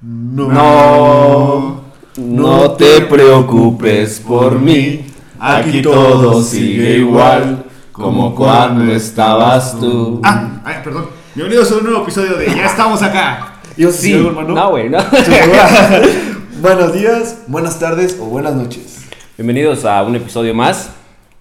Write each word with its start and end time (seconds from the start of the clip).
No. 0.00 0.48
No, 0.48 1.80
no 2.16 2.70
te 2.72 3.00
preocupes 3.02 4.20
por 4.20 4.58
mí. 4.60 5.04
Aquí 5.40 5.82
todo 5.82 6.40
sigue 6.42 6.98
igual 6.98 7.64
como 7.90 8.32
cuando 8.34 8.92
estabas 8.92 9.78
tú. 9.80 10.20
Ah, 10.22 10.60
ay, 10.64 10.76
perdón. 10.84 11.06
Bienvenidos 11.34 11.72
a 11.72 11.76
un 11.78 11.84
nuevo 11.84 12.02
episodio 12.02 12.34
de 12.36 12.46
Ya 12.46 12.66
estamos 12.66 13.02
acá. 13.02 13.54
Yo 13.76 13.90
Sí, 13.90 14.14
no, 14.14 14.70
güey, 14.70 14.88
no. 14.88 14.98
Buenos 16.60 16.92
días, 16.92 17.38
buenas 17.48 17.78
tardes 17.80 18.18
o 18.20 18.26
buenas 18.26 18.54
noches. 18.54 19.00
Bienvenidos 19.36 19.84
a 19.84 20.02
un 20.04 20.14
episodio 20.14 20.54
más. 20.54 20.90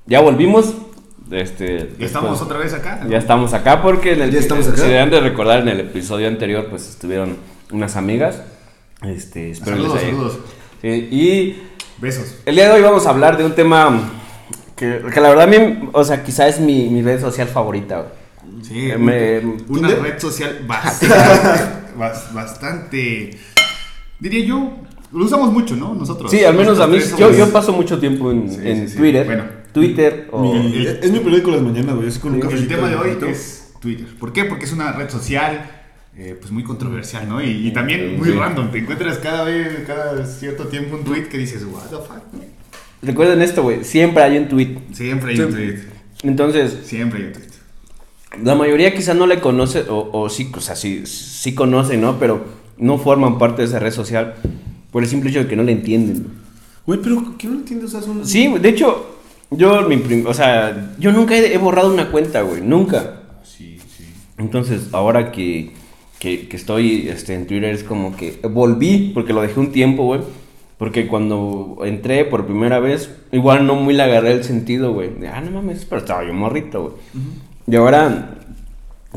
Ya 0.08 0.20
volvimos. 0.22 0.74
Este, 1.30 1.94
Ya 2.00 2.06
estamos 2.08 2.32
después- 2.32 2.42
otra 2.42 2.58
vez 2.58 2.74
acá. 2.74 3.02
Ya 3.08 3.18
estamos 3.20 3.54
acá 3.54 3.84
porque 3.84 4.14
en 4.14 4.22
el, 4.22 4.32
Ya 4.32 4.40
estamos 4.40 4.68
acá. 4.68 4.78
si 4.78 4.88
deben 4.88 5.12
de 5.12 5.20
recordar 5.20 5.60
en 5.60 5.68
el 5.68 5.80
episodio 5.82 6.28
anterior 6.28 6.66
pues 6.72 6.88
estuvieron 6.90 7.36
unas 7.72 7.96
amigas. 7.96 8.42
Este, 9.04 9.52
espero 9.52 9.78
Saludos, 9.78 9.94
les 9.96 10.04
haya- 10.04 10.12
saludos. 10.14 10.40
Sí, 10.82 10.88
y 11.12 11.64
Besos. 12.00 12.36
el 12.46 12.56
día 12.56 12.66
de 12.68 12.72
hoy 12.74 12.82
vamos 12.82 13.06
a 13.06 13.10
hablar 13.12 13.38
de 13.38 13.46
un 13.46 13.54
tema 13.54 14.12
que, 14.76 15.02
que 15.14 15.22
la 15.22 15.30
verdad 15.30 15.44
a 15.44 15.48
mí, 15.48 15.90
o 15.92 16.04
sea, 16.04 16.24
quizá 16.24 16.48
es 16.48 16.60
mi, 16.60 16.88
mi 16.90 17.02
red 17.02 17.20
social 17.20 17.48
favorita. 17.48 17.98
güey. 18.02 18.64
Sí, 18.64 18.90
Eh, 18.92 18.98
me- 18.98 19.40
una 19.70 19.90
red 19.90 20.20
social 20.20 20.60
bastante, 20.68 21.16
bas- 21.98 22.34
bastante, 22.34 23.38
diría 24.20 24.46
yo, 24.46 24.72
lo 25.12 25.26
usamos 25.26 25.52
mucho, 25.52 25.76
¿no? 25.76 25.94
Nosotros. 25.94 26.30
Sí, 26.32 26.44
al 26.44 26.56
menos 26.56 26.80
a 26.80 26.88
mí, 26.88 27.00
yo, 27.18 27.50
paso 27.52 27.72
mucho 27.74 28.00
tiempo 28.00 28.32
en, 28.32 28.50
Sí, 28.50 28.60
en 28.64 28.88
sí, 28.88 28.94
sí. 28.94 28.98
Twitter, 28.98 29.26
Bueno. 29.26 29.44
Twitter 29.74 30.28
o... 30.32 30.54
Mi- 30.54 30.76
el- 30.86 31.00
es 31.04 31.12
mi 31.12 31.20
periódico 31.20 31.52
de 31.52 31.58
las 31.58 31.66
mañanas, 31.66 31.96
güey. 31.96 32.12
Con 32.20 32.34
un. 32.36 32.52
El 32.52 32.68
tema 32.68 32.90
de 32.90 32.96
hoy 32.96 33.18
es 33.30 33.74
Twitter. 33.80 34.08
¿Por 34.20 34.34
qué? 34.34 34.46
Porque 34.46 34.66
es 34.66 34.74
una 34.74 34.92
red 34.94 35.10
social 35.10 35.77
eh, 36.18 36.36
pues 36.40 36.52
muy 36.52 36.64
controversial, 36.64 37.28
¿no? 37.30 37.42
Y, 37.44 37.68
y 37.68 37.72
también 37.72 38.18
muy 38.18 38.30
Sí. 38.30 38.36
random. 38.36 38.72
Te 38.72 38.80
encuentras 38.80 39.18
cada 39.20 39.44
vez, 39.44 39.84
cada 39.86 40.26
cierto 40.26 40.68
tiempo 40.68 40.96
un 40.96 41.04
tweet 41.04 41.26
que 41.28 41.38
dices, 41.38 41.64
what 41.72 41.84
the 41.90 41.98
fuck. 41.98 42.24
Recuerden 43.02 43.42
esto, 43.42 43.62
güey, 43.64 43.84
siempre 43.84 44.24
hay 44.24 44.38
un 44.38 44.48
tweet. 44.50 44.78
Siempre 44.94 45.34
hay 45.34 45.40
un 45.40 45.52
tweet. 45.52 45.76
Entonces, 46.24 46.78
Siempre 46.84 47.20
hay 47.20 47.26
un 47.28 47.34
tweet. 47.34 48.44
la 48.44 48.56
mayoría 48.56 48.94
quizá 48.96 49.14
no 49.14 49.28
le 49.28 49.40
conoce, 49.40 49.82
o, 49.88 50.10
o 50.12 50.30
sí, 50.30 50.50
o 50.56 50.60
sea, 50.62 50.76
sí, 50.76 51.06
sí 51.06 51.54
conocen, 51.54 52.02
¿no? 52.02 52.18
Pero 52.20 52.46
no 52.78 52.98
forman 52.98 53.38
parte 53.38 53.62
de 53.62 53.68
esa 53.68 53.78
red 53.80 53.92
social 53.92 54.34
por 54.92 55.04
el 55.04 55.10
simple 55.10 55.30
hecho 55.30 55.40
de 55.40 55.48
que 55.48 55.56
no 55.56 55.62
la 55.64 55.72
entienden. 55.72 56.26
Güey, 56.88 57.00
pero 57.02 57.36
¿qué 57.38 57.48
no 57.48 57.54
entiendes? 57.56 57.90
O 57.90 57.92
sea, 57.92 58.02
son... 58.02 58.26
Sí, 58.26 58.48
de 58.60 58.70
hecho, 58.70 59.18
yo, 59.52 59.88
mi 59.88 59.98
prim- 59.98 60.26
o 60.26 60.34
sea, 60.34 60.96
yo 60.98 61.12
nunca 61.12 61.36
he, 61.38 61.54
he 61.54 61.58
borrado 61.60 61.94
una 61.94 62.10
cuenta, 62.10 62.42
güey, 62.42 62.62
nunca. 62.62 63.22
Sí, 63.44 63.78
sí. 63.96 64.06
Entonces, 64.40 64.88
ahora 64.94 65.32
que, 65.32 65.74
que, 66.20 66.48
que 66.48 66.58
estoy 66.58 67.08
este, 67.10 67.34
en 67.36 67.48
Twitter 67.48 67.74
es 67.74 67.84
como 67.84 68.16
que 68.16 68.40
volví, 68.50 69.12
porque 69.14 69.34
lo 69.34 69.42
dejé 69.42 69.60
un 69.60 69.72
tiempo, 69.72 70.04
güey. 70.06 70.22
Porque 70.78 71.08
cuando 71.08 71.80
entré 71.86 72.24
por 72.26 72.46
primera 72.46 72.80
vez, 72.80 73.10
igual 73.32 73.66
no 73.66 73.74
muy 73.76 73.96
le 73.96 74.04
agarré 74.04 74.34
el 74.34 74.44
sentido, 74.44 74.94
güey. 74.94 75.10
De, 75.16 75.28
ah, 75.28 75.42
no 75.42 75.50
mames, 75.50 75.86
pero 75.86 76.02
estaba 76.02 76.24
yo 76.24 76.34
morrito, 76.34 76.82
güey. 76.84 76.94
Y 77.66 77.76
ahora, 77.76 78.36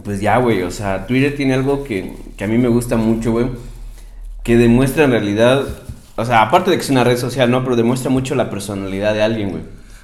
pues 0.02 0.20
ya, 0.22 0.38
güey, 0.38 0.62
o 0.62 0.70
sea, 0.70 1.06
Twitter 1.06 1.36
tiene 1.36 1.52
algo 1.54 1.84
que, 1.84 2.12
que 2.38 2.44
a 2.44 2.46
mí 2.46 2.56
me 2.56 2.68
gusta 2.68 2.96
mucho, 2.96 3.32
güey. 3.32 3.46
Que 4.42 4.56
demuestra 4.56 5.04
en 5.04 5.10
realidad, 5.10 5.66
o 6.16 6.24
sea, 6.24 6.40
aparte 6.42 6.70
de 6.70 6.78
que 6.78 6.82
es 6.82 6.88
una 6.90 7.04
red 7.04 7.18
social, 7.18 7.50
¿no? 7.50 7.62
Pero 7.62 7.76
demuestra 7.76 8.10
mucho 8.10 8.34
la 8.34 8.48
personalidad 8.48 9.12
de 9.12 9.22
alguien, 9.22 9.50
güey. 9.50 9.62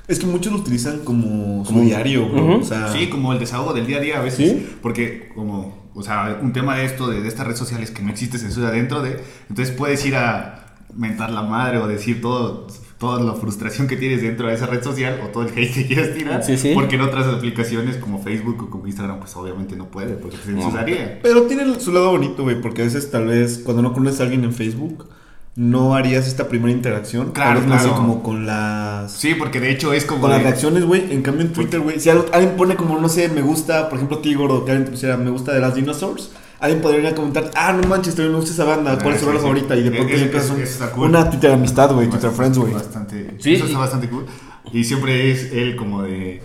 Es 0.08 0.18
que 0.18 0.26
muchos 0.26 0.52
lo 0.52 0.58
utilizan 0.58 1.00
como 1.04 1.64
su 1.64 1.72
Como- 1.72 1.84
diario, 1.84 2.28
bro. 2.28 2.44
Ujú. 2.44 2.52
O 2.60 2.64
sea, 2.64 2.92
Sí, 2.92 3.08
como 3.08 3.32
el 3.32 3.38
desahogo 3.38 3.72
del 3.72 3.86
día 3.86 3.96
a 3.96 4.00
día 4.00 4.18
a 4.18 4.22
veces. 4.22 4.50
¿Sí? 4.50 4.66
Porque, 4.82 5.30
como, 5.34 5.85
o 5.96 6.02
sea, 6.02 6.38
un 6.42 6.52
tema 6.52 6.76
de 6.76 6.84
esto, 6.84 7.08
de, 7.08 7.20
de 7.22 7.28
esta 7.28 7.42
red 7.42 7.56
social 7.56 7.82
es 7.82 7.90
que 7.90 8.02
no 8.02 8.10
existe 8.10 8.38
censura 8.38 8.70
dentro 8.70 9.02
de. 9.02 9.20
Entonces 9.48 9.74
puedes 9.74 10.04
ir 10.06 10.14
a 10.16 10.62
mentar 10.94 11.30
la 11.30 11.42
madre 11.42 11.78
o 11.78 11.86
decir 11.88 12.20
todo, 12.20 12.66
toda 12.98 13.22
la 13.22 13.34
frustración 13.34 13.86
que 13.88 13.96
tienes 13.96 14.22
dentro 14.22 14.46
de 14.48 14.54
esa 14.54 14.66
red 14.66 14.82
social 14.82 15.20
o 15.24 15.28
todo 15.28 15.42
el 15.42 15.48
hate 15.50 15.72
que 15.74 15.86
quieras 15.86 16.14
tirar. 16.14 16.42
Sí, 16.44 16.56
sí. 16.56 16.72
Porque 16.74 16.94
en 16.96 17.02
otras 17.02 17.26
aplicaciones 17.26 17.96
como 17.96 18.22
Facebook 18.22 18.62
o 18.64 18.70
como 18.70 18.86
Instagram, 18.86 19.18
pues 19.18 19.34
obviamente 19.36 19.74
no 19.76 19.86
puede, 19.90 20.14
porque 20.14 20.36
se 20.36 20.52
No. 20.52 20.62
censuraría. 20.62 21.18
Pero 21.22 21.42
tiene 21.42 21.80
su 21.80 21.92
lado 21.92 22.10
bonito, 22.10 22.42
güey, 22.44 22.60
porque 22.60 22.82
a 22.82 22.84
veces 22.84 23.10
tal 23.10 23.26
vez 23.26 23.58
cuando 23.64 23.82
no 23.82 23.92
conoces 23.92 24.20
a 24.20 24.24
alguien 24.24 24.44
en 24.44 24.52
Facebook, 24.52 25.08
no 25.56 25.94
harías 25.94 26.26
esta 26.28 26.48
primera 26.48 26.70
interacción. 26.70 27.32
Claro, 27.32 27.62
no 27.62 27.74
así 27.74 27.84
claro. 27.86 28.00
como 28.00 28.22
con 28.22 28.46
las... 28.46 29.10
Sí, 29.12 29.34
porque 29.34 29.58
de 29.58 29.70
hecho 29.70 29.92
es 29.94 30.04
como. 30.04 30.20
Con 30.22 30.30
las 30.30 30.42
reacciones, 30.42 30.84
güey. 30.84 31.12
En 31.12 31.22
cambio, 31.22 31.46
en 31.46 31.52
Twitter, 31.52 31.80
güey, 31.80 31.98
si 31.98 32.10
algo- 32.10 32.26
alguien 32.32 32.56
pone 32.56 32.76
como, 32.76 33.00
no 33.00 33.08
sé, 33.08 33.28
me 33.30 33.40
gusta, 33.42 33.88
por 33.88 33.96
ejemplo, 33.96 34.18
Tigor 34.18 34.52
o 34.52 34.64
que 34.64 34.72
alguien 34.72 34.84
te 34.84 34.90
pusiera 34.92 35.16
me 35.16 35.30
gusta 35.30 35.52
de 35.54 35.60
las 35.60 35.74
Dinosaurs, 35.74 36.30
alguien 36.60 36.82
podría 36.82 37.00
ir 37.00 37.06
a 37.06 37.14
comentar, 37.14 37.50
ah, 37.54 37.72
no 37.72 37.88
manches, 37.88 38.14
también 38.14 38.32
me 38.32 38.38
gusta 38.40 38.52
esa 38.52 38.64
banda, 38.64 38.98
¿cuál 38.98 39.14
es 39.14 39.20
su 39.20 39.24
sí, 39.24 39.26
banda 39.26 39.40
favorita? 39.42 39.76
Y 39.76 39.82
de 39.84 39.90
pronto 39.92 40.12
empiezas 40.14 40.50
un- 40.50 40.88
cool. 40.94 41.08
una 41.08 41.30
Twitter 41.30 41.50
amistad, 41.52 41.92
güey, 41.92 42.08
Twitter 42.10 42.30
friends, 42.30 42.58
güey. 42.58 42.72
Bastante. 42.74 43.30
Sí, 43.38 43.54
eso 43.54 43.64
está 43.66 43.78
bastante 43.78 44.08
cool. 44.10 44.26
Y 44.72 44.84
siempre 44.84 45.30
es 45.30 45.52
él 45.52 45.74
como 45.76 46.02
de. 46.02 46.42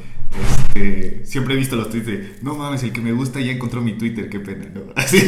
Este, 0.73 1.25
siempre 1.25 1.53
he 1.55 1.57
visto 1.57 1.75
los 1.75 1.89
tweets 1.89 2.05
de 2.07 2.35
no 2.41 2.55
mames, 2.55 2.81
el 2.83 2.93
que 2.93 3.01
me 3.01 3.11
gusta 3.11 3.41
ya 3.41 3.51
encontró 3.51 3.81
mi 3.81 3.97
Twitter, 3.97 4.29
qué 4.29 4.39
pena, 4.39 4.67
¿no? 4.73 4.81
Así. 4.95 5.22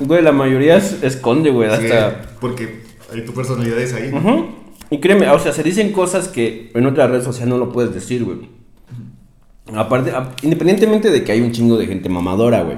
Güey, 0.00 0.22
la 0.22 0.32
mayoría 0.32 0.76
es- 0.78 1.02
esconde, 1.02 1.50
güey, 1.50 1.68
Sí, 1.76 1.84
hasta... 1.84 2.22
porque 2.40 2.83
tu 3.22 3.32
personalidad 3.32 3.78
es 3.78 3.92
ahí. 3.94 4.10
Y 4.90 4.98
créeme, 4.98 5.28
o 5.30 5.38
sea, 5.38 5.52
se 5.52 5.62
dicen 5.62 5.92
cosas 5.92 6.28
que 6.28 6.70
en 6.74 6.86
otra 6.86 7.06
red 7.06 7.22
social 7.22 7.48
no 7.48 7.58
lo 7.58 7.72
puedes 7.72 7.92
decir, 7.94 8.24
güey. 8.24 8.48
Aparte, 9.74 10.12
independientemente 10.42 11.10
de 11.10 11.24
que 11.24 11.32
hay 11.32 11.40
un 11.40 11.52
chingo 11.52 11.76
de 11.78 11.86
gente 11.86 12.08
mamadora, 12.08 12.62
güey. 12.62 12.76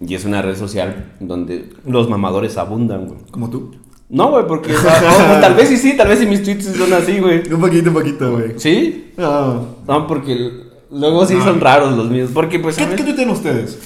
Y 0.00 0.14
es 0.14 0.24
una 0.24 0.42
red 0.42 0.56
social 0.56 1.12
donde 1.20 1.68
los 1.86 2.08
mamadores 2.08 2.56
abundan, 2.56 3.06
güey. 3.06 3.18
Como 3.30 3.50
tú. 3.50 3.74
No, 4.08 4.30
güey, 4.30 4.46
porque 4.46 4.74
o 4.74 4.78
sea, 4.80 5.36
o 5.36 5.40
tal 5.40 5.54
vez 5.54 5.68
sí, 5.68 5.76
sí, 5.76 5.96
tal 5.96 6.08
vez 6.08 6.18
sí 6.20 6.26
mis 6.26 6.42
tweets 6.42 6.64
son 6.76 6.92
así, 6.92 7.18
güey. 7.18 7.42
Un 7.52 7.60
poquito, 7.60 7.88
un 7.90 7.94
poquito, 7.94 8.32
güey. 8.32 8.52
¿Sí? 8.58 9.12
No. 9.16 9.76
No, 9.86 10.06
porque 10.06 10.52
luego 10.90 11.26
sí 11.26 11.34
No. 11.34 11.44
son 11.44 11.60
raros 11.60 11.96
los 11.96 12.08
míos. 12.10 12.30
Porque, 12.32 12.58
pues, 12.58 12.76
¿Qué. 12.76 12.86
¿Qué 12.96 13.02
tuitean 13.02 13.30
ustedes? 13.30 13.78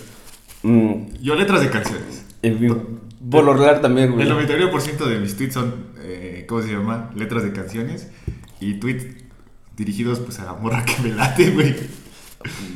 Mm, 0.63 0.93
Yo 1.23 1.35
letras 1.35 1.63
de 1.63 1.71
canciones. 1.71 2.25
en 2.43 2.59
fin, 2.59 2.77
por 3.29 3.45
lo 3.45 3.53
regular 3.53 3.81
también, 3.81 4.13
güey. 4.13 4.27
El 4.27 4.33
99% 4.35 5.05
de 5.07 5.19
mis 5.21 5.37
tweets 5.37 5.55
son, 5.55 5.75
eh, 5.99 6.45
¿cómo 6.49 6.63
se 6.63 6.73
llama? 6.73 7.11
Letras 7.15 7.43
de 7.43 7.53
canciones 7.53 8.09
y 8.61 8.75
tweets 8.75 9.07
dirigidos 9.77 10.21
pues 10.21 10.39
a 10.41 10.45
la 10.45 10.53
morra 10.55 10.85
que 10.85 10.97
me 11.03 11.15
late, 11.15 11.51
güey. 11.51 11.75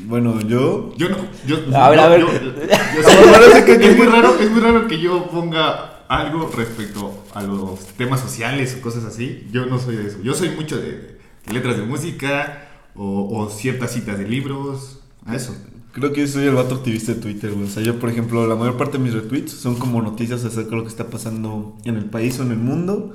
Bueno, 0.06 0.40
yo... 0.42 0.92
Yo 0.96 1.08
no, 1.08 1.16
yo, 1.46 1.56
A 1.76 1.88
ver, 1.88 2.00
a 2.00 2.08
ver. 2.08 2.20
yo- 2.20 2.26
yo 2.28 2.52
sé- 3.08 3.16
Parece 3.32 3.64
que- 3.64 3.86
es 3.90 3.96
muy 3.96 4.06
raro, 4.06 4.36
es 4.38 4.50
muy 4.50 4.60
raro 4.60 4.86
que 4.86 4.98
yo 5.00 5.26
ponga 5.30 6.04
algo 6.08 6.50
respecto 6.54 7.24
a 7.34 7.42
los 7.42 7.80
temas 7.96 8.20
sociales 8.20 8.76
o 8.78 8.82
cosas 8.82 9.04
así. 9.04 9.46
Yo 9.50 9.64
no 9.66 9.78
soy 9.78 9.96
de 9.96 10.08
eso. 10.08 10.18
Yo 10.22 10.34
soy 10.34 10.50
mucho 10.50 10.76
de, 10.76 11.18
de 11.46 11.52
letras 11.52 11.76
de 11.78 11.82
música 11.84 12.68
o, 12.94 13.38
o 13.38 13.48
ciertas 13.48 13.92
citas 13.92 14.18
de 14.18 14.28
libros. 14.28 15.00
A 15.26 15.34
eso. 15.34 15.56
Creo 15.94 16.12
que 16.12 16.22
yo 16.22 16.26
soy 16.26 16.46
el 16.46 16.54
vato 16.56 16.74
activista 16.74 17.14
de 17.14 17.20
Twitter, 17.20 17.52
güey. 17.52 17.66
O 17.66 17.70
sea, 17.70 17.80
yo, 17.80 18.00
por 18.00 18.10
ejemplo, 18.10 18.48
la 18.48 18.56
mayor 18.56 18.76
parte 18.76 18.98
de 18.98 19.04
mis 19.04 19.14
retweets 19.14 19.52
son 19.52 19.76
como 19.76 20.02
noticias 20.02 20.44
acerca 20.44 20.70
de 20.70 20.76
lo 20.76 20.82
que 20.82 20.88
está 20.88 21.08
pasando 21.08 21.76
en 21.84 21.94
el 21.94 22.06
país 22.06 22.38
o 22.40 22.42
en 22.42 22.50
el 22.50 22.58
mundo. 22.58 23.14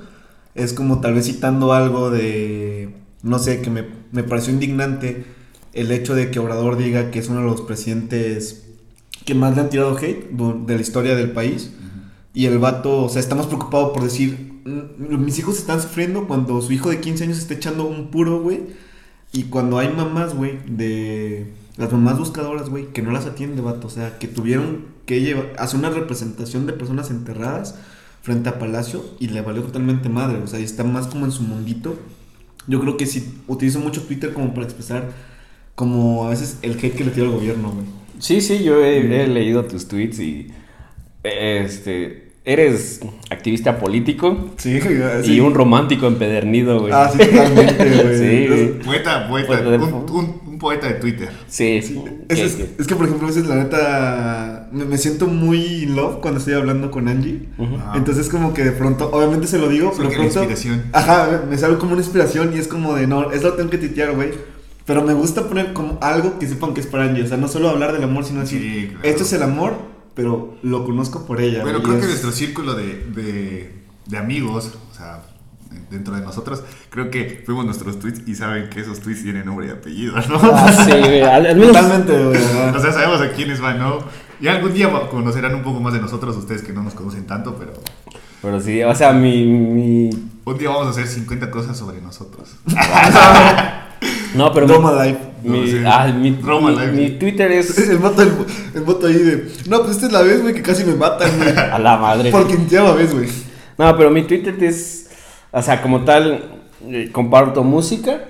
Es 0.54 0.72
como 0.72 1.02
tal 1.02 1.12
vez 1.12 1.26
citando 1.26 1.74
algo 1.74 2.10
de, 2.10 2.94
no 3.22 3.38
sé, 3.38 3.60
que 3.60 3.68
me, 3.68 3.84
me 4.12 4.22
pareció 4.22 4.54
indignante 4.54 5.26
el 5.74 5.92
hecho 5.92 6.14
de 6.14 6.30
que 6.30 6.38
Obrador 6.38 6.78
diga 6.78 7.10
que 7.10 7.18
es 7.18 7.28
uno 7.28 7.40
de 7.40 7.46
los 7.46 7.60
presidentes 7.60 8.64
que 9.26 9.34
más 9.34 9.54
le 9.54 9.60
han 9.60 9.68
tirado 9.68 9.96
hate 9.98 10.30
de 10.30 10.74
la 10.74 10.80
historia 10.80 11.14
del 11.14 11.32
país. 11.32 11.72
Y 12.32 12.46
el 12.46 12.58
vato, 12.58 13.04
o 13.04 13.08
sea, 13.10 13.20
está 13.20 13.34
más 13.34 13.46
preocupado 13.46 13.92
por 13.92 14.04
decir, 14.04 14.62
"Mm, 14.64 15.22
mis 15.22 15.38
hijos 15.38 15.58
están 15.58 15.82
sufriendo 15.82 16.26
cuando 16.26 16.62
su 16.62 16.72
hijo 16.72 16.88
de 16.88 17.00
15 17.00 17.24
años 17.24 17.38
está 17.38 17.52
echando 17.52 17.84
un 17.86 18.10
puro, 18.10 18.40
güey. 18.40 18.60
Y 19.32 19.44
cuando 19.44 19.78
hay 19.78 19.92
mamás, 19.92 20.34
güey, 20.34 20.58
de 20.66 21.52
las 21.80 21.90
mamás 21.92 22.18
buscadoras, 22.18 22.68
güey, 22.68 22.86
que 22.92 23.02
no 23.02 23.10
las 23.10 23.26
atiende, 23.26 23.60
vato. 23.62 23.88
O 23.88 23.90
sea, 23.90 24.18
que 24.18 24.28
tuvieron 24.28 24.84
que 25.06 25.20
llevar, 25.20 25.52
hacer 25.58 25.78
una 25.80 25.90
representación 25.90 26.66
de 26.66 26.72
personas 26.74 27.10
enterradas 27.10 27.74
frente 28.22 28.48
a 28.50 28.58
Palacio 28.58 29.02
y 29.18 29.28
le 29.28 29.40
valió 29.40 29.62
totalmente 29.62 30.08
madre. 30.08 30.38
O 30.44 30.46
sea, 30.46 30.60
y 30.60 30.64
está 30.64 30.84
más 30.84 31.06
como 31.08 31.24
en 31.24 31.32
su 31.32 31.42
mundito. 31.42 31.96
Yo 32.66 32.78
creo 32.80 32.96
que 32.96 33.06
sí, 33.06 33.34
utilizo 33.48 33.80
mucho 33.80 34.02
Twitter 34.02 34.32
como 34.32 34.52
para 34.54 34.64
expresar 34.66 35.08
como 35.74 36.26
a 36.26 36.30
veces 36.30 36.58
el 36.62 36.72
hate 36.72 36.94
que 36.94 37.04
le 37.04 37.10
tira 37.10 37.26
al 37.26 37.32
gobierno, 37.32 37.70
güey. 37.72 37.86
Sí, 38.18 38.42
sí, 38.42 38.62
yo 38.62 38.84
he, 38.84 39.22
he 39.22 39.26
leído 39.26 39.64
tus 39.64 39.88
tweets 39.88 40.20
y. 40.20 40.48
Este. 41.24 42.28
Eres 42.42 43.00
activista 43.28 43.78
político 43.78 44.50
Sí, 44.56 44.80
y 45.26 45.40
un 45.40 45.52
romántico 45.54 46.06
empedernido, 46.06 46.80
güey. 46.80 46.92
Ah, 46.92 47.10
sí, 47.12 47.18
totalmente, 47.18 47.84
güey. 48.02 48.18
Sí, 48.18 48.46
güey. 48.48 48.78
Poeta, 48.78 49.28
poeta. 49.28 49.52
Un- 49.60 50.10
un 50.10 50.39
poeta 50.60 50.86
de 50.86 50.94
Twitter. 50.94 51.30
Sí, 51.48 51.82
Sí, 51.82 52.00
es, 52.28 52.38
es- 52.38 52.54
que- 52.54 52.70
es 52.78 52.86
que, 52.86 52.94
por 52.94 53.06
ejemplo, 53.06 53.26
a 53.26 53.30
veces 53.30 53.48
la 53.48 53.56
neta 53.56 54.68
me, 54.70 54.84
me 54.84 54.96
siento 54.98 55.26
muy 55.26 55.58
in 55.82 55.96
love 55.96 56.20
cuando 56.20 56.38
estoy 56.38 56.54
hablando 56.54 56.92
con 56.92 57.08
Angie. 57.08 57.48
Ujú. 57.58 57.76
Ah. 57.80 57.94
Entonces, 57.96 58.28
como 58.28 58.54
que 58.54 58.62
de 58.62 58.70
pronto, 58.72 59.10
obviamente 59.12 59.48
se 59.48 59.58
lo 59.58 59.68
digo, 59.68 59.92
pero 59.96 60.10
pronto. 60.10 60.24
inspiración. 60.24 60.84
Ajá, 60.92 61.42
me 61.50 61.58
sale 61.58 61.76
como 61.78 61.92
una 61.94 62.02
inspiración 62.02 62.52
y 62.54 62.58
es 62.58 62.68
como 62.68 62.94
de 62.94 63.08
no, 63.08 63.32
eso 63.32 63.48
lo 63.48 63.54
tengo 63.54 63.70
que 63.70 63.78
titear, 63.78 64.14
güey. 64.14 64.30
Pero 64.86 65.02
me 65.02 65.14
gusta 65.14 65.48
poner 65.48 65.72
como 65.72 65.98
algo 66.02 66.38
que 66.38 66.46
sepan 66.48 66.74
que 66.74 66.80
es 66.80 66.86
para 66.86 67.04
Angie. 67.04 67.22
O 67.22 67.26
sea, 67.26 67.36
no 67.36 67.48
solo 67.48 67.68
hablar 67.70 67.92
del 67.92 68.02
amor, 68.04 68.24
sino 68.24 68.40
decir, 68.40 68.60
Sí, 68.60 68.86
claro. 68.88 69.00
esto 69.08 69.22
es 69.24 69.32
el 69.32 69.42
amor, 69.42 69.74
pero 70.14 70.56
lo 70.62 70.84
conozco 70.84 71.26
por 71.26 71.40
ella. 71.40 71.62
Bueno, 71.62 71.82
creo 71.82 71.94
que 71.96 72.00
es- 72.02 72.08
nuestro 72.08 72.32
círculo 72.32 72.74
de, 72.74 73.04
de, 73.14 73.72
de 74.06 74.18
amigos, 74.18 74.72
o 74.90 74.94
sea, 74.94 75.22
dentro 75.90 76.14
de 76.14 76.20
nosotros, 76.22 76.62
creo 76.90 77.10
que 77.10 77.42
fuimos 77.46 77.64
nuestros 77.64 77.98
tweets 77.98 78.22
y 78.28 78.34
saben 78.34 78.68
que 78.70 78.80
esos 78.80 79.00
tweets 79.00 79.22
tienen 79.22 79.46
nombre 79.46 79.66
y 79.66 79.70
apellido, 79.70 80.14
¿no? 80.28 80.38
Ah, 80.42 80.72
sí, 80.84 80.90
güey. 80.90 81.22
Al, 81.22 81.46
al 81.46 81.56
menos. 81.56 81.72
Totalmente, 81.76 82.24
güey. 82.24 82.40
O 82.76 82.80
sea, 82.80 82.92
sabemos 82.92 83.20
a 83.20 83.30
quiénes 83.32 83.60
van, 83.60 83.78
¿no? 83.78 83.98
Y 84.40 84.48
algún 84.48 84.72
día 84.72 84.90
conocerán 85.10 85.54
un 85.54 85.62
poco 85.62 85.80
más 85.80 85.92
de 85.92 86.00
nosotros, 86.00 86.36
ustedes 86.36 86.62
que 86.62 86.72
no 86.72 86.82
nos 86.82 86.94
conocen 86.94 87.26
tanto, 87.26 87.56
pero 87.58 87.72
Pero 88.42 88.60
sí, 88.60 88.82
o 88.82 88.94
sea, 88.94 89.12
mi. 89.12 89.44
mi... 89.46 90.10
un 90.44 90.58
día 90.58 90.70
vamos 90.70 90.86
a 90.86 90.90
hacer 90.90 91.06
50 91.06 91.50
cosas 91.50 91.76
sobre 91.76 92.00
nosotros. 92.00 92.48
No, 94.34 94.52
pero. 94.52 94.66
Roma 94.66 95.04
Life. 95.04 95.18
Mi, 95.42 95.58
No, 95.60 95.66
sí. 95.66 95.82
ah, 95.86 96.06
mi, 96.06 96.38
Roma 96.40 96.70
mi- 96.70 96.86
mi 96.96 97.10
Twitter 97.18 97.50
es. 97.52 97.76
El 97.90 97.98
voto, 97.98 98.22
el, 98.22 98.32
el 98.74 98.82
voto 98.82 99.06
ahí 99.08 99.14
de. 99.18 99.52
No, 99.68 99.80
pues 99.80 99.92
esta 99.96 100.06
es 100.06 100.12
la 100.12 100.22
vez, 100.22 100.40
güey, 100.40 100.54
que 100.54 100.62
casi 100.62 100.84
me 100.84 100.94
matan, 100.94 101.30
güey. 101.36 101.50
A 101.56 101.78
la 101.78 101.96
madre. 101.96 102.30
Por 102.30 102.46
quinceava 102.46 102.94
vez, 102.94 103.12
güey. 103.12 103.28
No, 103.76 103.96
pero 103.96 104.10
mi 104.10 104.22
Twitter 104.22 104.56
es. 104.62 104.99
O 105.52 105.62
sea, 105.62 105.82
como 105.82 106.04
tal, 106.04 106.44
eh, 106.88 107.10
comparto 107.12 107.64
música. 107.64 108.20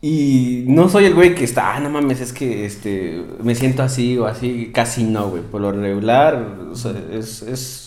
Y 0.00 0.64
no 0.68 0.88
soy 0.88 1.06
el 1.06 1.14
güey 1.14 1.34
que 1.34 1.42
está, 1.42 1.74
ah, 1.74 1.80
no 1.80 1.90
mames, 1.90 2.20
es 2.20 2.32
que 2.32 2.64
este, 2.64 3.20
me 3.42 3.54
siento 3.56 3.82
así 3.82 4.16
o 4.16 4.26
así. 4.26 4.70
Casi 4.72 5.02
no, 5.02 5.28
güey. 5.30 5.42
Por 5.42 5.60
lo 5.60 5.72
regular, 5.72 6.56
o 6.70 6.74
sea, 6.76 6.92
es. 7.12 7.42
es 7.42 7.84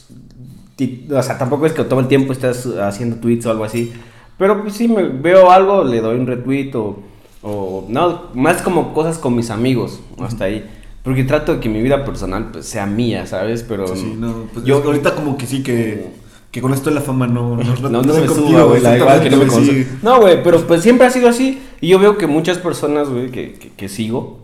o 1.15 1.21
sea, 1.21 1.37
tampoco 1.37 1.67
es 1.67 1.73
que 1.73 1.83
todo 1.83 1.99
el 1.99 2.07
tiempo 2.07 2.33
estés 2.33 2.65
haciendo 2.65 3.17
tweets 3.17 3.45
o 3.45 3.51
algo 3.51 3.63
así. 3.63 3.93
Pero 4.37 4.61
pues 4.61 4.73
sí, 4.73 4.87
me 4.87 5.03
veo 5.03 5.51
algo, 5.51 5.83
le 5.83 6.01
doy 6.01 6.17
un 6.17 6.27
retweet 6.27 6.73
o. 6.75 7.03
o 7.43 7.85
no, 7.87 8.23
más 8.33 8.61
como 8.61 8.93
cosas 8.93 9.17
con 9.17 9.35
mis 9.35 9.49
amigos, 9.49 10.01
hasta 10.19 10.45
ahí. 10.45 10.67
Porque 11.03 11.23
trato 11.23 11.53
de 11.53 11.59
que 11.59 11.69
mi 11.69 11.81
vida 11.81 12.05
personal 12.05 12.49
pues, 12.51 12.65
sea 12.65 12.85
mía, 12.85 13.25
¿sabes? 13.25 13.63
Pero. 13.63 13.87
Sí, 13.87 14.01
sí, 14.01 14.15
no. 14.17 14.47
Pues 14.53 14.65
yo 14.65 14.83
ahorita 14.83 15.15
como 15.15 15.37
que 15.37 15.45
sí 15.45 15.63
que. 15.63 16.20
Que 16.51 16.62
con 16.62 16.74
esto 16.74 16.89
de 16.89 16.95
la 16.95 17.01
fama 17.01 17.27
no. 17.27 17.56
No, 17.56 17.63
No, 17.89 17.89
no, 17.89 18.13
me 18.13 18.25
contigo, 18.25 18.50
suba, 18.50 18.63
güey, 18.63 18.81
la 18.81 18.98
igual 18.98 19.21
que 19.21 19.30
no 19.30 19.38
me 19.38 19.44
exactamente, 19.45 19.48
conoce. 19.48 19.83
sí. 19.86 20.00
No, 20.03 20.19
güey, 20.19 20.44
pero 20.44 20.59
pues 20.68 20.81
siempre 20.83 21.07
ha 21.07 21.09
sido 21.09 21.30
así. 21.30 21.62
Y 21.80 21.88
yo 21.88 22.00
veo 22.00 22.18
que 22.18 22.27
muchas 22.27 22.57
personas, 22.57 23.09
güey, 23.09 23.31
que, 23.31 23.53
que, 23.53 23.69
que 23.69 23.89
sigo, 23.89 24.39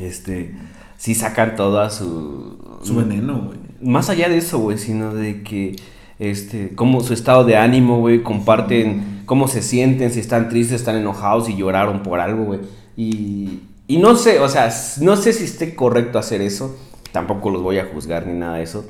este, 0.00 0.54
sí 0.96 1.14
sacan 1.14 1.56
toda 1.56 1.90
su... 1.90 2.58
Su 2.82 2.96
veneno, 2.96 3.40
güey. 3.46 3.58
Más 3.80 4.10
allá 4.10 4.28
de 4.28 4.38
eso, 4.38 4.58
güey, 4.58 4.78
sino 4.78 5.14
de 5.14 5.42
que, 5.42 5.76
este, 6.18 6.74
como 6.74 7.00
su 7.00 7.14
estado 7.14 7.44
de 7.44 7.56
ánimo, 7.56 8.00
güey, 8.00 8.22
comparten 8.22 9.22
cómo 9.24 9.46
se 9.48 9.62
sienten, 9.62 10.10
si 10.10 10.18
están 10.20 10.48
tristes, 10.48 10.80
están 10.80 10.96
enojados 10.96 11.48
y 11.48 11.56
lloraron 11.56 12.02
por 12.02 12.18
algo, 12.18 12.44
güey. 12.44 12.60
Y, 12.96 13.60
y 13.86 13.98
no 13.98 14.16
sé, 14.16 14.40
o 14.40 14.48
sea, 14.48 14.72
no 15.00 15.16
sé 15.16 15.32
si 15.32 15.44
esté 15.44 15.74
correcto 15.76 16.18
hacer 16.18 16.42
eso. 16.42 16.76
Tampoco 17.12 17.50
los 17.50 17.62
voy 17.62 17.78
a 17.78 17.84
juzgar 17.84 18.26
ni 18.26 18.38
nada 18.38 18.56
de 18.56 18.64
eso. 18.64 18.84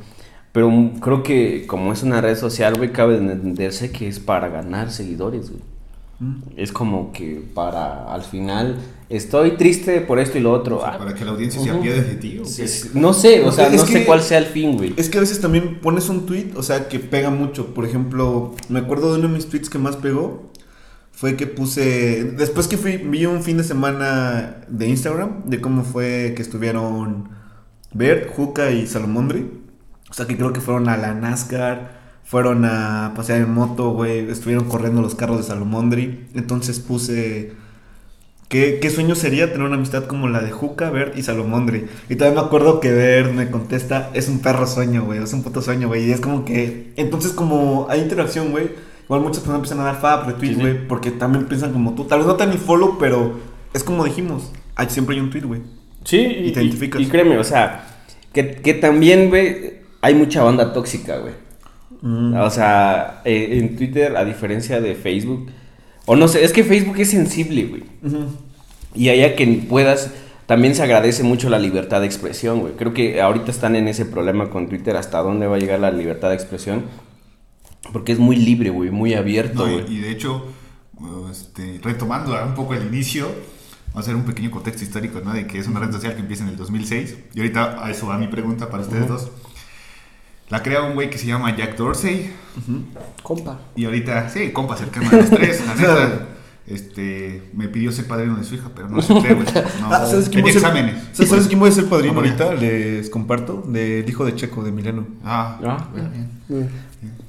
Pero 0.53 0.71
creo 1.01 1.23
que 1.23 1.67
como 1.67 1.93
es 1.93 2.03
una 2.03 2.21
red 2.21 2.37
social, 2.37 2.75
güey, 2.77 2.93
cabe 2.93 3.19
de 3.19 3.33
entenderse 3.33 3.91
que 3.91 4.07
es 4.07 4.21
para 4.21 4.49
ganar 4.49 4.91
seguidores, 4.91 5.51
güey. 5.51 5.63
Mm. 6.23 6.43
Es 6.57 6.71
como 6.71 7.11
que 7.11 7.43
para, 7.55 8.13
al 8.13 8.23
final, 8.23 8.77
estoy 9.09 9.57
triste 9.57 10.03
por 10.03 10.21
esto 10.21 10.39
y 10.39 10.43
lo 10.43 10.53
otro. 10.53 10.85
Ah, 10.85 10.97
Para 10.99 11.15
que 11.15 11.25
la 11.25 11.33
audiencia 11.33 11.61
se 11.61 11.71
apiade 11.71 12.03
de 12.03 12.15
ti. 12.15 12.39
¿o 12.39 12.45
sí, 12.45 12.63
qué? 12.63 12.69
sí, 12.69 12.91
no 12.95 13.13
sé, 13.15 13.43
o 13.45 13.51
sea, 13.51 13.67
Es 13.67 13.81
no 13.81 13.87
sé 13.87 14.05
cuál 14.05 14.23
sea 14.23 14.39
el 14.39 14.47
fin, 14.47 14.77
güey. 14.77 14.95
Es 14.97 15.09
que 15.09 15.19
a 15.19 15.23
veces 15.23 15.41
también 15.41 15.81
pones 15.81 16.09
un 16.11 16.27
tweet, 16.27 16.51
o 16.55 16.63
sea, 16.63 16.87
que 16.89 17.01
pega 17.01 17.31
mucho. 17.31 17.75
Por 17.75 17.87
ejemplo, 17.87 18.55
me 18.69 18.79
acuerdo 18.79 19.13
de 19.13 19.19
uno 19.19 19.29
de 19.29 19.35
mis 19.35 19.49
tweets 19.49 19.71
que 19.71 19.79
más 19.79 19.97
pegó. 19.97 20.53
Fue 21.13 21.37
que 21.37 21.47
puse. 21.47 22.25
Después 22.37 22.69
que 22.69 22.77
fui, 22.77 22.99
vi 22.99 23.27
un 23.27 23.43
fin 23.43 23.57
de 23.57 23.65
semana 23.65 24.65
de 24.69 24.89
Instagram 24.89 25.45
de 25.47 25.61
cómo 25.61 25.83
fue 25.83 26.35
que 26.37 26.43
estuvieron 26.43 27.31
Bert, 27.95 28.31
Juca 28.35 28.71
y 28.71 28.87
Salomondri. 28.87 29.62
O 30.13 30.15
sea, 30.15 30.27
que 30.27 30.37
creo 30.37 30.53
que 30.53 30.61
fueron 30.61 30.91
a 30.91 30.99
la 30.99 31.15
NASCAR, 31.15 32.03
fueron 32.23 32.67
a 32.67 33.15
pasear 33.17 33.41
en 33.41 33.51
moto, 33.53 33.93
güey. 33.93 34.31
Estuvieron 34.31 34.67
corriendo 34.67 35.01
los 35.01 35.15
carros 35.15 35.39
de 35.39 35.43
Salomondri. 35.45 36.27
Entonces 36.35 36.81
puse. 36.81 37.53
¿Qué, 38.49 38.79
qué 38.83 38.91
sueño 38.91 39.15
sería 39.15 39.51
tener 39.51 39.67
una 39.67 39.77
amistad 39.77 40.05
como 40.05 40.29
la 40.29 40.41
de 40.43 40.51
Juca, 40.51 40.91
Bert 40.91 41.17
y 41.17 41.23
Salomondri? 41.23 41.87
Y 42.11 42.17
todavía 42.17 42.43
me 42.43 42.47
acuerdo 42.47 42.81
que 42.81 42.93
Bert 42.93 43.33
me 43.33 43.51
contesta, 43.51 44.11
es 44.13 44.29
un 44.29 44.41
perro 44.41 44.67
sueño, 44.67 45.05
güey, 45.07 45.23
es 45.23 45.33
un 45.33 45.43
puto 45.43 45.63
sueño, 45.63 45.89
güey. 45.89 46.07
Y 46.07 46.13
es 46.13 46.21
como 46.21 46.45
que, 46.45 46.93
entonces 46.97 47.33
como 47.33 47.87
hay 47.89 48.03
interacción, 48.03 48.51
güey, 48.51 48.73
igual 49.05 49.23
muchas 49.23 49.39
personas 49.39 49.57
empiezan 49.61 49.81
a 49.81 49.85
dar 49.85 49.99
fab, 50.03 50.27
retweet, 50.27 50.51
Sí, 50.51 50.55
sí. 50.57 50.61
güey, 50.61 50.87
porque 50.87 51.11
también 51.13 51.47
piensan 51.47 51.73
como 51.73 51.95
tú. 51.95 52.05
Tal 52.05 52.19
vez 52.19 52.27
no 52.29 52.37
te 52.37 52.45
dan 52.45 52.53
ni 52.53 52.59
follow, 52.61 52.99
pero 53.01 53.41
es 53.73 53.83
como 53.83 54.05
dijimos, 54.05 54.53
hay, 54.75 54.91
siempre 54.91 55.17
hay 55.17 55.23
un 55.23 55.31
tweet, 55.31 55.45
güey. 55.47 55.63
Sí, 56.05 56.19
Y 56.19 56.49
y, 56.49 56.53
te 56.53 56.63
identificas. 56.63 57.01
y 57.01 57.07
créeme, 57.07 57.39
o 57.39 57.45
sea, 57.45 57.87
que, 58.35 58.57
que 58.57 58.75
también, 58.75 59.31
güey, 59.31 59.81
hay 60.03 60.15
mucha 60.15 60.43
banda 60.43 60.73
tóxica, 60.73 61.19
güey. 61.19 61.35
Mm. 62.03 62.35
O 62.35 62.51
sea, 62.51 63.23
eh, 63.25 63.59
en 63.59 63.77
Twitter, 63.77 64.17
a 64.17 64.25
diferencia 64.25 64.81
de 64.81 64.95
Facebook, 64.95 65.51
o 66.05 66.17
no 66.17 66.29
sé, 66.29 66.45
es 66.45 66.53
que 66.53 66.65
Facebook 66.65 66.99
es 66.99 67.11
sensible, 67.11 67.65
güey. 67.65 67.85
Y 68.95 69.09
allá 69.09 69.37
que 69.37 69.47
puedas, 69.69 70.11
también 70.47 70.75
se 70.75 70.83
agradece 70.83 71.23
mucho 71.23 71.49
la 71.49 71.59
libertad 71.59 72.01
de 72.01 72.07
expresión, 72.07 72.61
güey. 72.61 72.75
Creo 72.75 72.93
que 72.93 73.23
ahorita 73.23 73.51
están 73.51 73.77
en 73.77 73.89
ese 73.89 74.05
problema 74.05 74.51
con 74.51 74.69
Twitter, 74.69 74.97
hasta 74.97 75.23
dónde 75.23 75.47
va 75.47 75.57
a 75.57 75.59
llegar 75.61 75.81
la 75.81 75.93
libertad 75.93 76.31
de 76.31 76.35
expresión. 76.35 76.85
Porque 77.93 78.13
es 78.13 78.19
muy 78.19 78.37
libre, 78.37 78.71
güey, 78.71 78.91
muy 78.91 79.15
abierto, 79.15 79.67
No, 79.67 79.81
y, 79.81 79.97
y 79.97 80.01
de 80.01 80.11
hecho, 80.11 80.47
este, 81.31 81.81
retomando 81.83 82.37
un 82.45 82.55
poco 82.55 82.75
el 82.75 82.87
inicio, 82.87 83.27
vamos 83.89 83.97
a 83.97 84.01
hacer 84.01 84.17
un 84.17 84.25
pequeño 84.25 84.51
contexto 84.51 84.83
histórico, 84.83 85.21
¿no? 85.21 85.33
De 85.33 85.47
que 85.47 85.59
es 85.59 85.69
una 85.69 85.81
red 85.81 85.93
social 85.93 86.15
que 86.15 86.21
empieza 86.21 86.43
en 86.45 86.51
el 86.51 86.57
2006. 86.57 87.17
Y 87.35 87.41
ahorita 87.41 87.85
a 87.85 87.91
eso 87.91 88.07
va 88.07 88.19
mi 88.19 88.29
pregunta 88.29 88.71
para 88.71 88.83
ustedes 88.83 89.09
dos. 89.09 89.31
La 90.51 90.63
crea 90.63 90.83
un 90.83 90.95
güey 90.95 91.09
que 91.11 91.19
se 91.19 91.27
llama 91.27 91.55
Jack 91.57 91.77
Dorsey. 91.77 92.31
Compa. 93.23 93.61
Y 93.77 93.85
ahorita, 93.87 94.29
sí, 94.29 94.51
compa 94.53 94.77
cercano 94.77 95.09
a 95.11 95.17
los 95.17 95.31
tres, 95.31 95.65
la 95.67 95.75
neta. 95.75 96.29
Este, 96.65 97.51
me 97.55 97.67
pidió 97.67 97.91
ser 97.91 98.07
padrino 98.07 98.37
de 98.37 98.45
su 98.45 98.55
hija, 98.55 98.71
pero 98.75 98.89
no 98.89 99.01
acepté, 99.01 99.35
güey. 99.35 99.47
No, 99.81 99.93
Ah, 99.93 100.07
¿sabes 100.07 100.29
quién 100.29 100.29
tenía 100.29 100.43
voy 100.43 100.51
a 100.51 100.53
ser- 100.53 100.63
exámenes. 100.63 100.95
¿Sabes 101.13 101.31
¿sabes 101.31 101.47
quién 101.49 101.59
voy 101.59 101.69
a 101.69 101.73
ser 101.73 101.87
padrino 101.89 102.13
No, 102.15 102.21
ahorita? 102.21 102.55
Les 102.55 103.11
comparto, 103.11 103.65
del 103.67 104.09
hijo 104.09 104.25
de 104.25 104.37
Checo, 104.37 104.63
de 104.63 104.71
Mileno. 104.71 105.05
Ah, 105.25 105.59
Ah, 105.65 105.89
bien, 105.93 106.31
bien. 106.49 106.49
bien. 106.49 106.71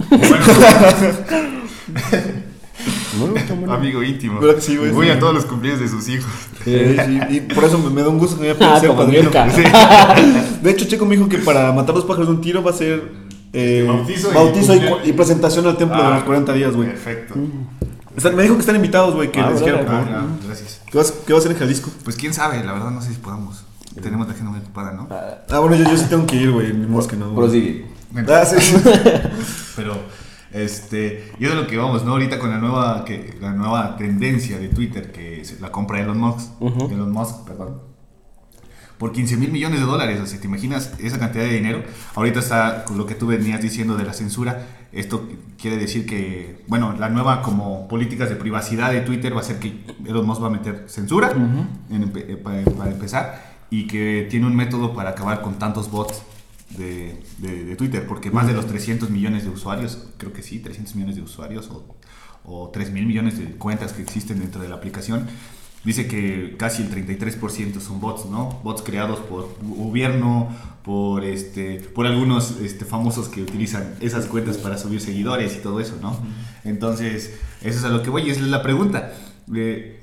Bueno, 0.08 0.38
Bueno. 3.20 3.74
amigo 3.74 4.02
íntimo. 4.04 4.40
¿Verdad 4.40 4.56
que 4.56 4.62
sí, 4.62 4.78
güey? 4.78 4.92
Voy 4.92 5.06
Sí. 5.08 5.12
a 5.12 5.20
todos 5.20 5.34
los 5.34 5.46
cumpleaños 5.46 5.82
de 5.82 5.88
sus 5.88 6.08
hijos. 6.10 6.32
Sí, 6.64 6.72
sí, 7.06 7.20
y 7.30 7.40
por 7.42 7.64
eso 7.66 7.78
me, 7.78 7.90
me 7.90 8.02
da 8.02 8.10
un 8.10 8.18
gusto 8.20 8.38
que 8.40 8.54
me 8.54 8.66
Ah, 8.66 8.72
haya 8.72 8.80
ser 8.80 8.90
como 8.90 9.02
padrino. 9.06 9.30
Sí. 9.54 9.64
De 10.62 10.72
hecho, 10.72 10.86
Checo 10.86 11.06
me 11.06 11.16
dijo 11.16 11.30
que 11.30 11.38
para 11.40 11.72
matar 11.72 11.96
los 11.96 12.06
pájaros 12.06 12.28
de 12.28 12.34
un 12.36 12.42
tiro 12.42 12.64
va 12.64 12.72
a 12.72 12.74
ser 12.74 13.04
eh, 13.54 13.86
Bautizo 13.88 14.32
y 14.32 14.34
bautizo 14.34 14.74
y, 14.74 14.78
cumpleaños. 14.80 15.08
y 15.08 15.14
presentación 15.14 15.68
al 15.68 15.78
templo 15.78 15.98
de 15.98 16.04
Ah, 16.04 16.16
los 16.16 16.24
40 16.24 16.54
días, 16.54 16.76
güey. 16.76 16.90
Perfecto. 16.90 17.36
Sea, 18.18 18.32
me 18.32 18.44
dijo 18.44 18.56
que 18.56 18.60
están 18.62 18.76
invitados, 18.76 19.14
güey, 19.16 19.32
que 19.32 19.40
Ah, 19.40 19.50
les 19.52 19.62
por 19.62 19.70
Ah, 19.72 19.84
favor. 19.86 20.08
gracias. 20.46 20.82
¿Qué, 20.90 20.98
vas- 20.98 21.14
¿Qué 21.26 21.34
va 21.34 21.38
a 21.38 21.40
hacer 21.40 21.52
en 21.52 21.58
Jalisco? 21.60 21.90
Pues 22.04 22.16
quién 22.16 22.34
sabe, 22.34 22.64
la 22.64 22.74
verdad 22.74 22.92
no 22.92 23.02
sé 23.02 23.10
si 23.10 23.16
podamos. 23.16 23.64
Tenemos 24.02 24.26
la 24.28 24.34
agenda 24.34 24.52
muy 24.52 24.60
ocupada, 24.60 24.92
¿no? 24.94 25.08
Ah, 25.52 25.60
bueno, 25.60 25.76
yo, 25.76 25.84
yo 25.84 25.98
sí 25.98 26.06
tengo 26.10 26.26
que 26.26 26.36
ir, 26.36 26.52
güey. 26.52 26.74
Ni 26.74 26.88
modo 26.88 27.08
que 27.08 27.16
no. 27.16 27.34
Prosigue. 27.36 27.86
Ah, 28.28 28.44
sí. 28.46 28.56
Pero, 29.76 29.98
este, 30.54 31.32
y 31.40 31.46
es 31.46 31.56
lo 31.56 31.66
que 31.68 31.78
vamos, 31.78 32.06
¿no? 32.06 32.12
Ahorita 32.12 32.38
con 32.38 32.52
la 32.52 32.60
nueva, 32.60 33.04
que, 33.06 33.36
la 33.42 33.54
nueva 33.54 33.98
tendencia 33.98 34.60
de 34.60 34.70
Twitter, 34.70 35.12
que 35.12 35.42
es 35.42 35.60
la 35.60 35.72
compra 35.72 35.98
de 35.98 36.04
Elon 36.04 36.20
Musk, 36.20 36.62
Ujú. 36.62 36.92
Elon 36.92 37.12
Musk, 37.12 37.46
perdón, 37.46 37.82
por 38.98 39.12
15 39.12 39.38
mil 39.38 39.52
millones 39.52 39.80
de 39.80 39.86
dólares, 39.86 40.20
o 40.22 40.28
sea, 40.28 40.40
¿te 40.40 40.48
imaginas 40.48 40.94
esa 41.00 41.20
cantidad 41.20 41.44
de 41.44 41.54
dinero? 41.54 41.84
Ahorita 42.16 42.40
está 42.40 42.86
con 42.86 42.98
lo 42.98 43.06
que 43.06 43.16
tú 43.16 43.28
venías 43.28 43.62
diciendo 43.62 43.98
de 43.98 44.04
la 44.04 44.14
censura, 44.14 44.68
esto 44.92 45.28
quiere 45.60 45.78
decir 45.78 46.06
que, 46.06 46.64
bueno, 46.68 46.96
la 46.98 47.10
nueva 47.10 47.42
como 47.42 47.88
políticas 47.88 48.30
de 48.30 48.36
privacidad 48.36 48.92
de 48.92 49.02
Twitter 49.02 49.36
va 49.36 49.42
a 49.42 49.44
ser 49.44 49.58
que 49.58 49.84
Elon 50.06 50.26
Musk 50.26 50.44
va 50.44 50.48
a 50.48 50.52
meter 50.52 50.86
censura, 50.88 51.34
eh, 51.90 52.38
para, 52.42 52.64
para 52.64 52.92
empezar, 52.92 53.54
y 53.72 53.88
que 53.88 54.28
tiene 54.30 54.46
un 54.46 54.56
método 54.56 54.94
para 54.94 55.10
acabar 55.10 55.42
con 55.42 55.58
tantos 55.58 55.90
bots 55.90 56.22
de, 56.78 57.22
de- 57.40 57.66
de 57.66 57.76
Twitter, 57.76 58.06
porque 58.08 58.32
más 58.32 58.48
de 58.48 58.54
los 58.54 58.68
300 58.68 59.10
millones 59.10 59.44
de 59.44 59.50
usuarios, 59.50 60.08
creo 60.18 60.34
que 60.34 60.42
sí, 60.42 60.60
300 60.60 60.96
millones 60.96 61.16
de 61.16 61.22
usuarios 61.22 61.70
o, 61.70 61.86
o 62.46 62.70
3 62.70 62.92
mil 62.92 63.06
millones 63.06 63.38
de 63.38 63.46
cuentas 63.58 63.94
que 63.94 64.02
existen 64.02 64.40
dentro 64.40 64.62
de 64.62 64.70
la 64.70 64.76
aplicación, 64.76 65.28
dice 65.86 66.08
que 66.08 66.56
casi 66.58 66.84
el 66.84 66.90
33% 66.92 67.80
son 67.80 68.00
bots, 68.00 68.26
¿no? 68.30 68.60
Bots 68.64 68.82
creados 68.82 69.20
por 69.20 69.50
gobierno, 69.62 70.50
por, 70.84 71.24
este, 71.24 71.80
por 71.80 72.06
algunos 72.08 72.60
este, 72.62 72.86
famosos 72.86 73.30
que 73.30 73.42
utilizan 73.42 73.96
esas 74.02 74.26
cuentas 74.26 74.58
para 74.58 74.78
subir 74.78 75.00
seguidores 75.02 75.56
y 75.56 75.60
todo 75.60 75.80
eso, 75.80 75.98
¿no? 76.02 76.18
Entonces, 76.64 77.34
eso 77.62 77.80
es 77.80 77.84
a 77.86 77.90
lo 77.90 78.02
que 78.04 78.10
voy 78.10 78.24
y 78.24 78.30
esa 78.32 78.42
es 78.42 78.48
la 78.48 78.62
pregunta. 78.64 79.14
Eh, 79.54 80.00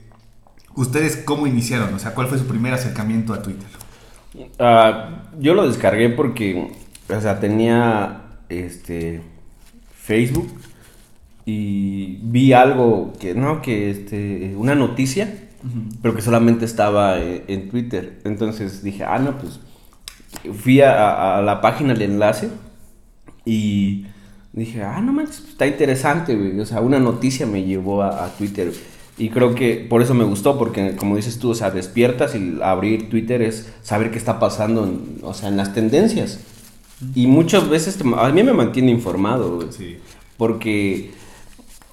¿Ustedes 0.77 1.17
cómo 1.17 1.47
iniciaron? 1.47 1.93
O 1.95 1.99
sea, 1.99 2.15
¿cuál 2.15 2.29
fue 2.29 2.39
su 2.39 2.47
primer 2.47 2.73
acercamiento 2.73 3.35
a 3.35 3.43
Twitter? 3.43 3.69
Ah, 4.59 5.25
yo 5.39 5.55
lo 5.55 5.67
descargué 5.67 6.09
porque, 6.11 6.71
o 7.09 7.21
sea, 7.21 7.41
tenía 7.41 8.23
este 8.49 9.23
Facebook 9.95 10.49
y 11.45 12.19
vi 12.23 12.53
algo 12.53 13.13
que, 13.19 13.35
no, 13.35 13.61
que 13.63 13.91
este, 13.91 14.55
una 14.57 14.75
noticia, 14.75 15.49
pero 16.01 16.15
que 16.15 16.23
solamente 16.23 16.65
estaba 16.65 17.19
en, 17.19 17.45
en 17.49 17.69
Twitter. 17.69 18.21
Entonces 18.25 18.83
dije, 18.83 19.05
ah, 19.05 19.19
no, 19.19 19.39
pues 19.39 19.61
fui 20.55 20.81
a, 20.81 21.39
a 21.39 21.43
la 21.43 21.61
página 21.61 21.93
del 21.95 22.03
enlace 22.03 22.51
y 23.45 24.07
dije, 24.53 24.83
ah, 24.83 25.01
no 25.01 25.13
manches, 25.13 25.41
está 25.49 25.67
interesante, 25.67 26.37
güey. 26.37 26.61
O 26.61 26.67
sea, 26.67 26.81
una 26.81 26.99
noticia 26.99 27.47
me 27.47 27.65
llevó 27.65 28.03
a, 28.03 28.25
a 28.25 28.29
Twitter. 28.37 28.73
Y 29.21 29.29
creo 29.29 29.55
que 29.55 29.87
por 29.89 30.01
eso 30.01 30.15
me 30.15 30.25
gustó, 30.25 30.57
porque 30.59 30.97
como 30.97 31.17
dices 31.17 31.39
tú, 31.39 31.51
o 31.51 31.55
sea, 31.55 31.71
despiertas 31.71 32.35
y 32.35 32.59
abrir 32.63 33.11
Twitter 33.11 33.43
es 33.43 33.71
saber 33.83 34.11
qué 34.11 34.17
está 34.19 34.39
pasando, 34.41 34.85
en, 34.85 35.19
o 35.23 35.35
sea, 35.35 35.49
en 35.51 35.59
las 35.59 35.75
tendencias. 35.75 36.41
Y 37.15 37.27
muchas 37.27 37.69
veces 37.69 37.97
te- 37.99 38.05
a 38.17 38.29
mí 38.31 38.43
me 38.43 38.53
mantiene 38.55 38.91
informado, 38.91 39.57
güey. 39.57 39.69
Sí. 39.73 39.99
Porque 40.39 41.11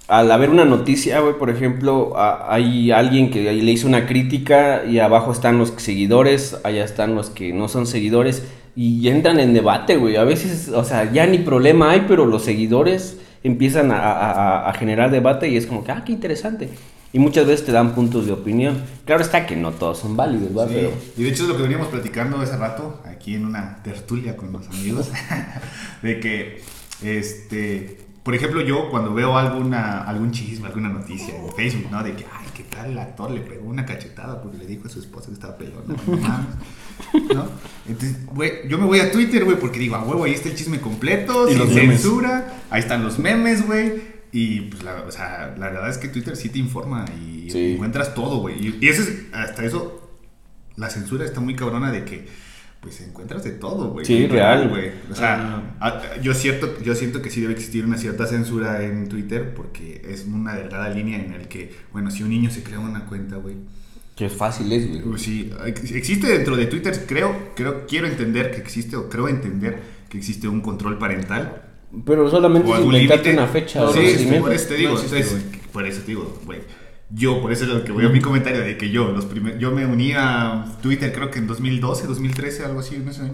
al 0.08 0.32
haber 0.32 0.50
una 0.52 0.64
noticia, 0.64 1.20
güey, 1.20 1.38
por 1.38 1.50
ejemplo, 1.50 2.14
a- 2.18 2.54
hay 2.54 2.92
alguien 2.92 3.30
que 3.30 3.52
le 3.52 3.72
hizo 3.74 3.88
una 3.88 4.06
crítica 4.08 4.86
y 4.86 5.00
abajo 5.00 5.34
están 5.34 5.58
los 5.58 5.74
seguidores, 5.76 6.58
allá 6.64 6.86
están 6.86 7.14
los 7.14 7.30
que 7.30 7.52
no 7.52 7.68
son 7.68 7.88
seguidores 7.88 8.44
y 8.74 9.10
entran 9.10 9.42
en 9.42 9.54
debate, 9.54 9.98
güey. 9.98 10.16
A 10.16 10.24
veces, 10.24 10.70
o 10.70 10.86
sea, 10.86 11.12
ya 11.12 11.28
ni 11.28 11.40
problema 11.40 11.92
hay, 11.92 12.06
pero 12.08 12.26
los 12.26 12.44
seguidores 12.44 13.18
empiezan 13.44 13.92
a- 13.92 14.70
a 14.70 14.74
generar 14.74 15.12
debate 15.12 15.50
y 15.50 15.58
es 15.58 15.66
como 15.66 15.84
que, 15.84 15.92
ah, 15.92 16.04
qué 16.06 16.14
interesante. 16.14 16.70
Y 17.18 17.20
muchas 17.20 17.48
veces 17.48 17.66
te 17.66 17.72
dan 17.72 17.96
puntos 17.96 18.28
de 18.28 18.32
opinión. 18.32 18.80
Claro 19.04 19.24
está 19.24 19.48
que 19.48 19.56
no 19.56 19.72
todos 19.72 19.98
son 19.98 20.16
válidos, 20.16 20.54
¿verdad? 20.54 20.68
Sí, 20.68 20.74
Pero 20.76 20.92
Y 21.18 21.24
de 21.24 21.30
hecho 21.30 21.44
es 21.44 21.50
lo 21.50 21.58
que 21.58 21.64
veníamos 21.64 21.88
platicando 21.88 22.38
hace 22.38 22.56
rato, 22.58 23.02
aquí 23.06 23.34
en 23.34 23.44
una 23.44 23.82
tertulia 23.82 24.38
con 24.38 24.52
los 24.52 24.68
amigos, 24.68 25.10
de 26.04 26.20
que, 26.20 26.62
este, 27.02 28.06
por 28.22 28.36
ejemplo, 28.36 28.62
yo 28.62 28.92
cuando 28.92 29.16
veo 29.16 29.36
alguna, 29.36 30.04
algún 30.04 30.30
chisme, 30.30 30.68
alguna 30.68 30.90
noticia 30.90 31.36
en 31.36 31.52
Facebook, 31.56 31.90
¿no? 31.90 32.04
De 32.04 32.14
que, 32.14 32.24
ay, 32.32 32.46
¿qué 32.54 32.62
tal 32.66 32.92
el 32.92 33.00
actor 33.00 33.32
le 33.32 33.42
pegó 33.42 33.68
una 33.68 33.84
cachetada 33.84 34.40
porque 34.40 34.60
le 34.60 34.68
dijo 34.68 34.88
a 34.88 34.92
su 34.92 35.00
esposa 35.00 35.30
que 35.30 35.34
estaba 35.34 35.58
pelona? 35.58 35.96
No 36.06 37.34
¿no? 37.34 37.46
Entonces, 37.88 38.28
güey, 38.28 38.68
yo 38.68 38.78
me 38.78 38.86
voy 38.86 39.00
a 39.00 39.12
Twitter, 39.12 39.44
güey, 39.44 39.58
porque 39.58 39.80
digo, 39.80 39.96
a 39.96 40.04
huevo, 40.04 40.24
ahí 40.24 40.34
está 40.34 40.50
el 40.50 40.56
chisme 40.56 40.80
completo, 40.80 41.48
sin 41.48 41.58
los 41.58 41.70
memes. 41.70 42.00
censura, 42.00 42.62
ahí 42.70 42.82
están 42.82 43.04
los 43.04 43.18
memes, 43.18 43.66
güey. 43.66 44.17
Y 44.32 44.62
pues 44.62 44.84
la, 44.84 45.04
o 45.08 45.12
sea, 45.12 45.56
la 45.58 45.70
verdad 45.70 45.90
es 45.90 45.98
que 45.98 46.08
Twitter 46.10 46.36
sí 46.36 46.50
te 46.50 46.60
informa 46.60 47.06
y 47.22 47.50
Sí. 47.50 47.74
encuentras 47.74 48.14
todo, 48.14 48.40
güey. 48.40 48.56
Y, 48.68 48.78
y 48.82 48.90
eso 48.90 49.02
es, 49.04 49.24
hasta 49.34 49.64
eso, 49.66 50.18
la 50.76 50.90
censura 50.90 51.24
está 51.26 51.40
muy 51.40 51.56
cabrona 51.56 51.92
de 51.92 52.04
que 52.04 52.28
pues 52.82 53.02
encuentras 53.02 53.44
de 53.44 53.52
todo, 53.52 53.90
güey. 53.92 54.06
Sí, 54.06 54.28
real. 54.28 54.70
güey. 54.70 54.92
O 55.12 55.16
sea, 55.16 55.76
a- 55.80 56.22
yo 56.22 56.34
cierto, 56.34 56.78
yo 56.84 56.94
siento 56.94 57.22
que 57.22 57.30
sí 57.32 57.42
debe 57.42 57.54
existir 57.54 57.84
una 57.86 57.98
cierta 57.98 58.28
censura 58.28 58.84
en 58.84 59.10
Twitter 59.10 59.54
porque 59.56 60.02
es 60.08 60.26
una 60.26 60.56
delgada 60.56 60.90
línea 60.90 61.18
en 61.24 61.34
el 61.34 61.48
que, 61.48 61.74
bueno, 61.92 62.12
si 62.12 62.22
un 62.24 62.30
niño 62.30 62.52
se 62.52 62.64
crea 62.64 62.80
una 62.80 63.06
cuenta, 63.06 63.38
güey. 63.38 63.56
que 64.16 64.30
fácil 64.30 64.72
es, 64.74 64.88
güey. 64.90 65.02
Pues 65.04 65.22
sí, 65.22 65.52
ex- 65.66 65.92
existe 65.92 66.28
dentro 66.28 66.56
de 66.56 66.66
Twitter, 66.66 67.06
creo, 67.08 67.52
creo, 67.56 67.86
quiero 67.88 68.08
entender 68.08 68.50
que 68.52 68.58
existe 68.58 68.96
o 68.96 69.10
creo 69.10 69.28
entender 69.28 69.80
que 70.10 70.18
existe 70.18 70.48
un 70.48 70.62
control 70.62 70.98
parental 70.98 71.67
Pero 72.06 72.30
solamente 72.30 72.70
es 72.72 72.80
inventarte 72.80 73.34
una 73.34 73.48
fecha. 73.48 73.80
No, 73.82 73.92
sí, 73.94 74.00
procedimiento. 74.00 74.42
por 74.44 74.54
eso 74.54 74.68
te 74.68 74.76
digo, 74.76 74.94
No 74.94 75.00
existe, 75.00 75.60
por 75.72 75.86
eso 75.88 76.02
te 76.02 76.08
digo, 76.08 76.40
güey. 76.46 76.60
Yo, 77.10 77.42
por 77.42 77.54
eso 77.54 77.64
es 77.64 77.70
lo 77.70 77.84
que 77.86 77.92
voy 77.94 78.06
a 78.06 78.10
mi 78.10 78.20
comentario 78.20 78.60
de 78.62 78.78
que 78.78 78.90
yo, 78.90 79.12
los 79.14 79.24
primer- 79.26 79.58
yo 79.58 79.72
me 79.72 79.86
uní 79.86 80.12
a 80.14 80.66
Twitter 80.82 81.14
creo 81.14 81.32
que 81.32 81.40
en 81.40 81.48
2012, 81.48 82.06
2013, 82.08 82.66
algo 82.66 82.82
así, 82.82 82.96
en 82.96 83.08
ese 83.08 83.22
año. 83.22 83.34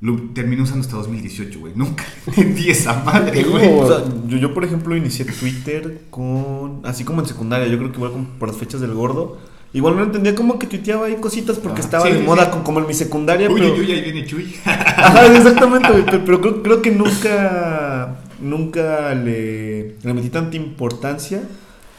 Lo 0.00 0.16
terminé 0.32 0.62
usando 0.62 0.80
hasta 0.82 0.96
2018, 0.96 1.58
güey. 1.60 1.72
Nunca 1.76 2.04
entendí 2.26 2.70
esa 2.70 3.02
madre, 3.04 3.42
güey. 3.44 3.72
O 3.72 3.86
sea, 3.86 4.04
yo, 4.26 4.38
yo, 4.38 4.54
por 4.54 4.64
ejemplo, 4.64 4.96
inicié 4.96 5.24
Twitter 5.24 6.02
con. 6.10 6.80
Así 6.84 7.04
como 7.04 7.20
en 7.20 7.26
secundaria, 7.26 7.66
yo 7.68 7.78
creo 7.78 7.90
que 7.92 7.96
igual 7.98 8.12
por 8.38 8.48
las 8.48 8.56
fechas 8.58 8.80
del 8.80 8.94
gordo. 8.94 9.38
Igual 9.72 9.96
no 9.96 10.02
entendía 10.04 10.34
como 10.34 10.58
que 10.58 10.66
tuiteaba 10.66 11.06
ahí 11.06 11.16
cositas 11.16 11.58
porque 11.58 11.80
Ah, 11.82 11.84
estaba 11.84 12.06
sí, 12.06 12.12
de 12.12 12.18
sí, 12.20 12.24
moda, 12.24 12.46
sí. 12.46 12.50
con- 12.52 12.62
como 12.62 12.80
en 12.80 12.86
mi 12.86 12.94
secundaria. 12.94 13.50
Uy, 13.50 13.60
pero... 13.60 13.74
uy, 13.74 13.80
uy, 13.80 13.92
ahí 13.92 14.02
viene 14.02 14.24
Chuy. 14.26 14.54
Ajá, 14.64 15.26
exactamente, 15.36 15.88
Pero, 16.06 16.24
pero 16.24 16.40
creo, 16.40 16.62
creo 16.62 16.82
que 16.82 16.90
nunca. 16.90 18.16
Nunca 18.40 19.14
le, 19.16 19.96
le 20.00 20.14
metí 20.14 20.30
tanta 20.30 20.56
importancia 20.56 21.42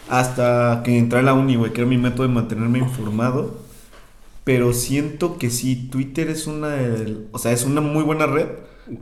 hasta 0.09 0.81
que 0.85 0.97
entré 0.97 1.19
a 1.19 1.21
la 1.21 1.33
uni, 1.33 1.57
güey, 1.57 1.73
que 1.73 1.81
era 1.81 1.89
mi 1.89 1.97
método 1.97 2.27
de 2.27 2.33
mantenerme 2.33 2.79
informado. 2.79 3.59
Pero 4.45 4.73
siento 4.73 5.37
que 5.37 5.49
sí, 5.49 5.75
Twitter 5.91 6.29
es 6.29 6.47
una. 6.47 6.75
O 7.33 7.39
sea, 7.39 7.51
es 7.51 7.65
una 7.65 7.81
muy 7.81 8.03
buena 8.03 8.25
red. 8.25 8.47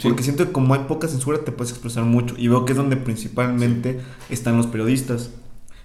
Porque 0.04 0.22
siento 0.24 0.46
que 0.46 0.52
como 0.52 0.74
hay 0.74 0.82
poca 0.82 1.08
censura 1.08 1.38
te 1.46 1.54
puedes 1.54 1.72
expresar 1.72 2.04
mucho. 2.04 2.36
Y 2.38 2.50
veo 2.50 2.66
que 2.66 2.74
es 2.74 2.78
donde 2.78 2.98
principalmente 2.98 4.02
están 4.30 4.58
los 4.58 4.68
periodistas. 4.68 5.30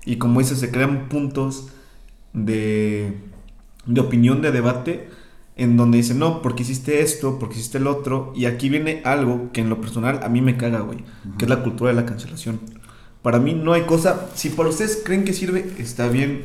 Y 0.04 0.16
como 0.16 0.40
dices, 0.40 0.58
se 0.58 0.72
crean 0.72 1.08
puntos 1.08 1.68
de, 2.32 3.12
de 3.86 4.00
opinión, 4.00 4.42
de 4.42 4.52
debate, 4.52 5.08
en 5.56 5.76
donde 5.76 5.98
dicen, 5.98 6.18
no, 6.18 6.42
porque 6.42 6.62
hiciste 6.62 7.02
esto, 7.02 7.38
porque 7.38 7.56
hiciste 7.56 7.78
el 7.78 7.86
otro. 7.86 8.32
Y 8.34 8.46
aquí 8.46 8.68
viene 8.68 9.02
algo 9.04 9.50
que 9.52 9.60
en 9.60 9.68
lo 9.68 9.80
personal 9.80 10.20
a 10.22 10.28
mí 10.28 10.40
me 10.40 10.56
caga, 10.56 10.80
güey. 10.80 10.98
Que 11.38 11.44
es 11.44 11.48
la 11.48 11.62
cultura 11.62 11.90
de 11.90 11.96
la 11.96 12.06
cancelación. 12.06 12.60
Para 13.22 13.38
mí 13.38 13.54
no 13.54 13.72
hay 13.72 13.82
cosa... 13.82 14.28
Si 14.34 14.48
para 14.50 14.68
ustedes 14.68 15.02
creen 15.04 15.24
que 15.24 15.32
sirve, 15.32 15.70
está 15.78 16.08
bien. 16.08 16.42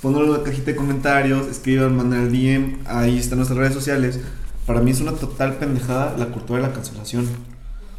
Pónganlo 0.00 0.26
en 0.26 0.32
la 0.40 0.42
cajita 0.44 0.66
de 0.66 0.76
comentarios, 0.76 1.46
escriban, 1.48 1.96
manden 1.96 2.22
el 2.22 2.32
DM. 2.32 2.78
Ahí 2.86 3.18
están 3.18 3.38
nuestras 3.38 3.58
redes 3.58 3.74
sociales. 3.74 4.20
Para 4.66 4.80
mí 4.80 4.90
es 4.90 5.00
una 5.00 5.12
total 5.12 5.56
pendejada 5.56 6.16
la 6.16 6.26
cultura 6.26 6.60
de 6.60 6.68
la 6.68 6.72
cancelación. 6.72 7.26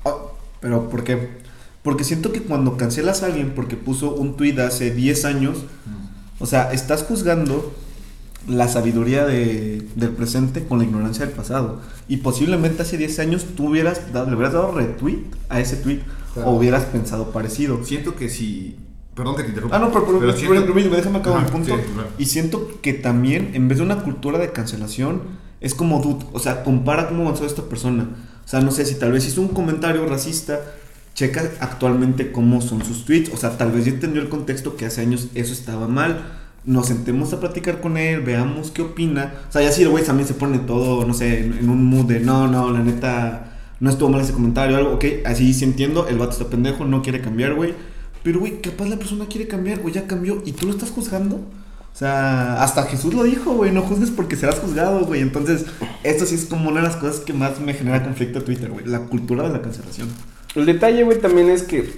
Ah, 0.03 0.15
pero 0.61 0.89
¿por 0.89 1.03
qué? 1.03 1.29
Porque 1.83 2.03
siento 2.03 2.31
que 2.31 2.41
cuando 2.41 2.77
cancelas 2.77 3.21
a 3.21 3.27
alguien 3.27 3.51
porque 3.55 3.75
puso 3.75 4.15
un 4.15 4.35
tweet 4.35 4.59
hace 4.59 4.91
10 4.91 5.25
años, 5.25 5.65
o 6.39 6.45
sea, 6.45 6.71
estás 6.73 7.03
juzgando 7.03 7.73
la 8.47 8.67
sabiduría 8.67 9.25
de- 9.25 9.87
del 9.95 10.09
presente 10.11 10.65
con 10.65 10.77
la 10.77 10.83
ignorancia 10.85 11.25
del 11.25 11.33
pasado. 11.33 11.81
Y 12.07 12.17
posiblemente 12.17 12.83
hace 12.83 12.97
10 12.97 13.17
años 13.19 13.45
tú 13.57 13.69
hubieras 13.69 14.13
dado, 14.13 14.27
le 14.29 14.35
hubieras 14.35 14.53
dado 14.53 14.71
retweet 14.71 15.23
a 15.49 15.59
ese 15.59 15.77
tweet 15.77 16.01
Claro. 16.33 16.49
o 16.51 16.55
hubieras 16.57 16.83
pensado 16.85 17.31
parecido. 17.31 17.83
Siento 17.83 18.15
que 18.15 18.29
si. 18.29 18.77
Perdón 19.15 19.35
que 19.37 19.43
te 19.43 19.49
interrumpa. 19.49 19.77
Ah, 19.77 19.79
no, 19.79 19.91
pero, 19.91 20.05
pero, 20.05 20.19
pero, 20.19 20.33
siento- 20.33 20.53
pero, 20.65 20.73
pero, 20.73 20.95
déjame 20.95 21.19
acabar 21.19 21.43
el 21.45 21.49
punto. 21.49 21.73
sí, 21.75 21.81
claro. 21.93 22.09
Y 22.17 22.25
siento 22.25 22.69
que 22.81 22.93
también, 22.93 23.51
en 23.53 23.67
vez 23.69 23.77
de 23.77 23.83
una 23.85 24.03
cultura 24.03 24.37
de 24.37 24.51
cancelación, 24.51 25.21
es 25.61 25.73
como, 25.73 26.01
dude, 26.01 26.25
o 26.33 26.39
sea, 26.39 26.63
compara 26.63 27.07
cómo 27.07 27.23
avanzó 27.23 27.45
esta 27.45 27.63
persona. 27.63 28.09
O 28.43 28.47
sea, 28.47 28.59
no 28.59 28.71
sé 28.71 28.85
si 28.85 28.95
tal 28.95 29.13
vez 29.13 29.25
hizo 29.25 29.41
un 29.41 29.47
comentario 29.47 30.05
racista, 30.05 30.59
checa 31.15 31.49
actualmente 31.61 32.31
cómo 32.31 32.61
son 32.61 32.85
sus 32.85 33.05
tweets. 33.05 33.31
O 33.33 33.37
sea, 33.37 33.57
tal 33.57 33.71
vez 33.71 33.85
ya 33.85 33.91
entendió 33.91 34.21
el 34.21 34.29
contexto 34.29 34.75
que 34.75 34.85
hace 34.85 35.01
años 35.01 35.29
eso 35.33 35.53
estaba 35.53 35.87
mal. 35.87 36.23
Nos 36.65 36.87
sentemos 36.87 37.31
a 37.33 37.39
platicar 37.39 37.81
con 37.81 37.97
él, 37.97 38.21
veamos 38.21 38.69
qué 38.71 38.83
opina. 38.83 39.33
O 39.49 39.51
sea, 39.51 39.61
ya 39.63 39.71
si 39.71 39.83
el 39.83 39.89
güey 39.89 40.03
también 40.03 40.27
se 40.27 40.33
pone 40.33 40.59
todo, 40.59 41.05
no 41.05 41.13
sé, 41.13 41.45
en, 41.45 41.69
un 41.69 41.85
mood 41.85 42.05
de 42.05 42.19
no, 42.19 42.47
no, 42.47 42.71
la 42.71 42.79
neta, 42.79 43.57
no 43.79 43.89
estuvo 43.89 44.09
mal 44.09 44.21
ese 44.21 44.33
comentario, 44.33 44.75
algo, 44.75 44.93
ok, 44.93 45.05
así 45.25 45.53
sí 45.53 45.63
entiendo, 45.63 46.07
el 46.07 46.17
vato 46.17 46.31
está 46.31 46.45
pendejo, 46.49 46.85
no 46.85 47.01
quiere 47.01 47.21
cambiar, 47.21 47.53
güey. 47.53 47.73
Pero, 48.23 48.39
güey, 48.39 48.61
capaz 48.61 48.87
la 48.87 48.97
persona 48.97 49.27
quiere 49.27 49.47
cambiar, 49.47 49.79
güey, 49.79 49.93
ya 49.93 50.07
cambió 50.07 50.41
y 50.45 50.53
tú 50.53 50.65
lo 50.65 50.73
estás 50.73 50.89
juzgando. 50.89 51.35
O 51.35 51.97
sea, 51.97 52.61
hasta 52.61 52.83
Jesús 52.87 53.13
lo 53.13 53.23
dijo, 53.23 53.53
güey, 53.53 53.71
no 53.71 53.83
juzgues 53.83 54.09
porque 54.09 54.35
serás 54.35 54.59
juzgado, 54.59 55.05
güey. 55.05 55.21
Entonces, 55.21 55.65
esto 56.03 56.25
sí 56.25 56.35
es 56.35 56.45
como 56.45 56.69
una 56.69 56.81
de 56.81 56.87
las 56.87 56.97
cosas 56.97 57.19
que 57.19 57.31
más 57.31 57.61
me 57.61 57.73
genera 57.73 58.03
conflicto 58.03 58.39
a 58.39 58.43
Twitter, 58.43 58.71
güey, 58.71 58.85
la 58.85 59.01
cultura 59.01 59.43
de 59.43 59.49
la 59.49 59.61
cancelación. 59.61 60.09
El 60.55 60.65
detalle, 60.65 61.03
güey, 61.03 61.19
también 61.19 61.49
es 61.49 61.63
que, 61.63 61.89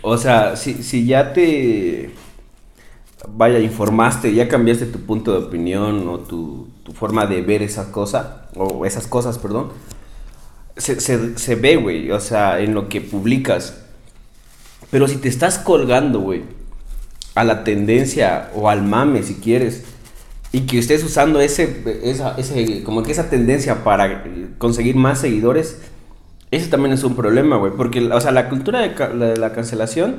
o 0.00 0.16
sea, 0.16 0.56
si, 0.56 0.82
si 0.82 1.04
ya 1.04 1.32
te, 1.34 2.10
vaya, 3.28 3.58
informaste, 3.58 4.34
ya 4.34 4.48
cambiaste 4.48 4.86
tu 4.86 5.00
punto 5.00 5.32
de 5.32 5.46
opinión 5.46 6.08
o 6.08 6.18
tu, 6.20 6.68
tu 6.82 6.92
forma 6.92 7.26
de 7.26 7.42
ver 7.42 7.62
esa 7.62 7.92
cosa, 7.92 8.48
o 8.56 8.86
esas 8.86 9.06
cosas, 9.06 9.38
perdón, 9.38 9.70
se, 10.76 11.00
se, 11.00 11.38
se 11.38 11.54
ve, 11.54 11.76
güey, 11.76 12.10
o 12.10 12.20
sea, 12.20 12.60
en 12.60 12.74
lo 12.74 12.88
que 12.88 13.00
publicas. 13.00 13.82
Pero 14.90 15.06
si 15.06 15.16
te 15.16 15.28
estás 15.28 15.58
colgando, 15.58 16.20
güey, 16.20 16.42
a 17.34 17.44
la 17.44 17.64
tendencia 17.64 18.50
o 18.54 18.68
al 18.68 18.82
mame, 18.82 19.22
si 19.22 19.34
quieres, 19.34 19.84
y 20.52 20.62
que 20.62 20.78
estés 20.78 21.02
usando 21.02 21.40
ese, 21.40 21.82
esa, 22.02 22.34
ese, 22.36 22.82
como 22.82 23.02
que 23.02 23.12
esa 23.12 23.30
tendencia 23.30 23.84
para 23.84 24.24
conseguir 24.58 24.96
más 24.96 25.20
seguidores, 25.20 25.78
ese 26.52 26.68
también 26.68 26.92
es 26.92 27.02
un 27.02 27.16
problema, 27.16 27.56
güey. 27.56 27.72
Porque, 27.72 28.12
o 28.12 28.20
sea, 28.20 28.30
la 28.30 28.50
cultura 28.50 28.80
de, 28.80 29.36
la, 29.38 29.52
cancelación, 29.52 30.16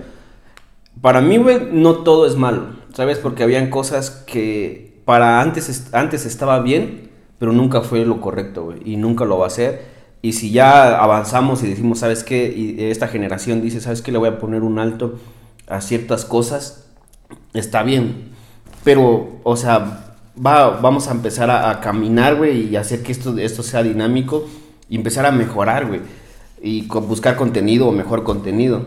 para 1.00 1.22
mí, 1.22 1.38
güey, 1.38 1.70
no 1.72 1.98
todo 1.98 2.26
es 2.26 2.36
malo, 2.36 2.66
¿sabes? 2.94 3.20
Porque 3.20 3.44
habían 3.44 3.70
cosas 3.70 4.10
que 4.10 5.00
para 5.06 5.42
antes, 5.42 5.94
antes 5.94 6.26
estaba 6.26 6.60
bien, 6.60 7.12
pero 7.38 7.54
nunca 7.54 7.82
fue 7.82 8.04
lo 8.04 8.20
correcto, 8.20 8.66
güey. 8.66 8.80
Y 8.84 8.98
nunca 8.98 9.26
lo 9.26 9.38
va 9.38 9.48
a 9.48 9.52
ser. 9.52 9.94
Y 10.24 10.34
si 10.34 10.52
ya 10.52 10.98
avanzamos 11.00 11.62
y 11.64 11.68
decimos, 11.68 12.00
¿sabes 12.00 12.24
qué? 12.24 12.52
Y 12.52 12.84
esta 12.86 13.08
generación 13.08 13.62
dice, 13.62 13.80
¿sabes 13.80 14.02
qué? 14.02 14.12
Le 14.12 14.18
voy 14.18 14.30
a 14.30 14.40
poner 14.40 14.64
un 14.64 14.80
alto 14.80 15.20
a 15.68 15.82
ciertas 15.82 16.26
cosas, 16.26 16.90
está 17.54 17.84
bien. 17.84 18.32
Pero, 18.84 19.40
o 19.44 19.56
sea, 19.56 20.16
va, 20.44 20.80
vamos 20.82 21.10
a 21.10 21.12
empezar 21.12 21.52
a, 21.52 21.70
a 21.70 21.80
caminar, 21.80 22.38
güey, 22.38 22.70
y 22.70 22.76
hacer 22.76 23.04
que 23.04 23.12
esto, 23.12 23.38
esto 23.38 23.62
sea 23.62 23.84
dinámico 23.84 24.48
y 24.90 24.96
empezar 24.96 25.28
a 25.28 25.32
mejorar, 25.32 25.86
güey. 25.86 26.02
Y 26.64 26.88
con- 26.88 27.08
buscar 27.08 27.36
contenido 27.36 27.88
o 27.88 27.92
mejor 27.92 28.24
contenido. 28.24 28.86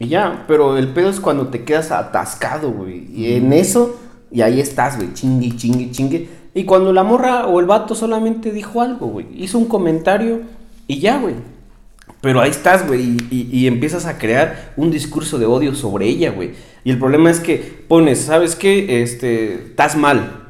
Y 0.00 0.08
ya, 0.08 0.44
pero 0.48 0.76
el 0.78 0.88
pedo 0.88 1.10
es 1.10 1.20
cuando 1.20 1.48
te 1.48 1.62
quedas 1.64 1.90
atascado, 1.92 2.70
güey. 2.72 3.06
Y 3.14 3.34
en 3.34 3.52
eso, 3.52 3.96
y 4.32 4.40
ahí 4.40 4.60
estás, 4.60 4.96
güey, 4.96 5.12
chingue, 5.12 5.54
chingue, 5.54 5.90
chingue. 5.90 6.28
Y 6.54 6.64
cuando 6.64 6.92
la 6.92 7.04
morra 7.04 7.46
o 7.46 7.60
el 7.60 7.66
vato 7.66 7.94
solamente 7.94 8.50
dijo 8.50 8.80
algo, 8.80 9.08
güey. 9.08 9.26
Hizo 9.34 9.58
un 9.58 9.66
comentario 9.66 10.40
y 10.86 10.98
ya, 11.00 11.18
güey. 11.20 11.34
Pero 12.22 12.40
ahí 12.40 12.50
estás, 12.50 12.86
güey, 12.86 13.02
y, 13.02 13.16
y- 13.30 13.48
y 13.52 13.66
empiezas 13.66 14.06
a 14.06 14.18
crear 14.18 14.72
un 14.76 14.90
discurso 14.90 15.38
de 15.38 15.46
odio 15.46 15.74
sobre 15.74 16.08
ella, 16.08 16.30
güey. 16.30 16.52
Y 16.82 16.90
el 16.90 16.98
problema 16.98 17.30
es 17.30 17.38
que 17.40 17.56
pones, 17.86 18.20
¿sabes 18.22 18.56
qué? 18.56 19.02
Este, 19.02 19.54
estás 19.54 19.96
mal. 19.96 20.48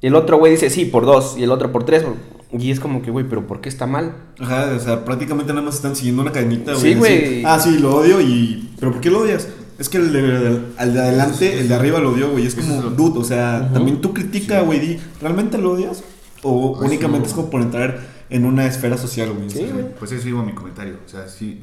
Y 0.00 0.06
el 0.06 0.14
otro 0.14 0.38
güey 0.38 0.52
dice, 0.52 0.70
sí, 0.70 0.84
por 0.84 1.04
dos, 1.04 1.36
y 1.36 1.42
el 1.42 1.50
otro 1.50 1.72
por 1.72 1.84
tres. 1.84 2.04
Y 2.52 2.70
es 2.70 2.80
como 2.80 3.00
que, 3.02 3.10
güey, 3.10 3.26
pero 3.28 3.46
¿por 3.46 3.60
qué 3.60 3.68
está 3.68 3.86
mal? 3.86 4.14
Ajá, 4.40 4.72
o 4.76 4.80
sea, 4.80 5.04
prácticamente 5.04 5.52
nada 5.52 5.64
más 5.64 5.76
están 5.76 5.94
siguiendo 5.94 6.22
una 6.22 6.32
cadenita, 6.32 6.72
güey. 6.72 6.82
Sí, 6.92 6.98
güey. 6.98 7.44
Ah, 7.44 7.60
sí, 7.60 7.78
lo 7.78 7.96
odio 7.96 8.20
y... 8.20 8.70
¿Pero 8.78 8.92
por 8.92 9.00
qué 9.00 9.10
lo 9.10 9.20
odias? 9.20 9.48
Es 9.78 9.88
que 9.88 9.98
el 9.98 10.12
de, 10.12 10.60
al 10.76 10.92
de 10.92 11.00
adelante, 11.00 11.60
el 11.60 11.68
de 11.68 11.74
arriba 11.74 12.00
lo 12.00 12.10
odió, 12.10 12.30
güey. 12.30 12.46
Es 12.46 12.54
como, 12.54 12.82
dude, 12.82 13.18
o 13.18 13.24
sea, 13.24 13.70
también 13.72 14.00
tú 14.00 14.12
critica, 14.12 14.60
güey, 14.60 14.78
di, 14.78 14.98
¿realmente 15.20 15.56
lo 15.58 15.72
odias? 15.72 16.02
O 16.42 16.78
únicamente 16.80 17.28
es 17.28 17.34
como 17.34 17.50
por 17.50 17.62
entrar 17.62 18.00
en 18.28 18.44
una 18.44 18.66
esfera 18.66 18.98
social, 18.98 19.32
güey. 19.32 19.46
o 19.46 19.50
Sí, 19.50 19.66
güey. 19.72 19.86
Pues 19.98 20.12
eso 20.12 20.28
iba 20.28 20.42
mi 20.42 20.52
comentario. 20.52 20.96
O 21.06 21.08
sea, 21.08 21.28
sí. 21.28 21.60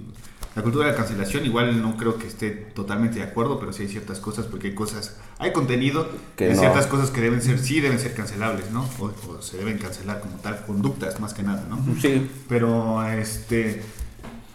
La 0.57 0.63
cultura 0.63 0.87
de 0.87 0.91
la 0.93 0.97
cancelación 0.97 1.45
igual 1.45 1.83
no 1.83 1.95
creo 1.97 2.17
que 2.17 2.25
esté 2.25 2.49
totalmente 2.49 3.19
de 3.19 3.25
acuerdo, 3.25 3.59
pero 3.59 3.71
sí 3.71 3.83
hay 3.83 3.89
ciertas 3.89 4.19
cosas, 4.19 4.47
porque 4.47 4.69
hay 4.69 4.73
cosas, 4.73 5.15
hay 5.37 5.53
contenido, 5.53 6.09
Que 6.35 6.45
hay 6.45 6.53
no. 6.55 6.59
ciertas 6.59 6.87
cosas 6.87 7.11
que 7.11 7.21
deben 7.21 7.43
ser, 7.43 7.59
sí 7.59 7.79
deben 7.79 7.99
ser 7.99 8.15
cancelables, 8.15 8.71
¿no? 8.71 8.89
O, 8.97 9.13
o 9.29 9.41
se 9.43 9.57
deben 9.57 9.77
cancelar 9.77 10.19
como 10.19 10.37
tal, 10.37 10.65
conductas 10.65 11.19
más 11.19 11.35
que 11.35 11.43
nada, 11.43 11.63
¿no? 11.69 11.77
Sí. 12.01 12.27
Pero, 12.49 13.07
este, 13.07 13.83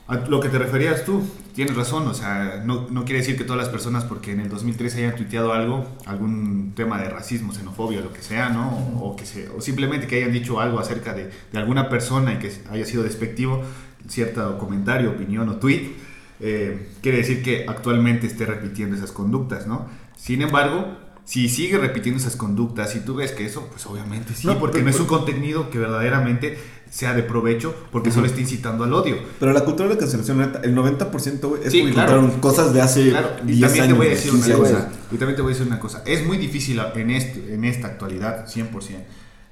a 0.09 0.17
lo 0.17 0.41
que 0.41 0.49
te 0.49 0.59
referías 0.59 1.05
tú, 1.05 1.23
tienes 1.55 1.77
razón, 1.77 2.09
o 2.09 2.15
sea, 2.15 2.61
no, 2.67 2.89
no 2.91 3.05
quiere 3.05 3.21
decir 3.21 3.39
que 3.39 3.45
todas 3.45 3.63
las 3.63 3.69
personas, 3.69 4.03
porque 4.03 4.33
en 4.33 4.41
el 4.41 4.49
2013 4.49 5.05
hayan 5.05 5.15
tuiteado 5.15 5.53
algo, 5.53 5.87
algún 6.07 6.73
tema 6.75 7.01
de 7.01 7.11
racismo, 7.11 7.53
xenofobia, 7.53 8.01
lo 8.01 8.13
que 8.13 8.23
sea, 8.23 8.49
¿no? 8.49 8.77
O, 9.01 9.15
que 9.15 9.25
se, 9.25 9.49
o 9.51 9.61
simplemente 9.61 10.09
que 10.09 10.17
hayan 10.17 10.33
dicho 10.33 10.61
algo 10.61 10.81
acerca 10.81 11.15
de, 11.15 11.31
de 11.53 11.59
alguna 11.59 11.89
persona 11.89 12.35
y 12.35 12.39
que 12.39 12.53
haya 12.73 12.85
sido 12.85 13.05
despectivo, 13.05 13.63
cierto 14.09 14.59
comentario, 14.59 15.11
opinión 15.11 15.49
o 15.49 15.57
tweet, 15.57 15.93
eh, 16.41 16.89
quiere 17.03 17.19
decir 17.19 17.43
que 17.43 17.67
actualmente 17.69 18.27
esté 18.27 18.47
repitiendo 18.47 18.97
esas 18.97 19.13
conductas, 19.13 19.67
¿no? 19.67 19.87
Sin 20.17 20.43
embargo, 20.43 20.99
si 21.25 21.49
sigue 21.49 21.79
repitiendo 21.79 22.21
esas 22.21 22.35
conductas 22.37 22.97
y 22.97 23.01
tú 23.01 23.15
ves 23.15 23.31
que 23.33 23.45
eso, 23.47 23.69
pues 23.71 23.87
obviamente 23.87 24.35
sí, 24.35 24.47
No, 24.47 24.59
porque 24.59 24.75
pero- 24.75 24.85
no 24.87 24.91
es 24.91 25.01
un 25.01 25.07
contenido 25.07 25.71
que 25.71 25.79
verdaderamente 25.79 26.59
sea 26.91 27.15
de 27.15 27.23
provecho, 27.23 27.75
porque 27.91 28.11
solo 28.11 28.27
está 28.27 28.41
incitando 28.41 28.85
al 28.85 28.93
odio. 28.93 29.17
Pero 29.41 29.53
la 29.53 29.63
cultura 29.65 29.89
de 29.89 29.95
la 29.95 30.01
cancelación, 30.01 30.53
el 30.63 30.75
90% 30.75 31.49
güey, 31.49 31.63
es 31.65 31.73
Sí, 31.73 31.89
claro. 31.91 32.31
cosas 32.41 32.75
de 32.75 32.83
hace 32.83 33.09
Claro, 33.11 33.31
y 33.45 33.53
10 33.53 33.61
también 33.63 33.85
años. 33.85 33.95
te 33.95 33.99
voy 33.99 34.07
a 34.09 34.11
decir 34.11 34.31
15 34.31 34.51
una 34.57 34.59
cosa. 34.59 34.93
Y 35.11 35.17
también 35.17 35.37
te 35.37 35.43
voy 35.43 35.53
a 35.53 35.55
decir 35.55 35.67
una 35.69 35.79
cosa. 35.81 36.03
Es 36.05 36.27
muy 36.27 36.37
difícil 36.37 36.79
en, 36.95 37.11
este, 37.11 37.55
en 37.55 37.65
esta 37.65 37.87
actualidad, 37.87 38.47
100%, 38.47 39.05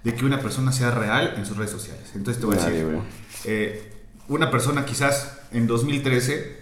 de 0.04 0.14
que 0.14 0.24
una 0.26 0.38
persona 0.40 0.70
sea 0.70 0.90
real 0.90 1.32
en 1.38 1.46
sus 1.46 1.56
redes 1.56 1.70
sociales. 1.70 2.10
Entonces 2.14 2.40
te 2.40 2.46
voy 2.46 2.58
a 2.58 2.64
decir, 2.66 2.86
eh, 3.46 3.99
una 4.30 4.50
persona 4.50 4.84
quizás 4.84 5.38
en 5.50 5.66
2013 5.66 6.56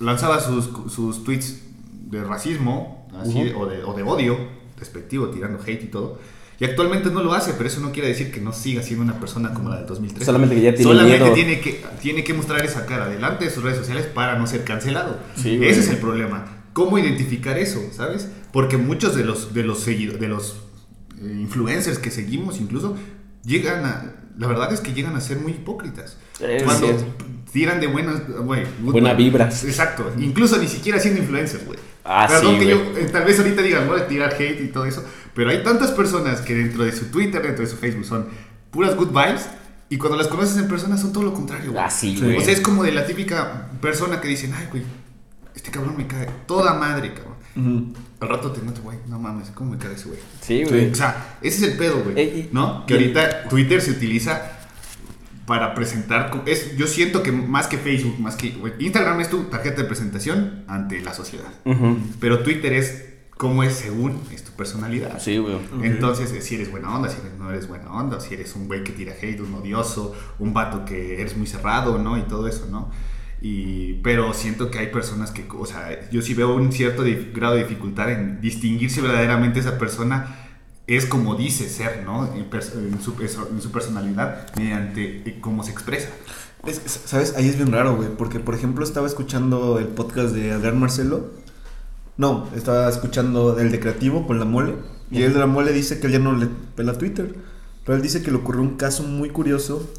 lanzaba 0.00 0.40
sus, 0.40 0.70
sus 0.90 1.22
tweets 1.24 1.60
de 2.10 2.24
racismo 2.24 3.06
así, 3.20 3.52
o, 3.54 3.66
de, 3.66 3.84
o 3.84 3.92
de 3.94 4.02
odio, 4.02 4.38
despectivo, 4.78 5.28
tirando 5.28 5.62
hate 5.62 5.84
y 5.84 5.86
todo. 5.86 6.18
Y 6.58 6.64
actualmente 6.64 7.10
no 7.10 7.22
lo 7.22 7.34
hace, 7.34 7.52
pero 7.52 7.68
eso 7.68 7.80
no 7.80 7.92
quiere 7.92 8.08
decir 8.08 8.32
que 8.32 8.40
no 8.40 8.52
siga 8.52 8.82
siendo 8.82 9.04
una 9.04 9.20
persona 9.20 9.52
como 9.52 9.68
la 9.68 9.76
del 9.76 9.86
2013. 9.86 10.24
Solamente 10.24 10.54
que 10.54 10.62
ya 10.62 10.74
tiene 10.74 10.90
Solamente 10.90 11.18
miedo. 11.18 11.34
tiene 11.34 11.60
que, 11.60 11.84
tiene 12.00 12.24
que 12.24 12.34
mostrar 12.34 12.64
esa 12.64 12.86
cara 12.86 13.08
delante 13.08 13.44
de 13.44 13.50
sus 13.50 13.62
redes 13.62 13.78
sociales 13.78 14.06
para 14.06 14.38
no 14.38 14.46
ser 14.46 14.64
cancelado. 14.64 15.18
Sí, 15.36 15.58
güey. 15.58 15.68
Ese 15.68 15.80
es 15.80 15.88
el 15.90 15.98
problema. 15.98 16.64
¿Cómo 16.72 16.98
identificar 16.98 17.58
eso, 17.58 17.80
sabes? 17.92 18.28
Porque 18.52 18.78
muchos 18.78 19.14
de 19.14 19.24
los 19.24 19.52
de 19.52 19.64
los 19.64 19.84
de 19.84 20.28
los 20.28 20.56
eh, 21.20 21.36
influencers 21.40 21.98
que 21.98 22.10
seguimos 22.10 22.58
incluso 22.58 22.96
llegan 23.44 23.84
a 23.84 24.14
la 24.38 24.46
verdad 24.46 24.72
es 24.72 24.80
que 24.80 24.94
llegan 24.94 25.16
a 25.16 25.20
ser 25.20 25.38
muy 25.38 25.52
hipócritas. 25.52 26.16
Es 26.40 26.62
Cuando 26.62 26.86
cierto. 26.86 27.04
tiran 27.52 27.78
de 27.78 27.88
buenas, 27.88 28.22
good 28.26 28.92
Buena 28.92 29.12
vibras. 29.12 29.64
Exacto, 29.64 30.10
incluso 30.18 30.56
ni 30.56 30.66
siquiera 30.66 30.98
siendo 30.98 31.20
influencers, 31.20 31.66
güey. 31.66 31.78
Ah, 32.04 32.26
Perdón 32.26 32.54
sí, 32.54 32.60
que 32.60 32.66
yo 32.70 32.76
eh, 32.96 33.08
tal 33.12 33.24
vez 33.24 33.38
ahorita 33.38 33.60
digan, 33.60 33.86
voy 33.86 34.00
a 34.00 34.08
tirar 34.08 34.32
hate 34.32 34.62
y 34.62 34.68
todo 34.68 34.86
eso, 34.86 35.04
pero 35.34 35.50
hay 35.50 35.62
tantas 35.62 35.90
personas 35.90 36.40
que 36.40 36.54
dentro 36.54 36.84
de 36.84 36.92
su 36.92 37.06
Twitter, 37.06 37.42
dentro 37.42 37.62
de 37.62 37.70
su 37.70 37.76
Facebook 37.76 38.06
son 38.06 38.28
puras 38.70 38.96
good 38.96 39.08
vibes 39.10 39.46
y 39.90 39.98
cuando 39.98 40.16
las 40.16 40.28
conoces 40.28 40.56
en 40.56 40.68
persona 40.68 40.96
son 40.96 41.12
todo 41.12 41.24
lo 41.24 41.34
contrario, 41.34 41.72
güey. 41.72 41.84
Ah, 41.84 41.90
sí, 41.90 42.16
Sí. 42.16 42.24
güey. 42.24 42.38
O 42.38 42.40
sea, 42.40 42.54
es 42.54 42.60
como 42.62 42.82
de 42.82 42.92
la 42.92 43.04
típica 43.06 43.68
persona 43.82 44.22
que 44.22 44.28
dicen, 44.28 44.54
ay, 44.56 44.68
güey, 44.70 44.84
este 45.54 45.70
cabrón 45.70 45.96
me 45.98 46.06
cae 46.06 46.26
toda 46.46 46.72
madre, 46.74 47.12
cabrón. 47.12 47.34
Al 47.56 48.28
rato 48.28 48.52
te 48.52 48.62
noto, 48.62 48.80
güey, 48.82 48.98
no 49.08 49.18
mames, 49.18 49.50
¿cómo 49.50 49.72
me 49.72 49.78
cae 49.78 49.94
ese 49.94 50.08
güey? 50.08 50.20
Sí, 50.40 50.64
güey. 50.64 50.90
O 50.90 50.94
sea, 50.94 51.38
ese 51.42 51.64
es 51.66 51.72
el 51.72 51.78
pedo, 51.78 52.02
güey. 52.02 52.14
Eh, 52.18 52.48
¿No? 52.52 52.86
Que 52.86 52.94
ahorita 52.94 53.48
Twitter 53.48 53.80
se 53.82 53.90
utiliza 53.92 54.58
para 55.46 55.74
presentar. 55.74 56.42
Es, 56.46 56.76
yo 56.76 56.86
siento 56.86 57.22
que 57.22 57.32
más 57.32 57.66
que 57.66 57.76
Facebook, 57.78 58.18
más 58.20 58.36
que. 58.36 58.54
Instagram 58.78 59.20
es 59.20 59.30
tu 59.30 59.44
tarjeta 59.44 59.82
de 59.82 59.88
presentación 59.88 60.64
ante 60.68 61.00
la 61.00 61.12
sociedad. 61.12 61.48
Ujú. 61.64 61.98
Pero 62.20 62.42
Twitter 62.44 62.72
es 62.72 63.04
cómo 63.36 63.62
es 63.64 63.72
según 63.74 64.20
es 64.32 64.44
tu 64.44 64.52
personalidad. 64.52 65.18
Sí, 65.18 65.38
güey. 65.38 65.56
Entonces, 65.82 66.30
eh, 66.32 66.42
si 66.42 66.54
eres 66.56 66.70
buena 66.70 66.94
onda, 66.94 67.08
si 67.08 67.18
eres- 67.20 67.38
no 67.38 67.50
eres 67.50 67.66
buena 67.66 67.90
onda, 67.92 68.20
si 68.20 68.34
eres 68.34 68.54
un 68.54 68.68
güey 68.68 68.84
que 68.84 68.92
tira 68.92 69.12
hate, 69.20 69.40
un 69.40 69.54
odioso, 69.54 70.14
un 70.38 70.52
vato 70.54 70.84
que 70.84 71.20
eres 71.20 71.36
muy 71.36 71.46
cerrado, 71.46 71.98
¿no? 71.98 72.16
Y 72.18 72.22
todo 72.22 72.46
eso, 72.46 72.66
¿no? 72.70 72.90
Y, 73.42 73.94
pero 74.02 74.34
siento 74.34 74.70
que 74.70 74.78
hay 74.78 74.88
personas 74.88 75.30
que, 75.30 75.46
o 75.58 75.64
sea, 75.64 76.10
yo 76.10 76.20
sí 76.20 76.34
veo 76.34 76.54
un 76.54 76.72
cierto 76.72 77.04
grado 77.34 77.54
de 77.54 77.62
dificultad 77.62 78.10
en 78.10 78.40
distinguir 78.40 78.90
si 78.90 79.00
verdaderamente 79.00 79.60
esa 79.60 79.78
persona 79.78 80.36
es 80.86 81.06
como 81.06 81.36
dice 81.36 81.68
ser, 81.68 82.02
¿no? 82.04 82.26
En, 82.34 82.42
en 82.52 83.00
su, 83.00 83.14
perso- 83.14 83.48
en 83.50 83.62
su 83.62 83.70
personalidad, 83.70 84.46
mediante 84.56 85.22
eh, 85.28 85.38
cómo 85.40 85.62
se 85.64 85.70
expresa. 85.70 86.08
Es- 86.66 86.82
es- 86.84 87.00
¿Sabes? 87.06 87.34
Ahí 87.36 87.48
es 87.48 87.56
bien 87.56 87.72
raro, 87.72 87.96
güey. 87.96 88.08
Porque, 88.18 88.40
por 88.40 88.54
ejemplo, 88.54 88.84
estaba 88.84 89.06
escuchando 89.06 89.78
el 89.78 89.86
podcast 89.86 90.34
de 90.34 90.52
Adrián 90.52 90.78
Marcelo. 90.78 91.30
No, 92.18 92.48
estaba 92.54 92.88
escuchando 92.90 93.58
el 93.58 93.70
de 93.70 93.80
Creativo 93.80 94.26
con 94.26 94.38
la 94.38 94.44
mole. 94.44 94.74
Y 95.10 95.22
el 95.22 95.32
de 95.32 95.38
la 95.38 95.46
mole 95.46 95.72
dice 95.72 95.98
que 95.98 96.08
él 96.08 96.12
ya 96.12 96.18
no 96.18 96.32
le 96.36 96.46
pela 96.76 96.98
Twitter. 96.98 97.34
Pero 97.86 97.96
él 97.96 98.02
dice 98.02 98.22
que 98.22 98.30
le 98.30 98.36
ocurrió 98.36 98.60
un 98.60 98.76
caso 98.76 99.02
muy 99.04 99.30
curioso. 99.30 99.90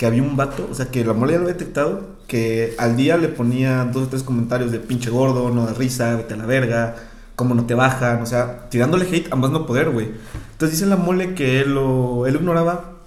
Que 0.00 0.06
había 0.06 0.22
un 0.22 0.34
vato, 0.34 0.66
o 0.70 0.74
sea, 0.74 0.86
que 0.86 1.04
la 1.04 1.12
mole 1.12 1.34
ya 1.34 1.38
lo 1.40 1.44
había 1.44 1.58
detectado. 1.58 2.16
Que 2.26 2.74
al 2.78 2.96
día 2.96 3.18
le 3.18 3.28
ponía 3.28 3.84
dos 3.84 4.04
o 4.04 4.08
tres 4.08 4.22
comentarios 4.22 4.72
de 4.72 4.78
pinche 4.80 5.10
gordo, 5.10 5.50
no 5.50 5.66
da 5.66 5.74
risa, 5.74 6.16
vete 6.16 6.32
a 6.32 6.38
la 6.38 6.46
verga, 6.46 6.96
cómo 7.36 7.54
no 7.54 7.66
te 7.66 7.74
bajan. 7.74 8.22
O 8.22 8.26
sea, 8.26 8.70
tirándole 8.70 9.04
hate 9.04 9.30
a 9.30 9.36
más 9.36 9.50
no 9.50 9.66
poder, 9.66 9.90
güey. 9.90 10.08
Entonces 10.52 10.78
dice 10.78 10.88
la 10.88 10.96
mole 10.96 11.34
que 11.34 11.60
él 11.60 11.74
lo, 11.74 12.26
él 12.26 12.32
lo 12.32 12.40
ignoraba 12.40 13.00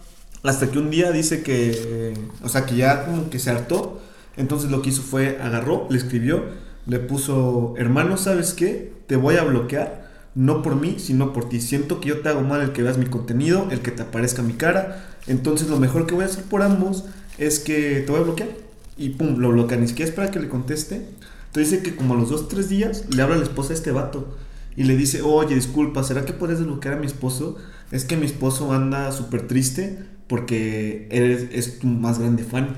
hasta 0.43 0.69
que 0.69 0.77
un 0.77 0.91
día 0.91 1.11
dice 1.11 1.41
que, 1.41 2.13
o 2.43 2.49
sea, 2.49 2.65
que 2.65 2.75
ya 2.75 3.05
como 3.05 3.29
que 3.29 3.39
se 3.39 3.49
hartó. 3.49 4.01
Entonces 4.37 4.69
lo 4.69 4.81
que 4.81 4.89
hizo 4.89 5.01
fue 5.01 5.39
agarró, 5.41 5.87
le 5.89 5.97
escribió, 5.97 6.43
le 6.85 6.99
puso, 6.99 7.73
hermano, 7.77 8.17
¿sabes 8.17 8.53
qué? 8.53 8.93
Te 9.07 9.15
voy 9.15 9.37
a 9.37 9.43
bloquear, 9.43 10.11
no 10.35 10.61
por 10.61 10.75
mí, 10.75 10.95
sino 10.99 11.33
por 11.33 11.49
ti. 11.49 11.61
Siento 11.61 12.01
que 12.01 12.09
yo 12.09 12.19
te 12.19 12.29
hago 12.29 12.41
mal 12.41 12.61
el 12.61 12.71
que 12.71 12.83
veas 12.83 12.97
mi 12.97 13.05
contenido, 13.05 13.67
el 13.71 13.79
que 13.79 13.91
te 13.91 14.01
aparezca 14.01 14.41
mi 14.41 14.53
cara. 14.53 15.12
Entonces 15.27 15.69
lo 15.69 15.79
mejor 15.79 16.05
que 16.05 16.15
voy 16.15 16.23
a 16.23 16.27
hacer 16.27 16.43
por 16.43 16.61
ambos 16.61 17.05
es 17.37 17.59
que 17.59 18.01
te 18.01 18.11
voy 18.11 18.21
a 18.21 18.23
bloquear. 18.23 18.49
Y 18.97 19.09
pum, 19.09 19.37
lo 19.39 19.49
bloquea, 19.49 19.77
ni 19.77 19.87
siquiera 19.87 20.09
espera 20.09 20.31
que 20.31 20.39
le 20.39 20.49
conteste. 20.49 21.07
Entonces 21.47 21.71
dice 21.71 21.83
que 21.83 21.95
como 21.95 22.13
a 22.13 22.17
los 22.17 22.29
dos, 22.29 22.47
tres 22.47 22.69
días 22.69 23.05
le 23.09 23.21
habla 23.21 23.35
a 23.35 23.37
la 23.39 23.43
esposa 23.43 23.69
de 23.69 23.75
este 23.75 23.91
vato. 23.91 24.35
Y 24.75 24.85
le 24.85 24.97
dice, 24.97 25.21
oye, 25.21 25.55
disculpa, 25.55 26.03
¿será 26.03 26.25
que 26.25 26.33
puedes 26.33 26.59
desbloquear 26.59 26.95
a 26.95 26.99
mi 26.99 27.05
esposo? 27.05 27.57
Es 27.91 28.05
que 28.05 28.17
mi 28.17 28.25
esposo 28.25 28.73
anda 28.73 29.11
súper 29.11 29.47
triste 29.47 29.99
porque 30.27 31.07
eres, 31.11 31.47
es 31.51 31.79
tu 31.79 31.87
más 31.87 32.17
grande 32.19 32.43
fan. 32.43 32.75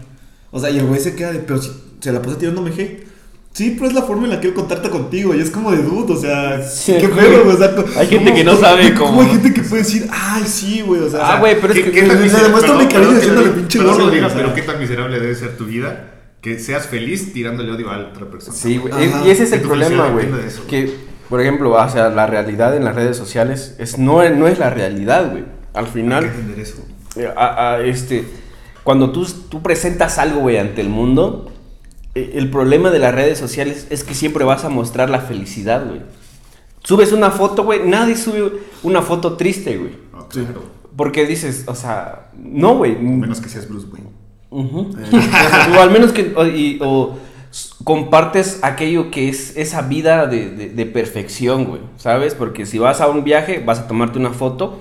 O 0.51 0.60
sea, 0.60 0.69
y 0.69 0.77
el 0.77 0.88
güey 0.88 0.99
se 0.99 1.15
queda 1.15 1.31
de, 1.31 1.39
pero 1.39 1.62
si 1.62 1.71
se 1.99 2.12
la 2.12 2.21
pasa 2.21 2.38
tirándome 2.38 2.71
hate. 2.71 3.04
Sí, 3.55 3.73
pero 3.77 3.87
es 3.87 3.93
la 3.93 4.01
forma 4.01 4.25
en 4.25 4.31
la 4.31 4.41
que 4.41 4.47
él 4.49 4.53
contacta 4.53 4.89
contigo 4.89 5.33
y 5.33 5.39
es 5.39 5.49
como 5.49 5.71
de 5.71 5.77
dude, 5.81 6.11
o 6.13 6.17
sea, 6.17 6.61
Sí, 6.61 6.93
qué 6.99 7.07
güey. 7.07 7.19
pedo, 7.25 7.45
güey, 7.45 7.55
o 7.55 7.57
sea, 7.57 7.73
Hay 8.01 8.07
gente 8.07 8.33
que 8.33 8.43
no 8.43 8.57
sabe 8.57 8.93
cómo- 8.93 9.21
hay 9.21 9.29
gente 9.29 9.53
que 9.53 9.61
puede 9.61 9.83
decir, 9.83 10.07
ay, 10.11 10.43
sí, 10.45 10.81
güey, 10.85 10.99
o 11.01 11.09
sea, 11.09 11.19
Ah, 11.35 11.39
güey, 11.39 11.55
pero 11.61 11.71
es 11.73 11.79
¿Qué- 11.79 11.89
que- 11.91 12.01
miserable- 12.01 12.43
demuestra 12.43 12.73
mi 12.75 12.85
cariño 12.87 13.09
que 13.11 13.15
diciéndole 13.15 13.49
pinche 13.51 13.79
que 13.79 13.85
gordo, 13.85 14.09
diga, 14.09 14.27
o 14.27 14.29
sea. 14.29 14.37
pero 14.39 14.53
qué 14.53 14.61
tan 14.61 14.77
miserable 14.77 15.19
debe 15.21 15.33
ser 15.35 15.55
tu 15.55 15.63
vida 15.65 16.11
que 16.41 16.59
seas 16.59 16.87
feliz 16.87 17.31
tirándole 17.31 17.71
odio 17.71 17.89
a 17.89 17.97
otra 17.99 18.25
persona. 18.29 18.57
Sí, 18.57 18.75
güey. 18.77 18.93
Y 19.25 19.29
ese 19.29 19.43
es 19.43 19.51
el 19.53 19.61
Que 19.61 19.67
problema, 19.67 20.09
güey. 20.09 20.27
Que, 20.67 20.93
por 21.29 21.39
ejemplo, 21.39 21.71
o 21.71 21.89
sea, 21.89 22.09
la 22.09 22.27
realidad 22.27 22.75
en 22.75 22.83
las 22.83 22.93
redes 22.93 23.15
sociales 23.15 23.75
es, 23.79 23.97
no, 23.97 24.21
es- 24.21 24.35
no 24.35 24.49
es 24.49 24.59
la 24.59 24.69
realidad, 24.69 25.31
güey. 25.31 25.45
Al 25.73 25.85
Hay 25.85 25.91
final, 25.91 26.23
que 26.25 26.29
entender 26.39 26.59
eso. 26.59 26.85
eh, 27.15 27.29
a- 27.37 27.75
a, 27.75 27.81
este, 27.85 28.25
cuando 28.83 29.11
tú, 29.13 29.25
tú 29.49 29.61
presentas 29.63 30.17
algo, 30.17 30.41
güey, 30.41 30.57
ante 30.57 30.81
el 30.81 30.89
mundo, 30.89 31.51
el 32.15 32.49
problema 32.49 32.89
de 32.91 32.99
las 32.99 33.13
redes 33.13 33.38
sociales 33.38 33.88
es 33.89 34.04
que 34.04 34.13
siempre 34.13 34.43
vas 34.45 34.63
a 34.65 34.69
mostrar 34.69 35.10
la 35.10 35.19
felicidad, 35.19 35.86
güey. 35.86 36.01
Subes 36.84 37.12
una 37.12 37.32
foto, 37.32 37.63
güey, 37.63 37.82
nadie 37.88 38.15
sube 38.15 38.51
una 38.84 39.01
foto 39.01 39.36
triste, 39.38 39.78
güey. 39.78 39.91
Sí. 40.32 40.39
claro. 40.41 40.63
Porque 40.95 41.25
dices, 41.25 41.65
o 41.67 41.75
sea, 41.75 42.30
no, 42.38 42.78
güey. 42.78 42.95
Menos 42.95 43.41
que 43.41 43.49
seas 43.49 43.67
Bruce 43.67 43.88
Wayne. 43.91 44.10
Ujú. 44.49 44.95
o 45.78 45.82
al 45.82 45.91
menos 45.91 46.13
que 46.13 46.34
o, 46.38 46.45
y- 46.45 46.80
o 46.82 47.17
compartes 47.84 48.60
aquello 48.62 49.12
que 49.12 49.28
es 49.30 49.58
esa 49.58 49.82
vida 49.82 50.28
de, 50.28 50.49
de- 50.51 50.69
de 50.69 50.86
perfección, 50.86 51.65
güey, 51.65 51.82
¿sabes? 51.97 52.34
Porque 52.36 52.65
si 52.65 52.80
vas 52.80 53.01
a 53.01 53.08
un 53.08 53.23
viaje, 53.25 53.62
vas 53.65 53.80
a 53.80 53.88
tomarte 53.88 54.17
una 54.19 54.32
foto 54.32 54.80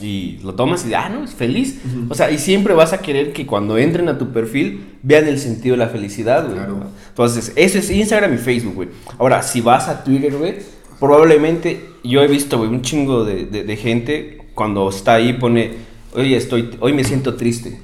y 0.00 0.38
lo 0.42 0.54
tomas 0.54 0.86
y, 0.86 0.94
ah, 0.94 1.08
no, 1.08 1.24
es 1.24 1.32
feliz. 1.34 1.80
O 2.08 2.14
sea, 2.14 2.30
y 2.30 2.38
siempre 2.38 2.74
vas 2.74 2.92
a 2.92 2.98
querer 2.98 3.32
que 3.32 3.46
cuando 3.46 3.78
entren 3.78 4.08
a 4.08 4.18
tu 4.18 4.30
perfil 4.32 4.94
vean 5.02 5.26
el 5.26 5.38
sentido 5.38 5.74
de 5.74 5.78
la 5.78 5.88
felicidad, 5.88 6.44
güey. 6.44 6.56
Claro. 6.56 6.84
Entonces, 7.08 7.52
eso 7.56 7.78
es 7.78 7.90
Instagram 7.90 8.34
y 8.34 8.38
Facebook, 8.38 8.74
güey. 8.74 8.88
Ahora, 9.18 9.42
si 9.42 9.60
vas 9.60 9.88
a 9.88 10.04
Twitter, 10.04 10.34
güey, 10.36 10.56
probablemente 11.00 11.80
yo 12.04 12.22
he 12.22 12.26
visto, 12.28 12.58
güey, 12.58 12.70
un 12.70 12.82
chingo 12.82 13.24
de, 13.24 13.46
de- 13.46 13.64
de 13.64 13.76
gente 13.76 14.38
cuando 14.54 14.88
está 14.88 15.14
ahí 15.14 15.32
pone, 15.34 15.72
oye, 16.14 16.36
estoy, 16.36 16.70
hoy 16.80 16.92
me 16.92 17.04
siento 17.04 17.34
triste. 17.34 17.78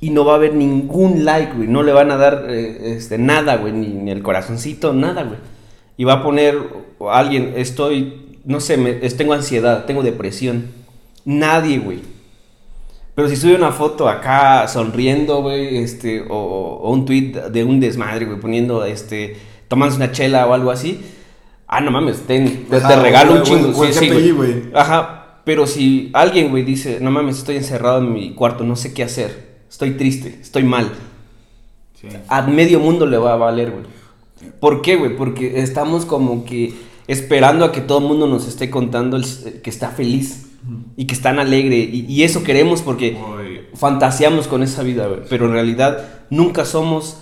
Y 0.00 0.10
no 0.10 0.24
va 0.24 0.32
a 0.34 0.36
haber 0.36 0.54
ningún 0.54 1.24
like, 1.24 1.52
güey. 1.54 1.68
No 1.68 1.82
le 1.82 1.92
van 1.92 2.10
a 2.10 2.16
dar 2.16 2.46
eh, 2.48 2.94
este, 2.96 3.16
nada, 3.18 3.56
güey. 3.56 3.72
Ni, 3.72 3.86
ni 3.88 4.10
el 4.10 4.22
corazoncito, 4.22 4.92
nada, 4.92 5.22
güey. 5.22 5.38
Y 5.96 6.04
va 6.04 6.14
a 6.14 6.22
poner 6.22 6.58
alguien, 7.10 7.54
estoy, 7.56 8.25
no 8.46 8.60
sé, 8.60 8.78
me- 8.78 8.94
tengo 8.94 9.34
ansiedad, 9.34 9.84
tengo 9.84 10.02
depresión. 10.02 10.68
Nadie, 11.26 11.78
güey. 11.78 12.00
Pero 13.14 13.28
si 13.28 13.36
sube 13.36 13.54
una 13.54 13.72
foto 13.72 14.08
acá 14.08 14.66
sonriendo, 14.68 15.42
güey, 15.42 15.78
este, 15.78 16.22
o, 16.28 16.36
o 16.82 16.90
un 16.92 17.04
tweet 17.04 17.32
de 17.50 17.64
un 17.64 17.80
desmadre, 17.80 18.24
güey, 18.26 18.38
poniendo, 18.40 18.84
este, 18.84 19.36
tomándose 19.68 19.96
una 20.02 20.12
chela 20.12 20.46
o 20.46 20.52
algo 20.54 20.70
así. 20.70 21.00
Ah, 21.66 21.80
no 21.80 21.90
mames, 21.90 22.20
ten, 22.26 22.66
te, 22.66 22.76
Ajá, 22.76 22.88
te 22.88 22.96
regalo 22.96 23.32
un 23.34 23.42
chingo. 23.42 23.84
el 23.84 23.92
sí, 23.92 23.98
sí, 24.00 24.08
GPI, 24.10 24.30
güey. 24.30 24.32
güey. 24.32 24.62
Ajá, 24.74 25.40
pero 25.44 25.66
si 25.66 26.10
alguien, 26.12 26.50
güey, 26.50 26.62
dice, 26.62 26.98
no 27.00 27.10
mames, 27.10 27.38
estoy 27.38 27.56
encerrado 27.56 27.98
en 27.98 28.12
mi 28.12 28.34
cuarto, 28.34 28.62
no 28.64 28.76
sé 28.76 28.92
qué 28.94 29.02
hacer, 29.02 29.56
estoy 29.68 29.92
triste, 29.92 30.38
estoy 30.40 30.62
mal. 30.62 30.92
Sí. 32.00 32.08
A 32.28 32.42
medio 32.42 32.78
mundo 32.80 33.06
le 33.06 33.16
va 33.16 33.32
a 33.32 33.36
valer, 33.36 33.70
güey. 33.70 33.84
¿Por 34.60 34.82
qué, 34.82 34.96
güey? 34.96 35.16
Porque 35.16 35.60
estamos 35.62 36.04
como 36.04 36.44
que 36.44 36.74
esperando 37.08 37.64
a 37.64 37.72
que 37.72 37.80
todo 37.80 37.98
el 37.98 38.04
mundo 38.04 38.26
nos 38.26 38.46
esté 38.48 38.70
contando 38.70 39.16
el- 39.16 39.60
que 39.62 39.70
está 39.70 39.90
feliz 39.90 40.46
y 40.96 41.06
que 41.06 41.14
están 41.14 41.38
alegre. 41.38 41.76
Y, 41.78 42.06
y 42.08 42.22
eso 42.24 42.42
queremos 42.42 42.82
porque 42.82 43.16
fantaseamos 43.74 44.48
con 44.48 44.62
esa 44.62 44.82
vida. 44.82 45.08
Pero 45.28 45.46
en 45.46 45.52
realidad 45.52 46.04
nunca 46.30 46.64
somos 46.64 47.18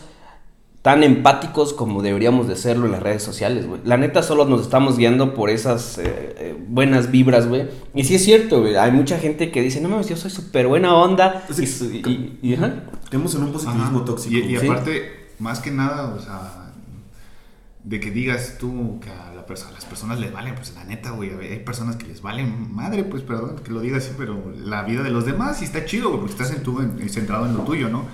tan 0.82 1.02
empáticos 1.02 1.72
como 1.72 2.02
deberíamos 2.02 2.46
de 2.46 2.56
serlo 2.56 2.84
en 2.84 2.92
las 2.92 3.02
redes 3.02 3.22
sociales, 3.22 3.66
güey. 3.66 3.80
La 3.84 3.96
neta 3.96 4.22
solo 4.22 4.44
nos 4.44 4.60
estamos 4.60 4.98
guiando 4.98 5.32
por 5.32 5.48
esas 5.48 5.96
eh, 5.96 6.02
eh, 6.38 6.56
buenas 6.68 7.10
vibras, 7.10 7.48
güey. 7.48 7.64
Y 7.94 8.04
sí 8.04 8.16
es 8.16 8.24
cierto, 8.24 8.60
güey. 8.60 8.76
Hay 8.76 8.92
mucha 8.92 9.18
gente 9.18 9.50
que 9.50 9.62
dice, 9.62 9.80
no 9.80 9.88
mames, 9.88 10.10
yo 10.10 10.16
soy 10.16 10.30
súper 10.30 10.66
buena 10.66 10.94
onda. 10.94 11.42
Sí, 11.50 11.64
y 12.04 12.08
y- 12.08 12.38
y- 12.42 12.54
ajá. 12.54 12.84
Tenemos 13.10 13.34
en 13.34 13.44
un 13.44 13.52
positivismo 13.52 13.98
Ajá. 13.98 14.04
tóxico. 14.04 14.34
Y, 14.34 14.40
y 14.54 14.58
Sí. 14.58 14.66
aparte, 14.66 15.28
más 15.38 15.60
que 15.60 15.70
nada, 15.70 16.14
o 16.14 16.20
sea, 16.20 16.63
de 17.84 18.00
que 18.00 18.10
digas 18.10 18.56
tú 18.58 18.98
que 19.00 19.10
a, 19.10 19.32
las 19.34 19.44
personas 19.84 20.18
les 20.18 20.32
valen, 20.32 20.54
pues 20.54 20.74
la 20.74 20.84
neta, 20.84 21.10
güey, 21.10 21.30
hay 21.30 21.58
personas 21.60 21.96
que 21.96 22.06
les 22.06 22.22
valen 22.22 22.74
madre, 22.74 23.04
pues 23.04 23.22
perdón 23.22 23.56
que 23.62 23.70
lo 23.70 23.80
diga 23.80 23.98
así, 23.98 24.10
pero 24.16 24.52
la 24.56 24.82
vida 24.84 25.02
de 25.02 25.10
los 25.10 25.26
demás 25.26 25.58
sí 25.58 25.66
está 25.66 25.84
chido, 25.84 26.08
güey, 26.08 26.20
porque 26.20 26.32
estás 26.32 26.50
en 26.56 26.62
tu, 26.62 26.80
en- 26.80 27.08
centrado 27.10 27.44
en 27.46 27.54
lo 27.54 27.60
tuyo, 27.62 27.90
¿no? 27.90 28.06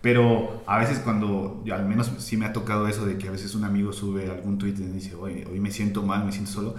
Pero 0.00 0.64
a 0.66 0.78
veces 0.78 0.98
cuando, 0.98 1.62
al 1.72 1.86
menos 1.86 2.10
sí 2.18 2.36
me 2.36 2.46
ha 2.46 2.52
tocado 2.52 2.88
eso 2.88 3.06
de 3.06 3.18
que 3.18 3.28
a 3.28 3.30
veces 3.30 3.54
un 3.54 3.64
amigo 3.64 3.92
sube 3.92 4.30
algún 4.30 4.58
tweet 4.58 4.74
y 4.78 4.82
dice, 4.84 5.14
hoy 5.14 5.60
me 5.60 5.70
siento 5.70 6.02
mal, 6.02 6.24
me 6.24 6.32
siento 6.32 6.50
solo. 6.50 6.74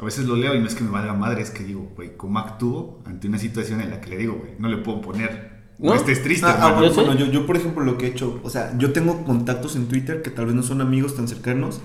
A 0.00 0.04
veces 0.04 0.24
lo 0.24 0.34
leo 0.34 0.54
y 0.54 0.60
no 0.60 0.66
es 0.66 0.74
que 0.74 0.82
me 0.82 0.90
valga 0.90 1.12
madre, 1.12 1.42
es 1.42 1.50
que 1.50 1.62
digo, 1.62 1.92
güey, 1.94 2.16
¿cómo 2.16 2.38
actúo 2.38 3.02
ante 3.04 3.28
una 3.28 3.38
situación 3.38 3.82
en 3.82 3.90
la 3.90 4.00
que 4.00 4.08
le 4.10 4.16
digo, 4.16 4.34
güey, 4.34 4.52
no 4.58 4.68
le 4.68 4.78
puedo 4.78 5.02
poner, 5.02 5.59
no, 5.80 5.90
¿No? 5.90 5.94
estés 5.96 6.22
triste, 6.22 6.46
Ah, 6.46 6.50
ah, 6.50 6.54
hermano"? 6.68 6.76
bueno, 6.76 6.88
Yo 6.88 6.94
sé. 6.94 7.06
bueno, 7.06 7.20
yo, 7.20 7.26
yo, 7.32 7.46
por 7.46 7.56
ejemplo 7.56 7.82
lo 7.84 7.96
que 7.98 8.06
he 8.06 8.08
hecho, 8.10 8.40
o 8.42 8.50
sea, 8.50 8.72
yo 8.78 8.92
tengo 8.92 9.24
contactos 9.24 9.76
en 9.76 9.86
Twitter 9.86 10.22
que 10.22 10.30
tal 10.30 10.46
vez 10.46 10.54
no 10.54 10.62
son 10.62 10.80
amigos 10.80 11.14
tan 11.16 11.26
cercanos, 11.28 11.80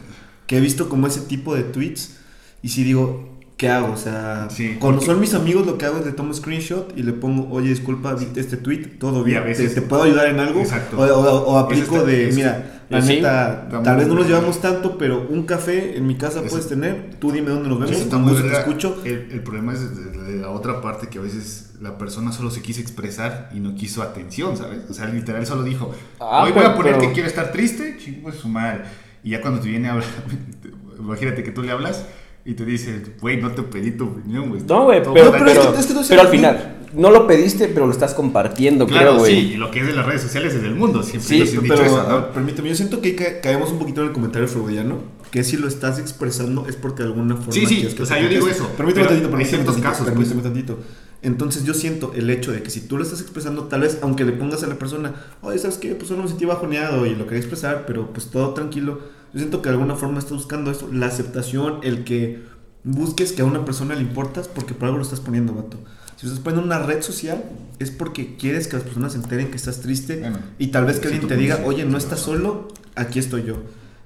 que 0.47 0.57
he 0.57 0.61
visto 0.61 0.89
como 0.89 1.07
ese 1.07 1.21
tipo 1.21 1.55
de 1.55 1.63
tweets 1.63 2.17
y 2.61 2.69
si 2.69 2.83
digo, 2.83 3.29
¿qué 3.57 3.69
hago? 3.69 3.93
O 3.93 3.97
sea, 3.97 4.47
Sí, 4.49 4.75
cuando 4.79 4.99
porque- 4.99 5.11
son 5.13 5.19
mis 5.21 5.33
amigos 5.33 5.65
lo 5.65 5.77
que 5.77 5.85
hago 5.85 5.99
es 5.99 6.05
le 6.05 6.11
tomo 6.11 6.33
screenshot 6.33 6.93
y 6.97 7.03
le 7.03 7.13
pongo, 7.13 7.47
oye, 7.51 7.69
disculpa, 7.69 8.13
vi 8.13 8.27
este 8.35 8.57
tweet, 8.57 8.97
todo 8.99 9.21
a 9.21 9.23
bien, 9.23 9.43
veces- 9.45 9.73
¿Te, 9.73 9.81
te 9.81 9.87
puedo 9.87 10.03
ayudar 10.03 10.27
en 10.27 10.39
algo? 10.39 10.59
Exacto. 10.59 10.97
O, 10.99 11.03
o- 11.05 11.53
o 11.53 11.57
aplico 11.57 11.95
está- 11.97 12.07
de, 12.07 12.31
mira, 12.33 12.74
la 12.89 13.01
sí, 13.01 13.15
neta, 13.15 13.67
tal 13.83 13.97
vez 13.97 14.07
no 14.07 14.13
nos 14.15 14.27
llevamos 14.27 14.61
tanto, 14.61 14.97
pero 14.97 15.27
un 15.29 15.43
café 15.43 15.97
en 15.97 16.05
mi 16.05 16.15
casa 16.15 16.41
puedes 16.47 16.67
tener, 16.67 17.15
tú 17.19 17.31
dime 17.31 17.49
dónde 17.49 17.67
nos 17.69 17.79
vemos, 17.79 17.95
está 17.95 18.17
muy 18.17 18.33
te 18.41 18.51
escucho. 18.51 19.01
El, 19.03 19.29
el 19.31 19.41
problema 19.41 19.73
es 19.73 19.95
de, 19.95 20.03
de- 20.11 20.23
de 20.33 20.41
la 20.41 20.49
otra 20.49 20.81
parte 20.81 21.07
que 21.07 21.17
a 21.19 21.21
veces 21.21 21.73
la 21.81 21.97
persona 21.97 22.31
solo 22.31 22.49
se 22.51 22.61
quiso 22.61 22.81
expresar 22.81 23.49
y 23.53 23.59
no 23.59 23.75
quiso 23.75 24.01
atención, 24.01 24.55
¿sabes? 24.57 24.79
O 24.89 24.93
sea, 24.93 25.07
literal 25.07 25.45
solo 25.45 25.63
dijo, 25.63 25.91
Ah, 26.19 26.43
hoy 26.43 26.51
voy 26.51 26.59
pero- 26.61 26.73
a 26.73 26.75
poner 26.75 26.95
pero- 26.95 27.07
que 27.07 27.13
quiero 27.13 27.27
estar 27.29 27.51
triste, 27.51 27.97
chingo 27.99 28.29
es 28.29 28.35
su 28.35 28.47
madre. 28.49 28.83
Y 29.23 29.31
ya 29.31 29.41
cuando 29.41 29.59
te 29.59 29.67
viene 29.69 29.87
a 29.89 29.93
hablar, 29.93 30.07
imagínate 30.99 31.43
que 31.43 31.51
tú 31.51 31.61
le 31.63 31.71
hablas 31.71 32.05
y 32.43 32.53
te 32.53 32.65
dice, 32.65 33.01
güey, 33.21 33.41
no 33.41 33.51
te 33.51 33.63
pedí 33.63 33.91
tu 33.91 34.05
opinión, 34.05 34.49
güey. 34.49 34.61
No, 34.67 34.83
güey, 34.85 34.99
pero, 35.01 35.13
pero 35.13 35.25
es 35.47 35.57
pero, 35.57 35.73
que- 35.73 35.79
es 35.79 35.85
que 35.87 35.93
no 35.93 36.03
sé- 36.03 36.09
pero 36.09 36.21
al 36.21 36.27
final, 36.27 36.75
no 36.95 37.11
lo 37.11 37.27
pediste, 37.27 37.67
pero 37.67 37.85
lo 37.85 37.91
estás 37.91 38.13
compartiendo, 38.13 38.87
Claro, 38.87 39.11
creo, 39.11 39.19
güey. 39.19 39.33
sí, 39.41 39.53
y 39.53 39.57
lo 39.57 39.69
que 39.71 39.81
es 39.81 39.87
de 39.87 39.93
las 39.93 40.05
redes 40.05 40.21
sociales 40.21 40.53
es 40.53 40.61
del 40.61 40.75
mundo, 40.75 41.03
siempre 41.03 41.27
Sí, 41.27 41.39
nos 41.39 41.49
han 41.49 41.63
dicho 41.63 41.73
Pero, 41.75 41.85
eso, 41.85 42.09
¿no? 42.09 42.31
permíteme, 42.31 42.69
yo 42.69 42.75
siento 42.75 43.01
que 43.01 43.15
ca- 43.15 43.41
caemos 43.41 43.71
un 43.71 43.79
poquito 43.79 44.01
en 44.01 44.07
el 44.07 44.13
comentario 44.13 44.47
freudiano, 44.47 44.99
que 45.31 45.43
si 45.43 45.57
lo 45.57 45.67
estás 45.67 45.99
expresando 45.99 46.65
es 46.67 46.75
porque 46.75 47.03
de 47.03 47.09
alguna 47.09 47.35
forma... 47.35 47.51
Sí, 47.53 47.65
sí, 47.65 47.85
que 47.95 48.03
o 48.03 48.05
sea, 48.05 48.21
yo 48.21 48.29
digo 48.29 48.47
eso, 48.47 48.67
Permíteme 48.77 49.05
tantito, 49.07 49.25
hay 49.27 49.31
permíteme 49.31 49.45
ciertos 49.45 49.65
tantito, 49.75 49.89
casos, 49.89 50.05
permíteme 50.07 50.41
tantito. 50.41 50.79
Entonces 51.21 51.63
yo 51.63 51.73
siento 51.73 52.13
el 52.15 52.29
hecho 52.29 52.51
de 52.51 52.61
que 52.61 52.69
si 52.69 52.81
tú 52.81 52.97
lo 52.97 53.03
estás 53.03 53.19
expresando, 53.21 53.63
tal 53.63 53.81
vez, 53.81 53.97
aunque 54.01 54.23
le 54.25 54.31
pongas 54.33 54.63
a 54.63 54.67
la 54.67 54.75
persona, 54.75 55.13
oye, 55.41 55.57
¿sabes 55.57 55.77
qué? 55.77 55.95
Pues 55.95 56.07
solo 56.07 56.21
me 56.23 56.27
sentí 56.29 56.45
bajoneado 56.45 57.05
y 57.07 57.15
lo 57.15 57.25
quería 57.25 57.39
expresar, 57.39 57.85
pero 57.87 58.13
pues 58.13 58.27
todo 58.29 58.53
tranquilo. 58.53 58.99
Yo 59.33 59.39
siento 59.39 59.61
que 59.61 59.69
de 59.69 59.75
alguna 59.75 59.95
forma 59.95 60.19
estás 60.19 60.33
buscando 60.33 60.69
eso, 60.71 60.87
la 60.93 61.07
aceptación, 61.07 61.79
el 61.83 62.03
que 62.03 62.43
busques 62.83 63.31
que 63.31 63.41
a 63.41 63.45
una 63.45 63.65
persona 63.65 63.95
le 63.95 64.01
importas 64.01 64.47
porque 64.47 64.73
por 64.75 64.85
algo 64.85 64.99
lo 64.99 65.03
estás 65.03 65.19
poniendo, 65.19 65.53
vato. 65.53 65.79
Si 66.17 66.25
estás 66.27 66.39
poniendo 66.41 66.61
en 66.61 66.79
una 66.79 66.87
red 66.87 67.01
social, 67.01 67.43
es 67.79 67.91
porque 67.91 68.35
quieres 68.37 68.67
que 68.67 68.77
las 68.77 68.83
personas 68.83 69.11
se 69.13 69.17
enteren 69.17 69.49
que 69.49 69.57
estás 69.57 69.81
triste 69.81 70.17
Bueno, 70.21 70.39
y 70.57 70.67
tal 70.67 70.85
vez 70.85 70.99
que 70.99 71.07
alguien 71.09 71.27
te 71.27 71.35
diga, 71.35 71.61
oye, 71.65 71.83
no 71.85 71.97
estás 71.97 72.21
solo, 72.21 72.69
aquí 72.95 73.19
estoy 73.19 73.43
yo. 73.43 73.57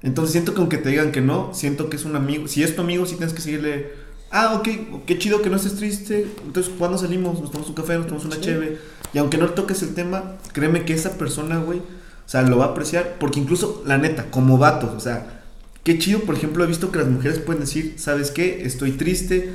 Entonces 0.02 0.32
siento 0.32 0.54
que 0.54 0.62
aunque 0.62 0.78
te 0.78 0.89
digan 0.89 1.12
que 1.12 1.22
no, 1.22 1.54
siento 1.54 1.89
que 1.89 1.98
es 1.98 2.06
un 2.06 2.15
amigo. 2.15 2.48
Si 2.48 2.63
es 2.63 2.76
tu 2.76 2.82
amigo, 2.82 3.06
sí 3.06 3.15
tienes 3.15 3.34
que 3.34 3.41
seguirle. 3.41 3.91
Ah, 4.32 4.54
ok, 4.56 5.06
qué 5.06 5.17
chido 5.19 5.41
que 5.41 5.50
no 5.50 5.58
estés 5.58 5.76
triste. 5.76 6.28
Entonces, 6.45 6.72
¿cuándo 6.78 6.98
salimos? 6.98 7.39
Nos 7.39 7.52
tomamos 7.52 7.69
un 7.69 7.76
café, 7.76 7.95
nos 7.98 8.06
tomamos 8.06 8.26
una 8.26 8.36
Sí. 8.36 8.41
cheve. 8.41 8.78
Y 9.13 9.17
aunque 9.17 9.38
no 9.38 9.45
le 9.48 9.54
toques 9.54 9.82
el 9.82 9.93
tema, 9.93 10.38
créeme 10.54 10.86
que 10.86 10.93
esa 10.93 11.17
persona, 11.17 11.58
güey, 11.60 11.80
o 11.80 11.84
sea, 12.30 12.43
lo 12.43 12.58
va 12.58 12.65
a 12.65 12.67
apreciar. 12.69 13.17
Porque 13.19 13.39
incluso, 13.39 13.84
la 13.86 13.98
neta, 13.98 14.30
como 14.32 14.58
vatos, 14.58 14.91
o 14.95 15.00
sea, 15.00 15.43
qué 15.84 15.98
chido, 16.00 16.22
por 16.22 16.36
ejemplo, 16.36 16.63
he 16.63 16.67
visto 16.67 16.91
que 16.91 17.00
las 17.00 17.08
mujeres 17.08 17.39
pueden 17.39 17.62
decir, 17.62 17.95
¿sabes 17.98 18.32
qué? 18.32 18.63
Estoy 18.65 18.91
triste. 18.93 19.52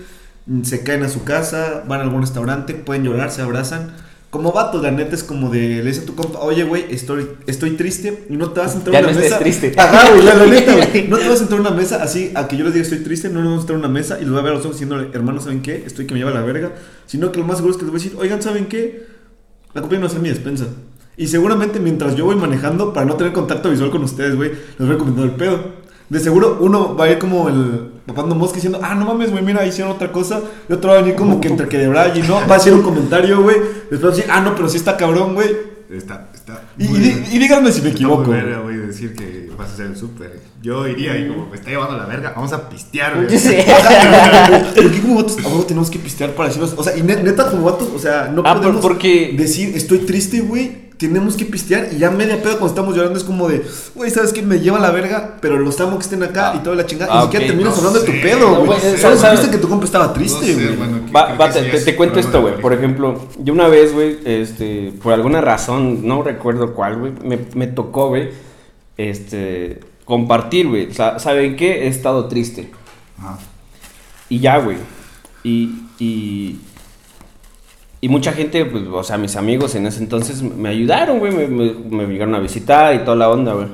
Se 0.63 0.83
caen 0.83 1.03
a 1.03 1.09
su 1.09 1.25
casa, 1.25 1.85
van 1.89 2.01
a 2.01 2.03
algún 2.05 2.21
restaurante, 2.21 2.75
pueden 2.75 3.05
llorar, 3.05 3.31
se 3.31 3.43
abrazan. 3.43 3.93
Como 4.31 4.53
vatos, 4.53 4.83
la 4.83 4.91
neta 4.91 5.15
es 5.15 5.23
como 5.23 5.49
de, 5.49 5.61
le 5.61 5.85
dices 5.85 6.03
a 6.03 6.07
tu 6.07 6.17
compa, 6.17 6.41
oye, 6.41 6.65
güey, 6.65 6.87
estoy, 6.91 7.29
estoy 7.47 7.71
triste 7.77 8.27
y 8.29 8.37
no 8.37 8.51
te 8.51 8.61
vas 8.61 8.75
a 8.75 8.79
entrar 8.79 8.97
a 8.97 8.99
una 8.99 9.13
no 9.13 9.21
mesa. 9.21 9.39
triste. 9.39 9.73
Ajá, 9.77 10.11
güey, 10.11 10.25
la, 10.25 10.35
la 10.35 10.47
neta, 10.47 10.75
güey. 10.75 11.07
No 11.09 11.19
te 11.19 11.29
vas 11.29 11.39
a 11.39 11.43
entrar 11.45 11.61
a 11.61 11.63
una 11.63 11.71
mesa 11.71 12.03
así, 12.03 12.33
a 12.35 12.49
que 12.49 12.57
yo 12.57 12.65
les 12.65 12.75
diga 12.75 12.83
estoy 12.83 12.99
triste, 12.99 13.29
no 13.29 13.41
nos 13.41 13.45
vamos 13.45 13.59
a 13.59 13.63
entrar 13.63 13.77
a 13.77 13.79
una 13.79 13.89
mesa 13.89 14.19
y 14.19 14.23
les 14.23 14.31
voy 14.31 14.41
a 14.41 14.43
ver 14.43 14.53
a 14.53 14.57
los 14.57 14.65
ojos 14.65 14.77
diciéndole, 14.77 15.09
hermano, 15.15 15.41
¿saben 15.41 15.63
qué? 15.63 15.85
Estoy 15.87 16.07
que 16.07 16.15
me 16.15 16.19
lleva 16.21 16.33
la 16.33 16.43
verga. 16.43 16.73
Sino 17.07 17.31
que 17.31 17.39
lo 17.39 17.47
más 17.47 17.59
seguro 17.59 17.73
es 17.73 17.79
que 17.79 17.85
les 17.85 17.93
voy 17.93 18.01
a 18.01 18.03
decir, 18.05 18.19
oigan, 18.21 18.43
¿saben 18.43 18.67
qué? 18.67 19.07
No 19.75 20.07
es 20.07 20.15
en 20.15 20.23
mi 20.23 20.29
despensa. 20.29 20.67
Y 21.17 21.29
seguramente 21.29 21.79
mientras 21.79 22.17
yo 22.17 22.25
voy 22.25 22.37
manejando, 22.37 22.93
para 22.93 23.07
no 23.07 23.15
tener 23.15 23.33
contacto 23.33 23.71
visual 23.71 23.91
con 23.91 24.03
ustedes, 24.03 24.35
güey, 24.35 24.51
les 24.79 24.89
voy 24.89 24.97
comentando 24.97 25.25
el 25.25 25.37
pedo. 25.37 25.84
De 26.15 26.21
seguro 26.21 26.59
uno 26.61 26.95
va 26.97 27.07
a 27.07 27.11
ir 27.11 27.19
como 27.19 27.49
el 27.49 27.91
papando 28.07 28.35
mosca 28.35 28.55
diciendo, 28.55 28.79
ah, 28.83 28.95
no 28.95 29.05
mames, 29.05 29.31
güey, 29.33 29.43
mira, 29.43 29.67
hicieron 29.67 29.93
otra 29.93 30.13
cosa. 30.13 30.41
Y 30.69 30.73
otro 30.73 30.91
va 30.91 30.99
a 30.99 31.01
venir 31.01 31.17
como 31.17 31.41
que 31.41 31.49
entre 31.49 31.69
que 31.69 31.77
de 31.79 31.89
Brady, 31.89 32.23
¿no? 32.23 32.35
Va 32.49 32.55
a 32.55 32.59
hacer 32.59 32.73
un 32.73 32.83
comentario, 32.83 33.43
güey. 33.43 33.57
Después 33.91 34.05
va 34.05 34.09
a 34.09 34.11
decir, 34.17 34.25
ah, 34.31 34.41
no, 34.41 34.55
pero 34.55 34.69
sí 34.69 34.77
está 34.77 34.97
cabrón, 34.97 35.35
güey. 35.35 35.49
Está, 35.91 36.29
está 36.35 36.63
Y, 36.79 36.85
y, 36.87 37.27
y 37.33 37.39
díganme 37.39 37.71
si 37.71 37.81
me 37.83 37.89
Está 37.89 37.97
equivoco. 37.99 38.23
muy 38.25 38.35
verga, 38.37 38.59
güey, 38.61 38.77
decir 38.79 39.15
que 39.15 39.51
vas 39.57 39.71
a 39.71 39.75
hacer 39.75 39.87
el 39.87 39.97
súper. 39.97 40.41
Yo 40.63 40.87
iría 40.89 41.17
y 41.19 41.29
como 41.29 41.47
me 41.47 41.57
está 41.57 41.71
llevando 41.71 41.97
la 41.97 42.07
verga, 42.07 42.33
vamos 42.35 42.53
a 42.53 42.69
pistear, 42.69 43.17
güey. 43.25 43.39
Sé. 43.39 43.65
¿Por 44.75 44.91
qué 44.91 45.01
como 45.01 45.17
vatos 45.17 45.39
a 45.45 45.49
huevo 45.49 45.65
tenemos 45.65 45.91
que 45.91 45.99
pistear 45.99 46.31
para 46.31 46.49
decirnos? 46.49 46.75
O 46.77 46.83
sea, 46.83 46.97
y 46.97 47.03
ne- 47.03 47.23
neta 47.23 47.51
como 47.51 47.65
vatos, 47.65 47.89
o 47.95 47.99
sea, 47.99 48.31
no 48.33 48.43
Ah, 48.45 48.55
podemos 48.57 48.81
porque- 48.81 49.35
decir 49.37 49.77
estoy 49.77 49.99
triste, 49.99 50.41
güey. 50.41 50.84
Tenemos 51.09 51.37
que 51.37 51.45
pistear 51.45 51.89
y 51.93 51.99
ya 51.99 52.11
media 52.11 52.37
pedo 52.43 52.53
cuando 52.53 52.69
estamos 52.69 52.95
llorando 52.97 53.19
es 53.19 53.25
como 53.25 53.49
de, 53.49 53.65
güey, 53.95 54.11
¿sabes 54.11 54.33
qué? 54.33 54.43
Me 54.43 54.61
lleva 54.61 54.79
la 54.79 54.91
verga, 54.91 55.37
pero 55.41 55.59
los 55.59 55.81
amo 55.81 55.99
que 55.99 56.05
estén 56.05 56.23
acá 56.23 56.53
Ah. 56.53 56.57
y 56.57 56.63
toda 56.63 56.77
la 56.77 56.87
chingada. 56.87 57.13
Ah, 57.13 57.17
y 57.17 57.19
ni 57.19 57.25
siquiera 57.25 57.45
ok, 57.45 57.49
terminas 57.51 57.73
no 57.73 57.79
hablando 57.89 58.01
de 58.01 58.07
tu 58.07 58.23
pedo, 58.23 58.51
No, 58.51 58.65
güey. 58.65 58.81
güey, 58.81 58.99
Solo 58.99 59.51
que 59.51 59.59
tu 59.59 59.69
compa 59.69 59.85
estaba 59.85 60.13
triste, 60.13 60.47
No 60.49 60.55
güey. 60.55 60.77
bueno, 60.77 61.07
que- 61.07 61.13
Va, 61.13 61.51
te, 61.51 61.97
cuento 61.97 62.19
esto, 62.21 62.41
güey. 62.41 62.61
Por 62.61 62.73
ejemplo, 62.73 63.21
yo 63.39 63.53
una 63.53 63.69
vez, 63.69 63.93
güey, 63.93 64.19
este, 64.25 64.93
por 65.03 65.13
alguna 65.13 65.41
razón, 65.41 66.07
no 66.07 66.23
recuerdo 66.23 66.75
cuál, 66.75 66.99
güey, 66.99 67.13
me, 67.25 67.39
me 67.55 67.67
tocó, 67.67 68.09
güey, 68.09 68.31
este, 68.97 69.81
compartir, 70.05 70.69
güey. 70.69 70.89
O 70.91 70.95
sea, 70.95 71.19
¿saben 71.19 71.57
qué? 71.57 71.85
He 71.85 71.89
estado 71.89 72.27
triste. 72.29 72.71
Ajá. 73.19 73.39
Y 74.29 74.41
ya, 74.41 74.59
güey. 74.59 74.77
Y, 75.43 75.83
y, 75.99 76.61
y 78.05 78.09
mucha 78.11 78.35
gente, 78.35 78.67
pues, 78.67 78.85
o 78.87 79.03
sea, 79.03 79.17
mis 79.17 79.35
amigos 79.35 79.75
en 79.77 79.87
ese 79.87 79.99
entonces 80.01 80.43
me 80.43 80.69
ayudaron, 80.69 81.21
güey. 81.21 81.33
Me, 81.33 81.47
me, 81.47 81.73
me 81.73 82.07
llegaron 82.07 82.35
a 82.35 82.39
visitar 82.39 82.95
y 82.95 82.99
toda 82.99 83.17
la 83.17 83.31
onda, 83.31 83.55
güey. 83.55 83.69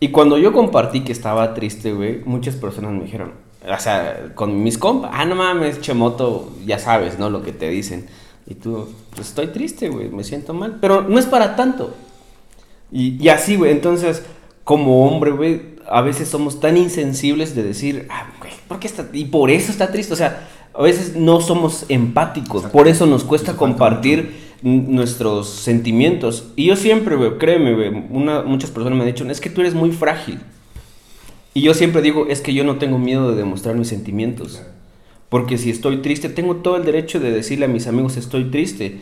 Y 0.00 0.08
cuando 0.08 0.38
yo 0.38 0.54
compartí 0.54 1.02
que 1.02 1.12
estaba 1.12 1.52
triste, 1.52 1.92
güey, 1.92 2.22
muchas 2.24 2.54
personas 2.56 2.92
me 2.92 3.04
dijeron, 3.04 3.32
O 3.62 3.78
sea, 3.78 4.32
con 4.34 4.62
mis 4.62 4.78
compas, 4.78 5.10
ah, 5.12 5.26
no 5.26 5.34
mames, 5.34 5.82
Chemoto, 5.82 6.48
ya 6.64 6.78
sabes, 6.78 7.18
¿no? 7.18 7.28
Lo 7.28 7.42
que 7.42 7.52
te 7.52 7.68
dicen. 7.68 8.06
Y 8.46 8.54
tú, 8.54 8.88
pues 9.14 9.28
estoy 9.28 9.48
triste, 9.48 9.90
güey, 9.90 10.08
me 10.08 10.24
siento 10.24 10.54
mal. 10.54 10.78
Pero 10.80 11.02
no 11.02 11.18
es 11.18 11.26
para 11.26 11.54
tanto. 11.54 11.94
Y, 12.90 13.22
y 13.22 13.28
así, 13.28 13.56
güey, 13.56 13.72
entonces, 13.72 14.24
como 14.64 15.06
hombre, 15.06 15.32
güey, 15.32 15.60
a 15.86 16.00
veces 16.00 16.30
somos 16.30 16.60
tan 16.60 16.78
insensibles 16.78 17.54
de 17.54 17.62
decir, 17.62 18.08
ah, 18.08 18.26
güey, 18.40 18.52
¿por 18.68 18.80
qué 18.80 18.86
está? 18.86 19.06
Y 19.12 19.26
por 19.26 19.50
eso 19.50 19.70
está 19.70 19.92
triste. 19.92 20.14
O 20.14 20.16
sea, 20.16 20.48
a 20.80 20.82
veces 20.82 21.14
no 21.14 21.40
somos 21.40 21.84
empáticos. 21.88 22.64
Por 22.64 22.88
eso 22.88 23.04
nos 23.06 23.22
cuesta 23.24 23.54
compartir 23.56 24.34
nuestros 24.62 25.48
sentimientos. 25.48 26.48
Y 26.56 26.66
yo 26.66 26.76
siempre, 26.76 27.16
güey, 27.16 27.38
créeme, 27.38 28.06
una- 28.10 28.42
muchas 28.42 28.70
personas 28.70 28.96
me 28.96 29.04
han 29.04 29.12
dicho, 29.14 29.28
es 29.30 29.40
que 29.40 29.50
tú 29.50 29.60
eres 29.60 29.74
muy 29.74 29.92
frágil. 29.92 30.40
Y 31.52 31.62
yo 31.62 31.74
siempre 31.74 32.00
digo, 32.02 32.26
es 32.28 32.40
que 32.40 32.54
yo 32.54 32.64
no 32.64 32.76
tengo 32.76 32.98
miedo 32.98 33.30
de 33.30 33.36
demostrar 33.36 33.74
mis 33.74 33.88
sentimientos. 33.88 34.62
Porque 35.28 35.58
si 35.58 35.70
estoy 35.70 35.98
triste, 35.98 36.28
tengo 36.28 36.56
todo 36.56 36.76
el 36.76 36.84
derecho 36.84 37.20
de 37.20 37.30
decirle 37.30 37.66
a 37.66 37.68
mis 37.68 37.86
amigos 37.86 38.16
estoy 38.16 38.44
triste. 38.44 39.00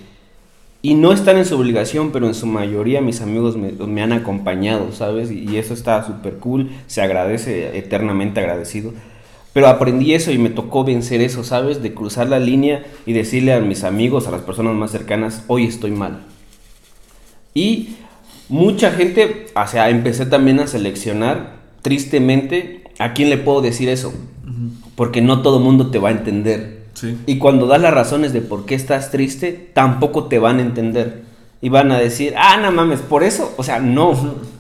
Y 0.82 0.94
no 0.94 1.12
están 1.12 1.36
en 1.36 1.44
su 1.44 1.56
obligación, 1.58 2.10
pero 2.12 2.26
en 2.26 2.34
su 2.34 2.46
mayoría 2.46 3.00
mis 3.00 3.20
amigos 3.20 3.56
me, 3.56 3.72
me 3.72 4.02
han 4.02 4.12
acompañado, 4.12 4.92
¿sabes? 4.92 5.30
Y, 5.30 5.44
y 5.48 5.56
eso 5.58 5.74
está 5.74 6.04
súper 6.06 6.38
cool, 6.38 6.70
se 6.86 7.02
agradece, 7.02 7.76
eternamente 7.78 8.40
agradecido. 8.40 8.92
Pero 9.58 9.70
aprendí 9.70 10.14
eso 10.14 10.30
y 10.30 10.38
me 10.38 10.50
tocó 10.50 10.84
vencer 10.84 11.20
eso, 11.20 11.42
¿sabes? 11.42 11.82
De 11.82 11.92
cruzar 11.92 12.28
la 12.28 12.38
línea 12.38 12.86
y 13.06 13.12
decirle 13.12 13.52
a 13.52 13.58
mis 13.58 13.82
amigos, 13.82 14.28
a 14.28 14.30
las 14.30 14.42
personas 14.42 14.76
más 14.76 14.92
cercanas, 14.92 15.42
hoy 15.48 15.64
estoy 15.64 15.90
mal. 15.90 16.20
Y 17.54 17.96
mucha 18.48 18.92
gente, 18.92 19.46
o 19.56 19.66
sea, 19.66 19.90
empecé 19.90 20.26
también 20.26 20.60
a 20.60 20.68
seleccionar, 20.68 21.56
tristemente, 21.82 22.84
a 23.00 23.14
quién 23.14 23.30
le 23.30 23.36
puedo 23.36 23.60
decir 23.60 23.88
eso. 23.88 24.14
Porque 24.94 25.22
no 25.22 25.42
todo 25.42 25.58
mundo 25.58 25.90
te 25.90 25.98
va 25.98 26.10
a 26.10 26.12
entender. 26.12 26.84
Sí. 26.94 27.18
Y 27.26 27.38
cuando 27.38 27.66
das 27.66 27.82
las 27.82 27.92
razones 27.92 28.32
de 28.32 28.42
por 28.42 28.64
qué 28.64 28.76
estás 28.76 29.10
triste, 29.10 29.70
tampoco 29.74 30.26
te 30.26 30.38
van 30.38 30.60
a 30.60 30.62
entender. 30.62 31.24
Y 31.60 31.68
van 31.68 31.90
a 31.90 31.98
decir, 31.98 32.32
ah, 32.36 32.58
no 32.62 32.70
mames, 32.70 33.00
por 33.00 33.24
eso. 33.24 33.54
O 33.56 33.64
sea, 33.64 33.80
no. 33.80 34.12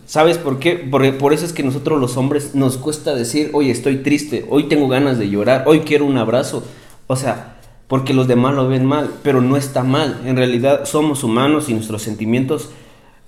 ¿Sabes 0.08 0.38
por 0.38 0.58
qué? 0.58 0.88
Porque 0.90 1.12
por 1.12 1.34
eso 1.34 1.44
es 1.44 1.52
que 1.52 1.62
nosotros 1.62 2.00
los 2.00 2.16
hombres 2.16 2.54
nos 2.54 2.78
cuesta 2.78 3.14
decir, 3.14 3.50
hoy 3.52 3.68
estoy 3.68 3.98
triste, 3.98 4.46
hoy 4.48 4.64
tengo 4.64 4.88
ganas 4.88 5.18
de 5.18 5.28
llorar, 5.28 5.64
hoy 5.66 5.80
quiero 5.80 6.06
un 6.06 6.16
abrazo. 6.16 6.64
O 7.08 7.14
sea, 7.14 7.58
porque 7.88 8.14
los 8.14 8.26
demás 8.26 8.54
lo 8.54 8.66
ven 8.68 8.86
mal, 8.86 9.10
pero 9.22 9.42
no 9.42 9.58
está 9.58 9.84
mal. 9.84 10.22
En 10.24 10.36
realidad 10.36 10.86
somos 10.86 11.24
humanos 11.24 11.68
y 11.68 11.74
nuestros 11.74 12.00
sentimientos 12.00 12.70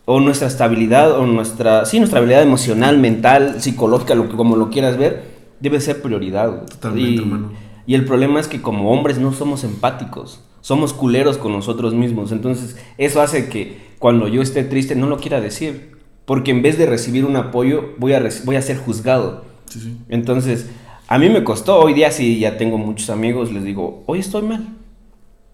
o 0.06 0.20
nuestra 0.20 0.48
estabilidad 0.48 1.18
o 1.18 1.26
nuestra, 1.26 1.84
sí, 1.84 1.98
nuestra 1.98 2.20
habilidad 2.20 2.42
emocional, 2.42 2.96
mental, 2.96 3.60
psicológica, 3.60 4.14
lo 4.14 4.30
que, 4.30 4.36
como 4.36 4.56
lo 4.56 4.70
quieras 4.70 4.96
ver, 4.96 5.24
debe 5.60 5.80
ser 5.80 6.00
prioridad. 6.00 6.64
Totalmente, 6.64 7.10
y, 7.10 7.18
hermano. 7.18 7.52
y 7.86 7.94
el 7.94 8.06
problema 8.06 8.40
es 8.40 8.48
que 8.48 8.62
como 8.62 8.90
hombres 8.90 9.18
no 9.18 9.34
somos 9.34 9.64
empáticos, 9.64 10.40
somos 10.62 10.94
culeros 10.94 11.36
con 11.36 11.52
nosotros 11.52 11.92
mismos. 11.92 12.32
Entonces 12.32 12.78
eso 12.96 13.20
hace 13.20 13.50
que 13.50 13.76
cuando 13.98 14.28
yo 14.28 14.40
esté 14.40 14.64
triste 14.64 14.94
no 14.94 15.08
lo 15.08 15.18
quiera 15.18 15.42
decir, 15.42 15.99
porque 16.30 16.52
en 16.52 16.62
vez 16.62 16.78
de 16.78 16.86
recibir 16.86 17.24
un 17.24 17.34
apoyo 17.34 17.94
voy 17.98 18.12
a, 18.12 18.22
voy 18.44 18.54
a 18.54 18.62
ser 18.62 18.76
juzgado. 18.76 19.42
Sí, 19.66 19.80
sí. 19.80 19.96
Entonces, 20.08 20.70
a 21.08 21.18
mí 21.18 21.28
me 21.28 21.42
costó, 21.42 21.80
hoy 21.80 21.92
día 21.92 22.12
sí 22.12 22.38
ya 22.38 22.56
tengo 22.56 22.78
muchos 22.78 23.10
amigos, 23.10 23.50
les 23.52 23.64
digo, 23.64 24.04
hoy 24.06 24.20
estoy 24.20 24.42
mal, 24.42 24.64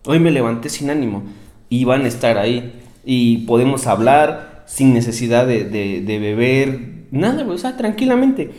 hoy 0.05 0.19
me 0.21 0.31
levanté 0.31 0.69
sin 0.69 0.91
ánimo 0.91 1.23
y 1.71 1.87
van 1.87 2.03
a 2.05 2.09
estar 2.09 2.37
ahí 2.37 2.75
y 3.07 3.39
podemos 3.47 3.87
hablar 3.87 4.65
sin 4.67 4.93
necesidad 4.93 5.47
de, 5.47 5.65
de- 5.65 6.03
de 6.03 6.19
beber, 6.19 7.07
nada, 7.11 7.43
güey, 7.45 7.57
o 7.57 7.59
sea, 7.59 7.79
tranquilamente. 7.79 8.51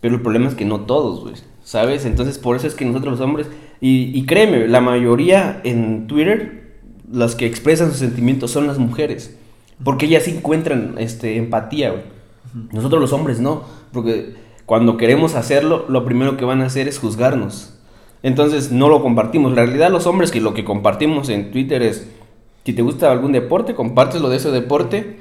Pero 0.00 0.16
el 0.16 0.22
problema 0.22 0.48
es 0.48 0.56
que 0.56 0.64
no 0.64 0.80
todos, 0.80 1.20
güey, 1.20 1.36
¿sabes? 1.62 2.04
Entonces, 2.04 2.36
por 2.38 2.56
eso 2.56 2.66
es 2.66 2.74
que 2.74 2.84
nosotros 2.84 3.12
los 3.12 3.20
hombres, 3.20 3.46
y, 3.80 4.10
y 4.12 4.26
créeme, 4.26 4.66
la 4.66 4.80
mayoría 4.80 5.60
en 5.62 6.08
Twitter, 6.08 6.78
las 7.12 7.36
que 7.36 7.46
expresan 7.46 7.90
sus 7.90 7.98
sentimientos 7.98 8.50
son 8.50 8.66
las 8.66 8.78
mujeres, 8.80 9.36
porque 9.82 10.06
ellas 10.06 10.24
sí 10.24 10.32
encuentran 10.32 10.94
este, 10.98 11.36
empatía, 11.36 11.90
güey. 11.90 12.02
Nosotros 12.72 13.00
los 13.00 13.12
hombres 13.12 13.40
no, 13.40 13.64
porque 13.92 14.34
cuando 14.64 14.96
queremos 14.96 15.34
hacerlo, 15.34 15.86
lo 15.88 16.04
primero 16.04 16.36
que 16.36 16.44
van 16.44 16.62
a 16.62 16.66
hacer 16.66 16.86
es 16.86 16.98
juzgarnos. 16.98 17.74
Entonces 18.22 18.70
no 18.70 18.88
lo 18.88 19.02
compartimos. 19.02 19.52
La 19.52 19.66
realidad 19.66 19.90
los 19.90 20.06
hombres 20.06 20.30
que 20.30 20.40
lo 20.40 20.54
que 20.54 20.64
compartimos 20.64 21.28
en 21.28 21.50
Twitter 21.50 21.82
es, 21.82 22.08
si 22.64 22.72
te 22.72 22.82
gusta 22.82 23.10
algún 23.10 23.32
deporte, 23.32 23.74
compartes 23.74 24.20
lo 24.20 24.30
de 24.30 24.36
ese 24.36 24.50
deporte, 24.50 25.18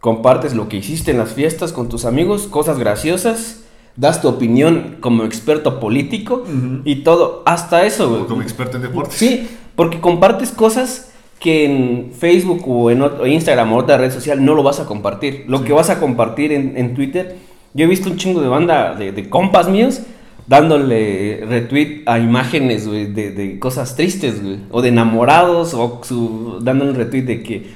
compartes 0.00 0.54
lo 0.54 0.68
que 0.68 0.78
hiciste 0.78 1.10
en 1.10 1.18
las 1.18 1.34
fiestas 1.34 1.72
con 1.72 1.88
tus 1.88 2.04
amigos, 2.04 2.48
cosas 2.48 2.78
graciosas, 2.78 3.64
das 3.96 4.22
tu 4.22 4.28
opinión 4.28 4.96
como 5.00 5.24
experto 5.24 5.78
político 5.78 6.44
y 6.84 6.96
todo, 6.96 7.42
hasta 7.46 7.84
eso, 7.84 8.08
güey. 8.08 8.22
O 8.22 8.26
como 8.26 8.42
experto 8.42 8.78
en 8.78 8.82
deportes. 8.82 9.14
Sí, 9.14 9.48
porque 9.76 10.00
compartes 10.00 10.50
cosas 10.50 11.09
que 11.40 11.64
en 11.64 12.12
Facebook 12.12 12.62
o 12.68 12.90
en 12.90 13.00
ot- 13.00 13.18
o 13.20 13.26
Instagram 13.26 13.72
o 13.72 13.78
otra 13.78 13.96
red 13.96 14.12
social 14.12 14.44
no 14.44 14.54
lo 14.54 14.62
vas 14.62 14.78
a 14.78 14.86
compartir. 14.86 15.44
Lo 15.48 15.64
que 15.64 15.72
vas 15.72 15.90
a 15.90 15.98
compartir 15.98 16.52
en, 16.52 16.76
en 16.76 16.94
Twitter, 16.94 17.36
yo 17.74 17.84
he 17.86 17.88
visto 17.88 18.10
un 18.10 18.16
chingo 18.16 18.40
de 18.40 18.48
banda 18.48 18.94
de, 18.94 19.10
de 19.10 19.28
compas 19.28 19.68
míos 19.68 20.02
dándole 20.46 21.44
retweet 21.48 22.02
a 22.06 22.18
imágenes 22.18 22.90
de, 22.90 23.06
de 23.06 23.58
cosas 23.58 23.94
tristes, 23.96 24.42
o 24.70 24.82
de 24.82 24.88
enamorados, 24.88 25.74
o 25.74 26.00
su, 26.02 26.58
dándole 26.60 26.92
retweet 26.92 27.22
de 27.22 27.42
que 27.42 27.66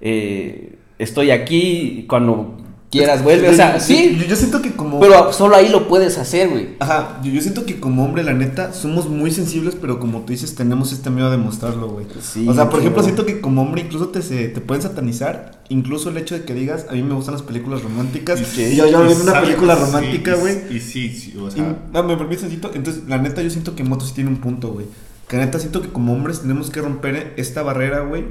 eh, 0.00 0.72
estoy 0.98 1.32
aquí 1.32 2.06
cuando 2.08 2.56
quieras 2.92 3.24
vuelve. 3.24 3.48
O 3.48 3.54
sea, 3.54 3.78
Yo- 3.78 3.80
sí, 3.84 4.16
Yo, 4.20 4.26
yo 4.26 4.36
siento 4.36 4.62
que 4.62 4.72
como. 4.72 5.00
pero 5.00 5.32
solo 5.32 5.56
ahí 5.56 5.68
lo 5.70 5.88
puedes 5.88 6.18
hacer, 6.18 6.48
güey. 6.50 6.68
Ajá, 6.78 7.18
yo, 7.24 7.32
yo 7.32 7.40
siento 7.40 7.64
que 7.66 7.80
como 7.80 8.04
hombre, 8.04 8.22
la 8.22 8.34
neta, 8.34 8.72
somos 8.72 9.08
muy 9.08 9.30
sensibles, 9.32 9.74
pero 9.80 9.98
como 9.98 10.20
tú 10.20 10.32
dices, 10.32 10.54
tenemos 10.54 10.92
este 10.92 11.10
miedo 11.10 11.30
de 11.30 11.38
mostrarlo, 11.38 11.88
güey. 11.88 12.06
Sí, 12.20 12.46
o 12.48 12.54
sea, 12.54 12.70
por 12.70 12.78
ejemplo, 12.80 13.02
siento 13.02 13.26
que 13.26 13.40
como 13.40 13.62
hombre 13.62 13.80
incluso 13.82 14.08
te, 14.10 14.22
se- 14.22 14.48
te 14.48 14.60
pueden 14.60 14.82
satanizar. 14.82 15.62
Incluso 15.70 16.10
el 16.10 16.18
hecho 16.18 16.34
de 16.34 16.44
que 16.44 16.52
digas, 16.52 16.86
a 16.90 16.92
mí 16.92 17.02
me 17.02 17.14
gustan 17.14 17.32
las 17.34 17.42
películas 17.42 17.82
románticas. 17.82 18.38
Y, 18.40 18.76
yo, 18.76 18.86
yo 18.86 19.02
y 19.02 19.06
viendo 19.06 19.24
una 19.24 19.40
película 19.40 19.74
romántica, 19.74 20.36
y- 20.36 20.40
güey. 20.40 20.76
Y, 20.76 20.80
sí, 20.80 21.08
sí, 21.08 21.34
o 21.38 21.48
Y- 21.48 21.50
sea, 21.52 21.76
no, 21.92 22.02
me 22.02 22.16
permites 22.16 22.42
tantito? 22.42 22.70
Entonces, 22.74 23.04
la 23.08 23.16
neta, 23.18 23.40
yo 23.40 23.48
siento 23.50 23.74
que 23.74 23.82
Moto 23.82 24.04
sí 24.04 24.12
tiene 24.14 24.28
un 24.30 24.36
punto, 24.36 24.68
güey. 24.72 24.84
Que 25.28 25.38
la 25.38 25.46
neta 25.46 25.58
siento 25.58 25.80
que 25.80 25.88
como 25.88 26.12
hombres 26.12 26.40
tenemos 26.42 26.68
que 26.68 26.82
romper 26.82 27.32
esta 27.38 27.62
barrera, 27.62 28.00
güey. 28.00 28.24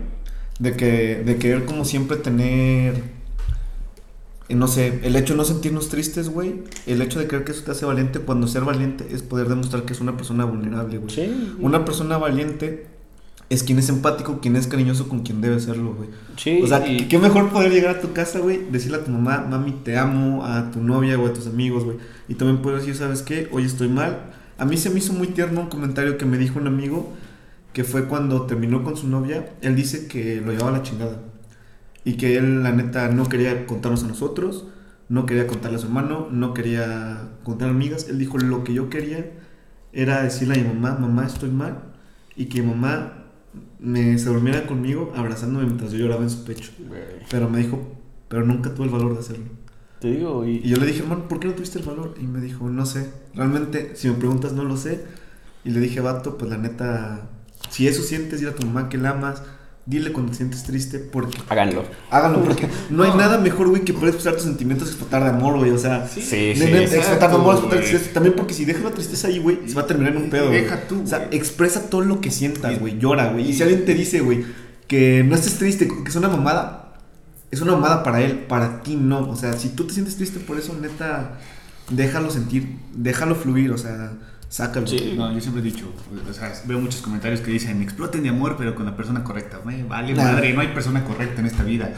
De 0.60 0.76
que, 0.76 1.24
de 1.26 1.38
querer 1.38 1.66
como 1.66 1.84
siempre 1.84 2.18
tener. 2.18 3.21
No 4.56 4.68
sé, 4.68 5.00
el 5.04 5.16
hecho 5.16 5.34
de 5.34 5.38
no 5.38 5.46
sentirnos 5.46 5.90
tristes, 5.90 6.30
güey. 6.30 6.64
El 6.86 7.02
hecho 7.02 7.20
de 7.20 7.28
creer 7.28 7.44
que 7.44 7.52
eso 7.52 7.64
te 7.64 7.72
hace 7.72 7.86
valiente, 7.86 8.20
cuando 8.20 8.48
ser 8.48 8.64
valiente 8.64 9.08
es 9.12 9.22
poder 9.24 9.48
demostrar 9.50 9.84
que 9.84 9.94
es 9.94 10.02
una 10.02 10.18
persona 10.18 10.46
vulnerable, 10.46 10.98
güey. 10.98 11.14
Sí. 11.14 11.56
Una 11.60 11.86
persona 11.86 12.18
valiente 12.18 12.88
es 13.50 13.64
quien 13.64 13.80
es 13.80 13.90
empático, 13.90 14.40
quien 14.40 14.56
es 14.56 14.68
cariñoso 14.68 15.10
con 15.10 15.22
quien 15.24 15.42
debe 15.42 15.60
serlo, 15.60 15.94
güey. 15.94 16.10
Sí, 16.38 16.62
O 16.64 16.68
sea, 16.68 16.88
y- 16.88 16.98
¿qué- 16.98 17.08
qué 17.10 17.20
mejor 17.20 17.50
poder 17.50 17.72
llegar 17.72 17.98
a 17.98 18.02
tu 18.02 18.14
casa, 18.14 18.40
güey, 18.40 18.62
decirle 18.72 18.98
a 18.98 19.04
tu 19.04 19.12
mamá, 19.12 19.46
mami, 19.50 19.72
te 19.84 19.98
amo, 19.98 20.46
a 20.46 20.72
tu 20.72 20.82
novia 20.82 21.20
o 21.20 21.28
a 21.28 21.34
tus 21.34 21.48
amigos, 21.48 21.84
güey. 21.84 21.98
Y 22.30 22.36
también 22.36 22.62
puedes 22.62 22.82
decir, 22.82 22.96
¿sabes 22.96 23.22
qué? 23.24 23.50
Hoy 23.52 23.66
estoy 23.66 23.90
mal. 23.90 24.32
A 24.58 24.66
mí 24.66 24.78
se 24.78 24.90
me 24.90 25.00
hizo 25.00 25.12
muy 25.14 25.28
tierno 25.28 25.60
un 25.62 25.68
comentario 25.68 26.18
que 26.18 26.26
me 26.26 26.38
dijo 26.38 26.60
un 26.60 26.68
amigo 26.68 27.12
que 27.74 27.84
fue 27.84 28.06
cuando 28.06 28.44
terminó 28.46 28.84
con 28.84 28.96
su 28.96 29.08
novia. 29.10 29.50
Él 29.62 29.76
dice 29.76 30.08
que 30.08 30.40
lo 30.40 30.52
llevaba 30.52 30.70
a 30.70 30.78
la 30.78 30.84
chingada. 30.84 31.20
Y 32.04 32.14
que 32.14 32.38
él, 32.38 32.64
la 32.64 32.72
neta, 32.72 33.10
no 33.10 33.30
quería 33.30 33.66
contarnos 33.68 34.04
a 34.04 34.08
nosotros, 34.08 34.68
no 35.10 35.26
quería 35.26 35.46
contarle 35.48 35.78
a 35.78 35.80
su 35.80 35.88
hermano, 35.88 36.28
no 36.32 36.54
quería 36.54 37.30
contar 37.44 37.68
a 37.68 37.72
amigas. 37.72 38.08
Él 38.10 38.18
dijo, 38.18 38.38
lo 38.38 38.64
que 38.64 38.74
yo 38.74 38.90
quería 38.90 39.32
era 39.94 40.24
decirle 40.24 40.56
a 40.56 40.64
mi 40.64 40.68
mamá, 40.74 40.98
mamá, 40.98 41.26
estoy 41.26 41.52
mal. 41.52 41.84
Y 42.36 42.46
que 42.46 42.62
mi 42.62 42.70
mamá 42.70 43.22
me 43.80 44.18
se 44.18 44.30
durmiera 44.30 44.66
conmigo 44.68 45.12
abrazándome 45.16 45.66
mientras 45.66 45.92
yo 45.92 46.00
lloraba 46.00 46.24
en 46.24 46.30
su 46.30 46.44
pecho. 46.44 46.72
Pero 47.30 47.50
me 47.50 47.60
dijo, 47.60 47.80
pero 48.28 48.46
nunca 48.46 48.74
tuve 48.74 48.86
el 48.86 48.92
valor 48.92 49.14
de 49.14 49.20
hacerlo. 49.20 49.46
Te 50.00 50.08
digo, 50.10 50.46
y, 50.46 50.62
Y 50.64 50.70
yo 50.70 50.78
le 50.78 50.86
dije, 50.88 51.02
hermano, 51.02 51.28
¿por 51.28 51.40
qué 51.40 51.48
no 51.48 51.54
tuviste 51.54 51.80
el 51.80 51.86
valor? 51.86 52.16
Y 52.20 52.26
me 52.26 52.42
dijo, 52.42 52.70
no 52.70 52.86
sé. 52.86 53.12
Realmente, 53.36 53.96
si 53.96 54.08
me 54.08 54.16
preguntas, 54.16 54.54
no 54.54 54.64
lo 54.64 54.78
sé. 54.78 55.04
Y 55.64 55.72
le 55.72 55.80
dije, 55.80 56.00
vato, 56.00 56.38
pues 56.38 56.50
la 56.50 56.58
neta, 56.58 57.30
si 57.70 57.88
eso 57.88 58.02
sientes, 58.02 58.40
dile 58.40 58.52
a 58.52 58.56
tu 58.56 58.66
mamá 58.66 58.90
que 58.90 58.98
la 58.98 59.12
amas, 59.12 59.44
dile 59.86 60.12
cuando 60.14 60.32
te 60.32 60.38
sientes 60.38 60.64
triste, 60.64 61.00
porque 61.00 61.40
háganlo. 61.50 61.84
háganlo, 62.10 62.44
porque 62.44 62.68
no 62.90 63.04
hay 63.04 63.12
nada 63.18 63.38
mejor, 63.40 63.70
güey, 63.70 63.84
que 63.84 63.94
poder 63.94 64.10
expresar 64.10 64.34
tus 64.34 64.44
sentimientos 64.44 64.88
y 64.88 64.92
explotar 64.92 65.24
de 65.24 65.30
amor, 65.30 65.58
güey. 65.58 65.72
O 65.72 65.78
sea, 65.78 66.08
Sí, 66.08 66.22
sí, 66.22 66.46
exacto, 66.54 66.96
explotar 66.96 67.30
de 67.30 67.36
amor, 67.36 67.54
explotar 67.56 67.80
de 67.80 67.86
tristeza. 67.88 68.14
También 68.14 68.36
porque 68.36 68.54
si 68.54 68.66
dejas 68.66 68.84
la 68.84 68.92
tristeza 68.92 69.28
ahí, 69.28 69.40
güey, 69.40 69.68
se 69.68 69.74
va 69.76 69.82
a 69.82 69.88
terminar 69.88 70.14
en 70.14 70.24
un 70.24 70.30
pedo. 70.30 70.50
Deja 70.50 70.88
tú, 70.88 71.02
O 71.04 71.08
sea, 71.08 71.28
expresa 71.32 71.90
todo 71.90 72.02
lo 72.02 72.22
que 72.22 72.32
sientas, 72.32 72.80
güey. 72.80 73.00
Llora, 73.00 73.32
güey. 73.32 73.50
Y 73.50 73.54
si 73.54 73.64
alguien 73.64 73.86
te 73.86 73.94
dice, 73.94 74.22
güey, 74.22 74.46
que 74.88 75.24
no 75.24 75.36
estés 75.36 75.58
triste, 75.58 75.88
que 75.88 76.10
es 76.10 76.16
una 76.16 76.28
mamada, 76.28 76.94
es 77.50 77.62
una 77.62 77.74
mamada 77.74 78.04
para 78.04 78.22
él, 78.22 78.46
para 78.48 78.82
ti 78.84 78.96
no. 78.96 79.30
O 79.30 79.36
sea, 79.36 79.54
si 79.54 79.70
tú 79.70 79.88
te 79.88 79.94
sientes 79.94 80.16
triste 80.16 80.40
por 80.40 80.58
eso, 80.58 80.76
neta, 80.80 81.40
déjalo 81.90 82.30
sentir, 82.30 82.78
déjalo 82.94 83.36
fluir, 83.36 83.72
o 83.72 83.78
sea, 83.78 84.14
sácalo. 84.52 84.86
Sí. 84.86 85.14
No, 85.18 85.32
yo 85.32 85.40
siempre 85.40 85.62
he 85.62 85.66
dicho, 85.66 85.86
o 86.30 86.34
sea, 86.34 86.52
veo 86.66 86.80
muchos 86.80 87.02
comentarios 87.02 87.40
que 87.40 87.52
dicen, 87.52 87.82
exploten 87.82 88.22
de 88.22 88.30
amor, 88.30 88.56
pero 88.58 88.76
con 88.76 88.86
la 88.86 88.96
persona 88.96 89.24
correcta. 89.24 89.62
Me 89.66 89.84
vale 89.84 90.14
Nah. 90.14 90.24
madre, 90.34 90.54
no 90.54 90.60
hay 90.62 90.68
persona 90.68 91.04
correcta 91.06 91.40
en 91.42 91.48
esta 91.48 91.64
vida. 91.64 91.90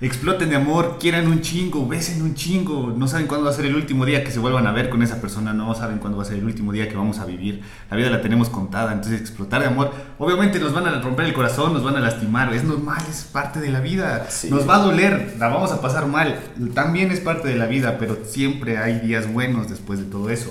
exploten 0.00 0.48
de 0.50 0.56
amor, 0.56 0.96
quieran 0.98 1.28
un 1.28 1.42
chingo, 1.42 1.86
besen 1.86 2.22
un 2.22 2.34
chingo, 2.34 2.92
no 2.96 3.06
saben 3.06 3.28
cuándo 3.28 3.44
va 3.44 3.52
a 3.52 3.54
ser 3.54 3.66
el 3.66 3.76
último 3.76 4.04
día 4.04 4.24
que 4.24 4.32
se 4.32 4.40
vuelvan 4.40 4.66
a 4.66 4.72
ver 4.72 4.88
con 4.90 5.00
esa 5.00 5.20
persona, 5.20 5.52
no 5.52 5.72
saben 5.76 5.98
cuándo 5.98 6.16
va 6.18 6.24
a 6.24 6.26
ser 6.26 6.38
el 6.38 6.44
último 6.44 6.72
día 6.72 6.88
que 6.88 6.96
vamos 6.96 7.20
a 7.20 7.24
vivir, 7.24 7.62
la 7.88 7.96
vida 7.96 8.10
la 8.10 8.20
tenemos 8.20 8.48
contada, 8.48 8.92
entonces 8.92 9.20
explotar 9.20 9.60
de 9.60 9.68
amor, 9.68 9.92
obviamente 10.18 10.58
nos 10.58 10.72
van 10.74 10.88
a 10.88 11.00
romper 11.00 11.26
el 11.26 11.32
corazón, 11.32 11.72
nos 11.72 11.84
van 11.84 11.94
a 11.94 12.00
lastimar, 12.00 12.52
es 12.52 12.64
normal, 12.64 13.00
es 13.08 13.22
parte 13.22 13.60
de 13.60 13.70
la 13.70 13.78
vida, 13.78 14.26
Sí. 14.28 14.50
nos 14.50 14.68
va 14.68 14.74
a 14.74 14.78
doler, 14.80 15.36
la 15.38 15.46
vamos 15.46 15.70
a 15.70 15.80
pasar 15.80 16.08
mal, 16.08 16.36
también 16.74 17.12
es 17.12 17.20
parte 17.20 17.46
de 17.46 17.54
la 17.54 17.66
vida, 17.66 17.96
pero 18.00 18.18
siempre 18.24 18.78
hay 18.78 18.98
días 18.98 19.32
buenos 19.32 19.70
después 19.70 20.00
de 20.00 20.06
todo 20.06 20.30
eso. 20.30 20.50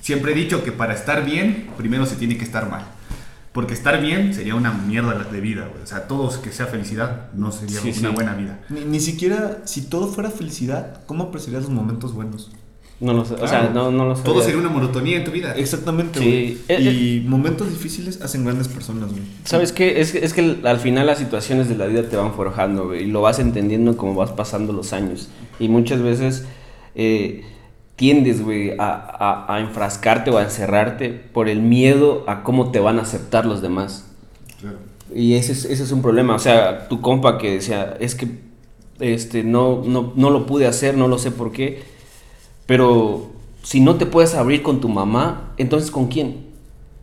Siempre 0.00 0.32
he 0.32 0.34
dicho 0.34 0.64
que 0.64 0.72
para 0.72 0.94
estar 0.94 1.24
bien, 1.24 1.68
primero 1.76 2.06
se 2.06 2.16
tiene 2.16 2.36
que 2.38 2.44
estar 2.44 2.70
mal. 2.70 2.84
Porque 3.52 3.74
estar 3.74 4.00
bien 4.00 4.32
sería 4.32 4.54
una 4.54 4.72
mierda 4.72 5.14
de 5.24 5.40
vida, 5.40 5.66
güey. 5.70 5.82
O 5.82 5.86
sea, 5.86 6.06
todos 6.06 6.38
que 6.38 6.52
sea 6.52 6.66
felicidad 6.66 7.30
no 7.34 7.50
sería 7.50 7.80
Sí, 7.80 7.88
una 7.98 8.08
sí. 8.10 8.14
buena 8.14 8.34
vida. 8.34 8.60
Ni, 8.68 8.82
ni 8.84 9.00
siquiera, 9.00 9.62
si 9.64 9.82
todo 9.82 10.06
fuera 10.06 10.30
felicidad, 10.30 11.02
¿cómo 11.06 11.24
apreciarías 11.24 11.64
los 11.64 11.72
momentos 11.72 12.14
buenos? 12.14 12.50
No 13.00 13.12
lo 13.14 13.24
sé, 13.24 13.34
o 13.34 13.48
sea, 13.48 13.60
Claro. 13.70 13.72
no, 13.72 13.90
no 13.90 14.04
lo 14.04 14.14
sé. 14.14 14.22
Todo 14.22 14.42
sería 14.42 14.58
una 14.60 14.68
monotonía 14.68 15.16
en 15.16 15.24
tu 15.24 15.30
vida. 15.30 15.54
Exactamente, 15.54 16.18
Sí. 16.20 16.24
güey. 16.24 16.58
Eh, 16.68 16.92
Y 17.22 17.28
momentos 17.28 17.70
difíciles 17.70 18.20
hacen 18.20 18.44
grandes 18.44 18.68
personas, 18.68 19.10
güey. 19.10 19.22
¿Sabes 19.44 19.72
qué? 19.72 20.00
Es, 20.00 20.12
que- 20.12 20.24
es 20.24 20.32
que 20.34 20.58
al 20.62 20.78
final 20.78 21.06
las 21.06 21.18
situaciones 21.18 21.68
de 21.68 21.76
la 21.76 21.86
vida 21.86 22.02
te 22.04 22.16
van 22.16 22.34
forjando, 22.34 22.88
güey, 22.88 23.04
y 23.04 23.06
lo 23.06 23.22
vas 23.22 23.38
entendiendo 23.38 23.96
como 23.96 24.14
vas 24.14 24.30
pasando 24.32 24.72
los 24.74 24.92
años. 24.92 25.28
Y 25.58 25.68
muchas 25.68 26.02
veces 26.02 26.44
eh, 26.94 27.42
tiendes, 28.00 28.42
güey, 28.42 28.70
a, 28.78 28.94
a- 28.94 29.54
a 29.54 29.60
enfrascarte 29.60 30.30
o 30.30 30.38
a 30.38 30.42
encerrarte 30.42 31.10
por 31.10 31.50
el 31.50 31.60
miedo 31.60 32.24
a 32.26 32.42
cómo 32.42 32.70
te 32.70 32.80
van 32.80 32.98
a 32.98 33.02
aceptar 33.02 33.44
los 33.44 33.60
demás. 33.60 34.06
Claro. 34.58 34.78
Y 35.14 35.34
ese 35.34 35.52
es, 35.52 35.66
ese 35.66 35.82
es 35.82 35.92
un 35.92 36.00
problema. 36.00 36.34
O 36.34 36.38
sea, 36.38 36.88
tu 36.88 37.02
compa 37.02 37.36
que 37.36 37.52
decía, 37.56 37.98
es 38.00 38.14
que 38.14 38.38
este, 39.00 39.44
no, 39.44 39.82
no, 39.84 40.14
no 40.16 40.30
lo 40.30 40.46
pude 40.46 40.66
hacer, 40.66 40.96
no 40.96 41.08
lo 41.08 41.18
sé 41.18 41.30
por 41.30 41.52
qué. 41.52 41.82
Pero 42.64 43.26
si 43.62 43.80
no 43.80 43.96
te 43.96 44.06
puedes 44.06 44.34
abrir 44.34 44.62
con 44.62 44.80
tu 44.80 44.88
mamá, 44.88 45.52
entonces 45.58 45.90
¿con 45.90 46.06
quién? 46.06 46.46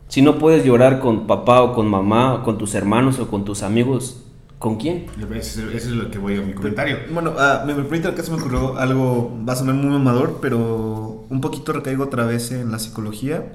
Si 0.08 0.24
no 0.24 0.40
puedes 0.40 0.66
llorar 0.66 1.00
con 1.00 1.28
papá 1.28 1.62
o 1.62 1.74
con 1.76 1.86
mamá, 1.88 2.34
o 2.34 2.44
con 2.44 2.58
tus 2.58 2.74
hermanos 2.74 3.20
o 3.20 3.28
con 3.28 3.46
tus 3.46 3.62
amigos, 3.62 4.24
¿con 4.60 4.78
quién? 4.78 5.06
Eso, 5.36 5.70
es 5.70 5.88
lo 5.88 6.10
que 6.10 6.18
voy 6.18 6.38
a 6.38 6.42
mi 6.42 6.54
comentario. 6.54 6.98
Bueno, 7.12 7.34
ah, 7.38 7.64
me, 7.66 7.74
me 7.74 7.84
permite 7.84 8.08
acá 8.08 8.24
se 8.24 8.32
me 8.32 8.38
ocurrió 8.38 8.78
algo, 8.78 9.38
va 9.48 9.54
a 9.54 9.56
sonar 9.56 9.76
muy 9.76 9.90
mamador, 9.90 10.40
pero 10.42 11.26
un 11.30 11.42
poquito 11.42 11.74
recaigo 11.74 12.04
otra 12.04 12.26
vez 12.26 12.52
en 12.52 12.72
la 12.72 12.80
psicología. 12.80 13.54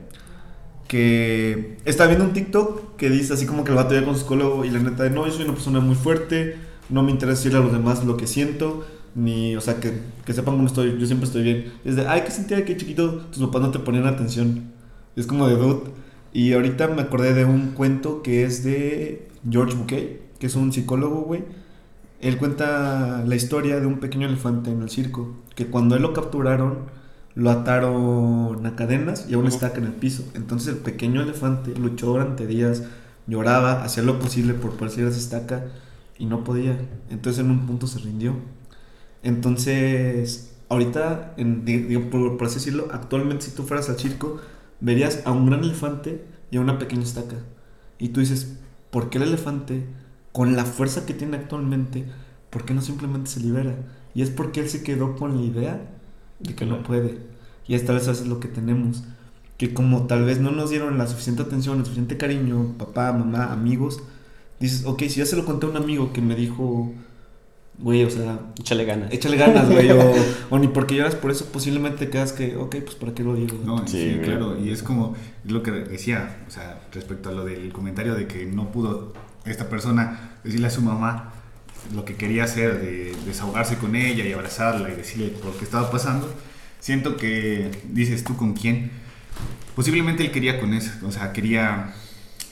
Que 0.89 1.79
está 1.87 2.07
viendo 2.07 2.25
un 2.25 2.35
TikTok 2.35 2.97
que 2.97 3.09
dice 3.09 3.33
así 3.33 3.47
como 3.47 3.65
que 3.65 3.71
el 3.71 3.77
vato 3.77 3.95
ya 3.95 4.05
con 4.05 4.15
su 4.15 4.21
psicólogo 4.21 4.65
y 4.65 4.71
la 4.71 4.79
neta 4.79 5.05
de 5.05 5.11
no, 5.11 5.27
yo 5.27 5.33
soy 5.33 5.45
una 5.45 5.55
persona 5.55 5.81
muy 5.81 5.95
fuerte, 5.95 6.57
no 6.91 7.03
me 7.03 7.11
interesa 7.11 7.39
decirle 7.39 7.59
a 7.59 7.63
los 7.63 7.73
demás 7.73 8.05
lo 8.05 8.19
que 8.19 8.27
siento, 8.27 8.85
ni, 9.15 9.57
o 9.57 9.61
sea, 9.61 9.81
que, 9.81 10.01
que 10.27 10.33
sepan 10.35 10.57
cómo 10.57 10.67
estoy, 10.67 10.99
yo 10.99 11.07
siempre 11.07 11.27
estoy 11.27 11.43
bien. 11.43 11.73
Es 11.85 11.97
de, 11.97 12.07
ay, 12.07 12.23
que 12.23 12.31
sentía 12.31 12.65
que 12.65 12.77
chiquito 12.77 13.17
tus 13.33 13.43
papás 13.47 13.63
no 13.63 13.71
te 13.71 13.79
ponían 13.79 14.07
atención. 14.07 14.73
Es 15.17 15.27
como 15.27 15.49
de 15.49 15.57
dude. 15.57 15.91
Y 16.33 16.53
ahorita 16.53 16.89
me 16.89 17.03
acordé 17.03 17.35
de 17.35 17.45
un 17.45 17.73
cuento 17.73 18.23
que 18.23 18.45
es 18.45 18.65
de 18.65 19.29
George 19.49 19.77
Bouquet, 19.77 20.22
que 20.43 20.49
es 20.49 20.57
un 20.57 20.73
psicólogo, 20.75 21.23
güey. 21.23 21.45
Él 22.21 22.39
cuenta 22.39 23.23
la 23.27 23.37
historia 23.37 23.79
de 23.81 23.87
un 23.87 24.01
pequeño 24.01 24.27
elefante 24.27 24.73
en 24.73 24.83
el 24.83 24.91
circo, 24.91 25.37
que 25.55 25.69
cuando 25.69 25.97
él 25.97 26.03
lo 26.03 26.13
capturaron, 26.15 26.81
lo 27.37 27.51
ataron 27.51 28.67
a 28.67 28.77
cadenas 28.77 29.27
y 29.31 29.35
a 29.35 29.39
una 29.39 29.51
estaca 29.51 29.79
en 29.79 29.85
el 29.87 29.93
piso. 29.95 30.25
Entonces 30.35 30.69
el 30.75 30.79
pequeño 30.81 31.23
elefante 31.23 31.75
luchó 31.77 32.07
durante 32.09 32.49
días, 32.49 32.85
lloraba, 33.29 33.85
hacía 33.85 34.03
lo 34.03 34.19
posible 34.19 34.55
por 34.55 34.73
poder 34.73 34.91
salir 34.91 35.07
de 35.07 35.13
esa 35.13 35.21
estaca 35.21 35.67
y 36.19 36.27
no 36.27 36.45
podía. 36.45 36.77
Entonces 37.11 37.45
en 37.45 37.51
un 37.53 37.67
punto 37.67 37.87
se 37.87 38.01
rindió. 38.01 38.35
Entonces, 39.23 40.55
ahorita, 40.69 41.35
en- 41.37 41.65
di- 41.65 41.79
digo, 41.83 42.11
por, 42.11 42.37
por 42.37 42.47
así 42.47 42.57
decirlo, 42.57 42.89
actualmente 42.93 43.45
si 43.47 43.53
tú 43.53 43.63
fueras 43.65 43.89
al 43.89 43.99
circo, 43.99 44.41
verías 44.81 45.23
a 45.25 45.33
un 45.33 45.47
gran 45.47 45.63
elefante 45.65 46.25
y 46.51 46.57
a 46.57 46.61
una 46.61 46.79
pequeña 46.79 47.03
estaca. 47.03 47.37
Y 47.99 48.09
tú 48.11 48.21
dices, 48.21 48.59
¿por 48.91 49.11
qué 49.11 49.19
el 49.19 49.25
elefante, 49.25 49.87
con 50.33 50.57
la 50.57 50.65
fuerza 50.65 51.07
que 51.07 51.15
tiene 51.15 51.37
actualmente, 51.37 52.05
por 52.51 52.65
qué 52.65 52.75
no 52.75 52.83
simplemente 52.83 53.31
se 53.31 53.41
libera? 53.41 53.75
Y 54.15 54.23
es 54.23 54.31
porque 54.31 54.61
él 54.61 54.69
se 54.69 54.83
quedó 54.83 55.17
con 55.17 55.37
la 55.37 55.43
idea 55.43 55.81
de 56.41 56.55
que 56.55 56.65
no 56.67 56.77
Claro. 56.79 56.87
puede. 56.87 57.19
Y 57.67 57.75
esta 57.75 57.93
vez 57.93 58.09
es 58.09 58.27
lo 58.27 58.41
que 58.41 58.49
tenemos. 58.49 59.05
Que 59.59 59.73
como 59.75 60.07
tal 60.07 60.25
vez 60.25 60.41
no 60.41 60.51
nos 60.51 60.71
dieron 60.71 60.99
la 60.99 61.07
suficiente 61.07 61.43
atención, 61.43 61.79
el 61.79 61.85
suficiente 61.85 62.17
cariño, 62.17 62.75
papá, 62.79 63.13
mamá, 63.13 63.53
amigos, 63.53 64.03
dices, 64.59 64.85
ok, 64.87 65.03
si 65.03 65.21
ya 65.21 65.27
se 65.27 65.37
lo 65.37 65.45
conté 65.45 65.67
a 65.67 65.71
un 65.71 65.77
amigo 65.77 66.13
que 66.13 66.21
me 66.21 66.35
dijo, 66.35 66.93
güey, 67.79 68.05
o 68.05 68.11
sea, 68.11 68.41
Échale 68.59 68.85
ganas. 68.85 69.13
échale 69.13 69.37
ganas, 69.37 69.71
güey, 69.71 69.91
o, 69.93 70.13
o 70.51 70.59
ni 70.59 70.69
porque 70.69 70.97
lloras 70.97 71.15
por 71.15 71.31
eso, 71.31 71.47
posiblemente 71.47 72.11
quedas 72.11 72.33
que, 72.33 72.57
ok, 72.57 72.77
pues 72.85 72.97
para 72.97 73.15
qué 73.15 73.23
lo 73.23 73.35
digo. 73.35 73.57
No, 73.65 73.87
Sí, 73.87 74.15
sí, 74.15 74.21
claro. 74.25 74.59
Y 74.59 74.71
es 74.71 74.83
como 74.83 75.15
lo 75.45 75.63
que 75.63 75.71
decía, 75.71 76.45
o 76.49 76.51
sea, 76.51 76.81
respecto 76.93 77.29
a 77.29 77.33
lo 77.33 77.45
del 77.45 77.73
comentario 77.73 78.15
de 78.15 78.27
que 78.27 78.47
no 78.47 78.73
pudo 78.73 79.13
esta 79.45 79.69
persona 79.69 80.31
decirle 80.45 80.67
a 80.69 80.71
su 80.71 80.83
mamá 80.83 81.33
lo 81.95 82.05
que 82.05 82.15
quería 82.17 82.45
hacer, 82.45 82.81
de 82.81 83.17
desahogarse 83.27 83.77
con 83.77 83.97
ella 83.97 84.25
y 84.25 84.33
abrazarla 84.33 84.91
y 84.91 84.95
decirle 84.95 85.29
por 85.29 85.53
qué 85.57 85.65
estaba 85.65 85.91
pasando. 85.91 86.33
Siento 86.81 87.17
que 87.17 87.71
dices 87.91 88.25
tú 88.25 88.37
con 88.37 88.55
quién. 88.55 88.91
Posiblemente 89.75 90.23
él 90.25 90.31
quería 90.33 90.61
con 90.61 90.75
eso, 90.75 90.93
o 91.07 91.11
sea, 91.11 91.33
quería 91.33 91.93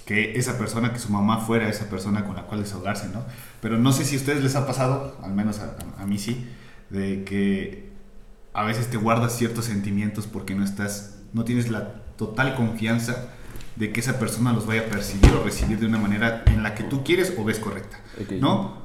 que 0.06 0.36
esa 0.38 0.58
persona, 0.58 0.92
que 0.92 0.98
su 0.98 1.10
mamá 1.10 1.38
fuera 1.40 1.68
esa 1.68 1.88
persona 1.88 2.24
con 2.24 2.34
la 2.34 2.42
cual 2.42 2.62
desahogarse, 2.62 3.08
¿no? 3.10 3.24
Pero 3.60 3.78
no 3.78 3.92
sé 3.92 4.04
si 4.04 4.16
a 4.16 4.18
ustedes 4.18 4.42
les 4.42 4.56
ha 4.56 4.66
pasado, 4.66 5.18
al 5.22 5.32
menos 5.34 5.60
a, 5.60 5.76
a- 5.98 6.06
mí 6.06 6.18
sí, 6.18 6.48
de 6.88 7.22
que 7.24 7.90
a 8.54 8.64
veces 8.64 8.88
te 8.90 8.96
guardas 8.96 9.36
ciertos 9.36 9.66
sentimientos 9.66 10.26
porque 10.26 10.54
no 10.54 10.64
estás, 10.64 11.18
no 11.32 11.44
tienes 11.44 11.70
la 11.70 11.94
total 12.16 12.56
confianza 12.56 13.28
de 13.80 13.92
que 13.92 14.00
esa 14.00 14.18
persona 14.18 14.52
los 14.52 14.66
vaya 14.66 14.82
a 14.82 14.84
percibir 14.84 15.32
o 15.32 15.42
recibir 15.42 15.78
de 15.80 15.86
una 15.86 15.96
manera 15.98 16.44
en 16.46 16.62
la 16.62 16.74
que 16.74 16.84
tú 16.84 17.02
quieres 17.02 17.32
o 17.38 17.44
ves 17.44 17.58
correcta. 17.58 17.98
¿no? 18.38 18.76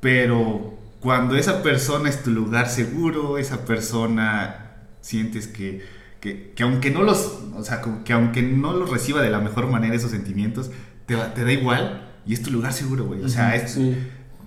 Pero 0.00 0.78
cuando 1.00 1.34
esa 1.34 1.62
persona 1.62 2.10
es 2.10 2.22
tu 2.22 2.30
lugar 2.30 2.68
seguro, 2.68 3.38
esa 3.38 3.64
persona 3.64 4.74
sientes 5.00 5.48
que, 5.48 5.82
que, 6.20 6.52
que 6.54 6.62
aunque 6.62 6.90
no 6.90 7.02
los, 7.02 7.40
o 7.56 7.64
sea, 7.64 7.80
que 8.04 8.12
aunque 8.12 8.42
no 8.42 8.74
los 8.74 8.90
reciba 8.90 9.22
de 9.22 9.30
la 9.30 9.40
mejor 9.40 9.66
manera 9.68 9.94
esos 9.94 10.10
sentimientos, 10.10 10.70
te, 11.06 11.16
te 11.16 11.44
da 11.44 11.52
igual 11.52 12.10
y 12.26 12.34
es 12.34 12.42
tu 12.42 12.50
lugar 12.50 12.74
seguro, 12.74 13.06
güey. 13.06 13.24
O 13.24 13.28
sea, 13.30 13.56
es, 13.56 13.72
Sí. 13.72 13.96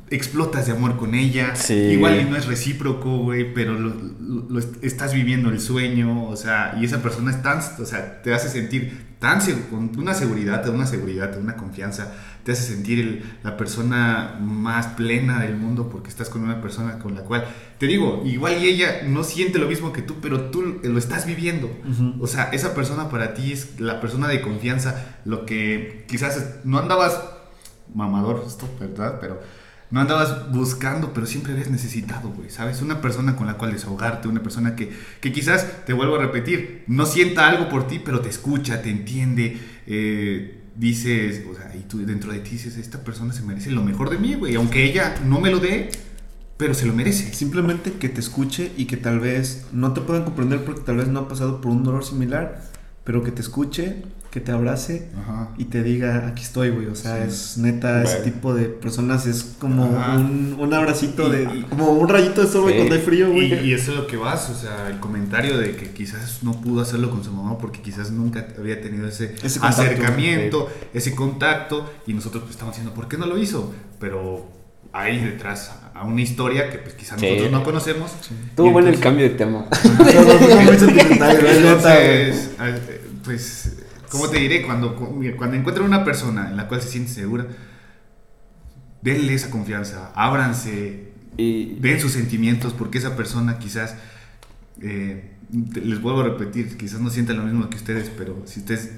Explotas 0.10 0.68
de 0.68 0.74
amor 0.74 0.98
con 0.98 1.16
ella. 1.16 1.56
Sí, 1.56 1.74
Igual 1.74 2.22
y 2.22 2.26
no 2.26 2.36
es 2.36 2.46
recíproco, 2.46 3.18
güey, 3.20 3.54
pero 3.54 3.74
lo, 3.74 3.90
lo- 3.90 4.46
lo 4.50 4.60
est- 4.60 4.84
estás 4.84 5.14
viviendo 5.14 5.50
el 5.50 5.60
sueño, 5.60 6.28
o 6.28 6.36
sea, 6.36 6.78
y 6.80 6.86
esa 6.86 7.02
persona 7.02 7.32
es 7.32 7.42
tan, 7.42 7.60
o 7.60 7.86
sea, 7.86 8.22
te 8.22 8.34
hace 8.34 8.50
sentir 8.50 9.16
tan 9.20 9.40
con 9.72 9.92
una 9.98 10.14
seguridad, 10.14 10.62
te 10.62 10.70
da 10.70 10.76
una 10.76 10.86
seguridad, 10.86 11.30
te 11.32 11.38
da 11.38 11.42
una 11.42 11.56
confianza, 11.56 12.14
te 12.44 12.52
hace 12.52 12.62
sentir 12.62 13.00
el- 13.00 13.24
la 13.44 13.58
persona 13.58 14.38
más 14.40 14.88
plena 14.88 15.40
del 15.42 15.56
mundo 15.56 15.90
porque 15.90 16.10
estás 16.10 16.30
con 16.30 16.44
una 16.44 16.62
persona 16.62 17.00
con 17.00 17.16
la 17.16 17.22
cual, 17.22 17.46
te 17.80 17.88
digo, 17.88 18.22
igual 18.26 18.62
y 18.62 18.68
ella 18.68 19.02
no 19.08 19.24
siente 19.24 19.58
lo 19.58 19.68
mismo 19.68 19.92
que 19.92 20.04
tú, 20.04 20.16
pero 20.22 20.52
tú 20.52 20.80
lo 20.84 20.98
estás 21.00 21.26
viviendo. 21.26 21.72
O 22.20 22.28
sea, 22.28 22.44
esa 22.52 22.76
persona 22.76 23.10
para 23.10 23.34
ti 23.34 23.52
es 23.52 23.80
la 23.80 24.00
persona 24.00 24.28
de 24.28 24.42
confianza, 24.42 25.18
lo 25.26 25.46
que 25.48 26.06
quizás 26.08 26.58
no 26.64 26.78
andabas 26.78 27.20
mamador, 27.94 28.44
esto, 28.46 28.68
¿verdad? 28.80 29.18
Pero 29.20 29.40
no 29.92 30.02
andabas 30.02 30.52
buscando, 30.52 31.14
pero 31.14 31.26
siempre 31.26 31.54
habías 31.54 31.70
necesitado, 31.70 32.30
güey, 32.30 32.50
¿sabes? 32.50 32.82
Una 32.82 33.02
persona 33.02 33.36
con 33.36 33.48
la 33.48 33.56
cual 33.56 33.72
desahogarte, 33.72 34.28
una 34.28 34.42
persona 34.42 34.76
que, 34.76 34.92
que 35.22 35.32
quizás, 35.32 35.86
te 35.86 35.94
vuelvo 35.94 36.16
a 36.16 36.20
repetir, 36.20 36.84
no 36.88 37.06
sienta 37.06 37.48
algo 37.48 37.70
por 37.70 37.88
ti, 37.88 38.00
pero 38.04 38.22
te 38.22 38.30
escucha, 38.30 38.82
te 38.82 38.90
entiende, 38.90 39.58
eh, 39.88 40.64
dices, 40.76 41.44
o 41.50 41.56
sea, 41.56 41.74
y 41.76 41.84
tú 41.84 42.06
dentro 42.06 42.32
de 42.32 42.40
ti 42.40 42.52
dices, 42.52 42.78
esta 42.78 43.04
persona 43.04 43.34
se 43.34 43.44
merece 43.44 43.72
lo 43.72 43.84
mejor 43.84 44.10
de 44.10 44.18
mí, 44.18 44.36
güey, 44.36 44.56
aunque 44.56 44.84
ella 44.84 45.16
no 45.26 45.40
me 45.40 45.52
lo 45.52 45.60
dé, 45.60 45.90
pero 46.58 46.74
se 46.74 46.86
lo 46.86 46.94
merece. 46.94 47.34
Simplemente 47.34 47.94
que 47.94 48.10
te 48.10 48.20
escuche 48.20 48.72
y 48.78 48.86
que 48.86 48.98
tal 48.98 49.20
vez 49.20 49.66
no 49.72 49.94
te 49.94 50.02
puedan 50.02 50.24
comprender 50.24 50.64
porque 50.64 50.82
tal 50.82 50.98
vez 50.98 51.08
no 51.08 51.22
ha 51.22 51.28
pasado 51.28 51.62
por 51.62 51.72
un 51.72 51.84
dolor 51.84 52.04
similar, 52.04 52.62
pero 53.04 53.24
que 53.24 53.32
te 53.32 53.42
escuche, 53.42 54.04
que 54.36 54.42
te 54.42 54.52
abrace 54.52 55.08
Ajá. 55.18 55.52
y 55.58 55.64
te 55.64 55.82
diga, 55.82 56.28
aquí 56.28 56.44
estoy, 56.44 56.70
güey. 56.70 56.88
O 56.88 56.96
sea, 56.96 57.16
Sí. 57.24 57.30
es 57.30 57.58
neta, 57.58 58.04
ese 58.04 58.18
Bueno. 58.18 58.32
tipo 58.34 58.54
de 58.54 58.66
personas 58.66 59.26
es 59.28 59.56
como 59.60 59.86
un, 59.86 60.58
un 60.60 60.74
abracito 60.74 61.30
Y- 61.30 61.32
de. 61.38 61.44
y- 61.56 61.62
como 61.64 61.94
un 61.94 62.10
rayito 62.10 62.42
de 62.42 62.48
sol, 62.50 62.64
güey, 62.64 62.74
Sí. 62.74 62.80
cuando 62.80 62.96
hay 62.96 63.02
frío, 63.02 63.32
güey. 63.32 63.66
y 63.66 63.74
eso 63.74 63.92
es 63.94 63.98
lo 63.98 64.08
que 64.08 64.18
vas, 64.18 64.50
o 64.50 64.54
sea, 64.56 64.90
el 64.90 65.00
comentario 65.00 65.58
de 65.58 65.78
que 65.78 65.92
quizás 65.92 66.44
no 66.44 66.52
pudo 66.60 66.82
hacerlo 66.82 67.12
con 67.12 67.24
su 67.24 67.32
mamá 67.32 67.58
porque 67.58 67.82
quizás 67.82 68.12
nunca 68.12 68.46
había 68.60 68.82
tenido 68.82 69.08
ese, 69.08 69.36
Ese 69.42 69.58
contacto, 69.62 69.82
acercamiento, 69.84 70.70
ese 70.94 71.16
contacto, 71.16 71.90
y 72.06 72.14
nosotros 72.14 72.44
pues 72.44 72.56
estamos 72.56 72.74
diciendo, 72.76 72.94
¿por 72.94 73.08
qué 73.08 73.18
no 73.18 73.28
lo 73.28 73.38
hizo? 73.38 73.74
Pero 74.02 74.46
hay 74.92 75.24
detrás 75.24 75.72
a 75.94 76.04
una 76.04 76.22
historia 76.22 76.70
que 76.70 76.80
pues 76.80 76.94
quizás 76.96 77.22
Sí. 77.22 77.26
nosotros 77.26 77.52
no 77.54 77.64
conocemos. 77.64 78.12
Estuvo 78.50 78.68
Y 78.68 78.72
bueno 78.74 78.90
el 78.90 79.00
cambio 79.00 79.24
de 79.24 79.30
tema. 79.36 79.66
Entonces, 81.16 82.50
eh, 82.60 83.02
pues, 83.24 83.72
¿cómo 84.10 84.30
te 84.30 84.40
diré? 84.40 84.64
Cuando, 84.64 84.96
cuando 84.96 85.56
encuentran 85.56 85.86
una 85.86 86.04
persona 86.04 86.50
en 86.50 86.58
la 86.58 86.68
cual 86.68 86.82
se 86.82 86.90
siente 86.90 87.12
segura, 87.12 87.48
denle 89.02 89.34
esa 89.34 89.50
confianza, 89.50 90.12
ábranse, 90.16 91.14
Y, 91.38 91.76
den 91.80 92.00
sus 92.00 92.14
sentimientos, 92.14 92.74
porque 92.74 92.98
esa 92.98 93.18
persona 93.18 93.60
quizás, 93.60 93.98
eh, 94.82 95.32
les 95.52 96.02
vuelvo 96.02 96.22
a 96.22 96.24
repetir, 96.24 96.78
quizás 96.78 97.02
no 97.02 97.10
sientan 97.10 97.38
lo 97.38 97.44
mismo 97.44 97.70
que 97.70 97.76
ustedes, 97.76 98.10
pero 98.10 98.42
si 98.46 98.62
ustedes 98.62 98.92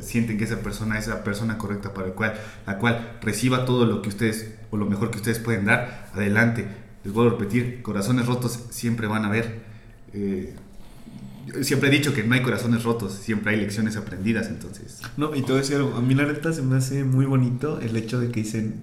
sienten 0.00 0.38
que 0.38 0.44
esa 0.44 0.60
persona 0.60 0.98
es 0.98 1.06
la 1.06 1.22
persona 1.22 1.58
correcta 1.58 1.92
para 1.92 2.08
el 2.08 2.14
cual, 2.14 2.34
la 2.66 2.78
cual 2.78 3.18
reciba 3.20 3.66
todo 3.66 3.84
lo 3.84 4.00
que 4.00 4.08
ustedes, 4.08 4.54
o 4.70 4.78
lo 4.78 4.86
mejor 4.86 5.10
que 5.10 5.18
ustedes 5.18 5.38
pueden 5.38 5.66
dar, 5.66 6.10
adelante. 6.14 6.66
Les 7.04 7.12
vuelvo 7.12 7.36
a 7.36 7.38
repetir, 7.38 7.82
corazones 7.82 8.26
rotos 8.26 8.58
siempre 8.70 9.06
van 9.06 9.24
a 9.24 9.28
haber. 9.28 9.62
Eh, 10.14 10.54
siempre 11.62 11.88
he 11.88 11.92
dicho 11.92 12.14
que 12.14 12.24
no 12.24 12.34
hay 12.34 12.42
corazones 12.42 12.84
rotos, 12.84 13.12
siempre 13.12 13.52
hay 13.52 13.60
lecciones 13.60 13.96
aprendidas, 13.96 14.48
entonces... 14.48 15.00
No, 15.16 15.34
y 15.34 15.42
te 15.42 15.48
voy 15.48 15.56
a 15.56 15.58
decir 15.58 15.76
algo. 15.76 15.94
A 15.94 16.00
mí 16.00 16.14
la 16.14 16.24
neta 16.24 16.52
se 16.52 16.62
me 16.62 16.76
hace 16.76 17.04
muy 17.04 17.26
bonito 17.26 17.80
el 17.80 17.96
hecho 17.96 18.20
de 18.20 18.30
que 18.30 18.42
dicen 18.42 18.82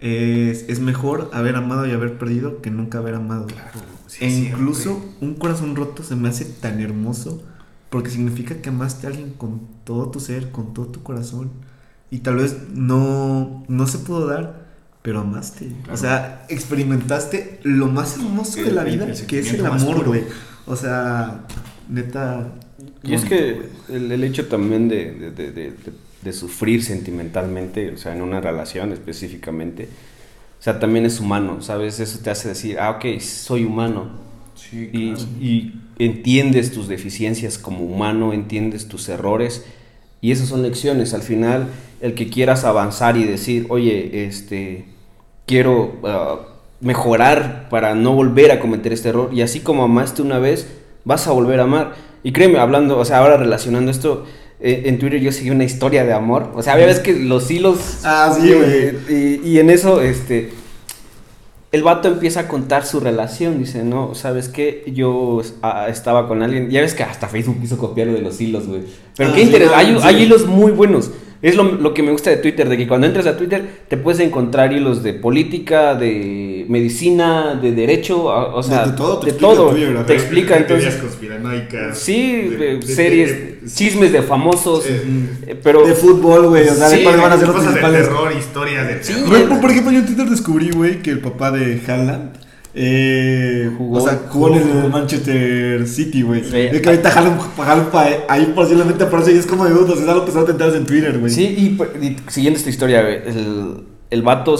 es, 0.00 0.66
es 0.68 0.80
mejor 0.80 1.30
haber 1.32 1.56
amado 1.56 1.86
y 1.86 1.92
haber 1.92 2.18
perdido 2.18 2.60
que 2.60 2.70
nunca 2.70 2.98
haber 2.98 3.14
amado. 3.14 3.46
sí, 4.06 4.24
e 4.24 4.30
siempre. 4.30 4.50
incluso 4.50 5.04
un 5.20 5.34
corazón 5.34 5.74
roto 5.76 6.02
se 6.02 6.16
me 6.16 6.28
hace 6.28 6.44
tan 6.44 6.80
hermoso 6.80 7.42
porque 7.90 8.10
significa 8.10 8.60
que 8.60 8.68
amaste 8.68 9.06
a 9.06 9.10
alguien 9.10 9.30
con 9.30 9.60
todo 9.84 10.10
tu 10.10 10.20
ser, 10.20 10.50
con 10.50 10.74
todo 10.74 10.86
tu 10.86 11.02
corazón. 11.02 11.50
Y 12.10 12.18
tal 12.18 12.36
vez 12.36 12.56
no, 12.72 13.64
no 13.68 13.86
se 13.86 13.98
pudo 13.98 14.26
dar, 14.26 14.66
pero 15.02 15.20
amaste. 15.20 15.68
Claro. 15.68 15.94
O 15.94 15.96
sea, 15.96 16.46
experimentaste 16.48 17.60
lo 17.62 17.86
más 17.86 18.16
hermoso 18.16 18.60
de 18.60 18.72
la 18.72 18.84
vida, 18.84 19.06
el 19.06 19.26
que 19.26 19.38
es 19.38 19.52
el 19.52 19.64
amor, 19.64 20.04
güey. 20.04 20.24
O 20.66 20.76
sea, 20.76 21.46
neta. 21.88 22.52
y 23.02 23.14
es 23.14 23.24
que 23.24 23.62
el, 23.88 24.10
el 24.12 24.24
hecho 24.24 24.46
también 24.48 24.88
de, 24.88 25.12
de- 25.30 25.52
de- 25.52 26.32
sufrir 26.32 26.82
sentimentalmente, 26.82 27.92
o 27.92 27.96
sea, 27.98 28.12
en 28.12 28.20
una 28.20 28.40
relación 28.40 28.92
específicamente, 28.92 29.88
o 30.58 30.62
sea, 30.62 30.80
también 30.80 31.06
es 31.06 31.20
humano, 31.20 31.62
¿sabes? 31.62 32.00
Eso 32.00 32.18
te 32.18 32.30
hace 32.30 32.48
decir, 32.48 32.80
ah, 32.80 32.90
ok, 32.90 33.20
soy 33.20 33.64
humano. 33.64 34.10
Sí, 34.56 34.90
y, 34.92 35.12
claro. 35.12 35.28
y 35.40 35.74
entiendes 36.00 36.72
tus 36.72 36.88
deficiencias 36.88 37.58
como 37.58 37.84
humano, 37.84 38.32
entiendes 38.32 38.88
tus 38.88 39.08
errores 39.08 39.64
y 40.20 40.32
esas 40.32 40.48
son 40.48 40.62
lecciones. 40.62 41.14
Al 41.14 41.22
final, 41.22 41.68
el 42.00 42.14
que 42.14 42.28
quieras 42.28 42.64
avanzar 42.64 43.16
y 43.16 43.24
decir, 43.24 43.66
oye, 43.68 44.26
este, 44.26 44.86
quiero 45.46 46.00
ah, 46.04 46.40
mejorar 46.80 47.68
para 47.70 47.94
no 47.94 48.14
volver 48.14 48.50
a 48.50 48.60
cometer 48.60 48.92
este 48.92 49.10
error 49.10 49.30
y 49.32 49.42
así 49.42 49.60
como 49.60 49.84
amaste 49.84 50.22
una 50.22 50.38
vez, 50.38 50.66
vas 51.06 51.26
a 51.26 51.32
volver 51.32 51.60
a 51.60 51.62
amar. 51.62 51.94
Y 52.22 52.32
créeme, 52.32 52.58
hablando, 52.58 52.98
o 52.98 53.04
sea, 53.06 53.18
ahora 53.18 53.38
relacionando 53.38 53.90
esto, 53.90 54.26
eh, 54.60 54.82
en 54.86 54.98
Twitter 54.98 55.20
yo 55.20 55.32
seguí 55.32 55.48
una 55.50 55.64
historia 55.64 56.04
de 56.04 56.12
amor. 56.12 56.50
O 56.54 56.62
sea, 56.62 56.74
había 56.74 56.86
veces 56.86 57.02
que 57.02 57.14
los 57.14 57.50
hilos... 57.50 58.00
Ah, 58.04 58.36
sí, 58.38 58.52
güey. 58.52 58.96
Y, 59.08 59.40
y 59.48 59.58
en 59.60 59.70
eso, 59.70 60.02
este, 60.02 60.50
el 61.72 61.82
vato 61.82 62.08
empieza 62.08 62.40
a 62.40 62.48
contar 62.48 62.84
su 62.84 63.00
relación. 63.00 63.58
Dice, 63.58 63.84
no, 63.84 64.14
¿sabes 64.14 64.48
qué? 64.48 64.82
Yo 64.92 65.40
ah, 65.62 65.86
estaba 65.88 66.26
con 66.26 66.42
alguien. 66.42 66.70
Ya 66.70 66.80
ves 66.80 66.94
que 66.94 67.04
hasta 67.04 67.28
Facebook 67.28 67.60
quiso 67.60 67.78
copiar 67.78 68.08
lo 68.08 68.14
de 68.14 68.22
los 68.22 68.40
hilos, 68.40 68.66
güey. 68.66 68.82
Pero 69.16 69.30
Ah, 69.30 69.32
qué 69.32 69.40
sí, 69.40 69.46
interesante. 69.46 69.84
Hay, 69.84 69.94
sí. 69.94 70.00
hay 70.02 70.22
hilos 70.24 70.46
muy 70.46 70.72
buenos. 70.72 71.12
Es 71.46 71.54
lo, 71.54 71.62
lo 71.62 71.94
que 71.94 72.02
me 72.02 72.10
gusta 72.10 72.30
de 72.30 72.38
Twitter, 72.38 72.68
de 72.68 72.76
que 72.76 72.88
cuando 72.88 73.06
entras 73.06 73.24
a 73.26 73.36
Twitter 73.36 73.62
te 73.86 73.96
puedes 73.96 74.18
encontrar 74.20 74.72
hilos 74.72 75.02
de 75.04 75.12
política, 75.14 75.94
de 75.94 76.64
medicina, 76.68 77.54
de 77.54 77.70
derecho, 77.70 78.30
a- 78.32 78.54
o 78.54 78.62
sea, 78.62 78.84
De- 78.84 78.90
de 78.90 78.96
todo 78.96 79.18
te 79.20 79.26
de 79.26 79.30
explica 79.32 79.54
todo. 79.54 79.70
Twitter, 79.70 79.96
ajá. 79.96 80.06
te 80.06 80.14
explica 80.14 80.54
De 80.54 80.60
entonces. 80.62 80.94
conspiranoicas. 80.96 81.98
Sí, 81.98 82.42
de- 82.48 82.82
series, 82.82 83.30
de- 83.30 83.44
de- 83.62 83.70
chismes 83.72 84.10
de 84.12 84.22
famosos, 84.22 84.84
Eh, 84.88 85.56
pero 85.62 85.86
De 85.86 85.94
fútbol, 85.94 86.48
güey. 86.48 86.68
O 86.68 86.74
sea, 86.74 86.88
Sí, 86.88 86.96
de 86.98 87.02
cuáles 87.04 87.22
van 87.22 87.32
a 87.32 87.38
ser 87.38 87.46
los 87.46 87.56
cosas 87.56 87.74
de 87.74 87.80
principales. 87.80 88.08
terror, 88.08 88.32
historias 88.38 88.88
de 88.88 89.04
Sí, 89.04 89.12
terror. 89.30 89.48
Por, 89.48 89.60
por 89.60 89.70
ejemplo, 89.70 89.92
yo 89.92 89.98
en 90.00 90.06
Twitter 90.06 90.26
descubrí, 90.28 90.70
güey, 90.70 91.00
que 91.02 91.10
el 91.10 91.20
papá 91.20 91.50
de 91.52 91.80
Haaland 91.86 92.30
eh, 92.78 93.70
Jugó- 93.78 93.98
o 93.98 94.00
sea, 94.02 94.20
jugó 94.28 94.54
en 94.54 94.68
el 94.84 94.90
Manchester 94.90 95.88
City, 95.88 96.20
güey. 96.22 96.44
Sí. 96.44 96.56
Es 96.58 96.80
que 96.82 96.88
ahorita 96.90 97.08
Haaland, 97.08 97.40
Haaland 97.58 97.88
pa- 97.88 98.06
ahí 98.28 98.52
posiblemente 98.54 99.04
aparece 99.04 99.32
y 99.32 99.38
es 99.38 99.46
como 99.46 99.64
de 99.64 99.70
dudas. 99.70 99.98
Es 99.98 100.06
algo 100.08 100.24
que 100.26 100.32
solo 100.32 100.44
te 100.44 100.52
enteras 100.52 100.74
en 100.74 100.84
Twitter, 100.84 101.18
güey. 101.18 101.32
Sí, 101.32 101.54
y, 101.56 101.68
pues, 101.70 101.90
y 102.02 102.16
siguiendo 102.28 102.58
esta 102.58 102.68
historia, 102.70 103.00
güey, 103.02 103.14
el, 103.26 103.78
el 104.10 104.22
vato 104.22 104.56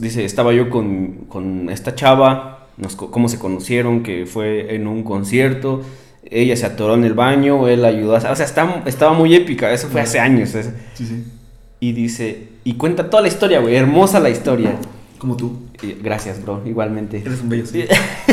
dice, 0.00 0.24
estaba 0.24 0.52
yo 0.54 0.70
con, 0.70 1.26
con 1.28 1.68
esta 1.68 1.94
chava, 1.94 2.66
nos, 2.78 2.96
cómo 2.96 3.28
se 3.28 3.38
conocieron, 3.38 4.02
que 4.02 4.24
fue 4.24 4.74
en 4.74 4.86
un 4.86 5.02
concierto, 5.02 5.82
ella 6.30 6.56
se 6.56 6.64
atoró 6.66 6.94
en 6.94 7.04
el 7.04 7.12
baño, 7.14 7.68
él 7.68 7.84
ayudó, 7.84 8.14
a- 8.16 8.30
o 8.32 8.36
sea, 8.36 8.46
está- 8.46 8.82
estaba 8.86 9.12
muy 9.12 9.34
épica, 9.34 9.70
eso 9.72 9.88
fue 9.88 10.00
hace 10.00 10.18
años. 10.18 10.54
sí. 10.94 11.24
y 11.80 11.92
dice, 11.92 12.48
y 12.64 12.74
cuenta 12.74 13.08
toda 13.08 13.22
la 13.22 13.28
historia, 13.28 13.60
güey, 13.60 13.76
hermosa 13.76 14.18
la 14.20 14.30
historia. 14.30 14.74
Como 15.18 15.36
tú. 15.36 15.67
Gracias, 16.02 16.42
bro, 16.42 16.62
igualmente. 16.66 17.18
Eres 17.24 17.40
un 17.40 17.48
bello, 17.48 17.66
sí. 17.66 17.84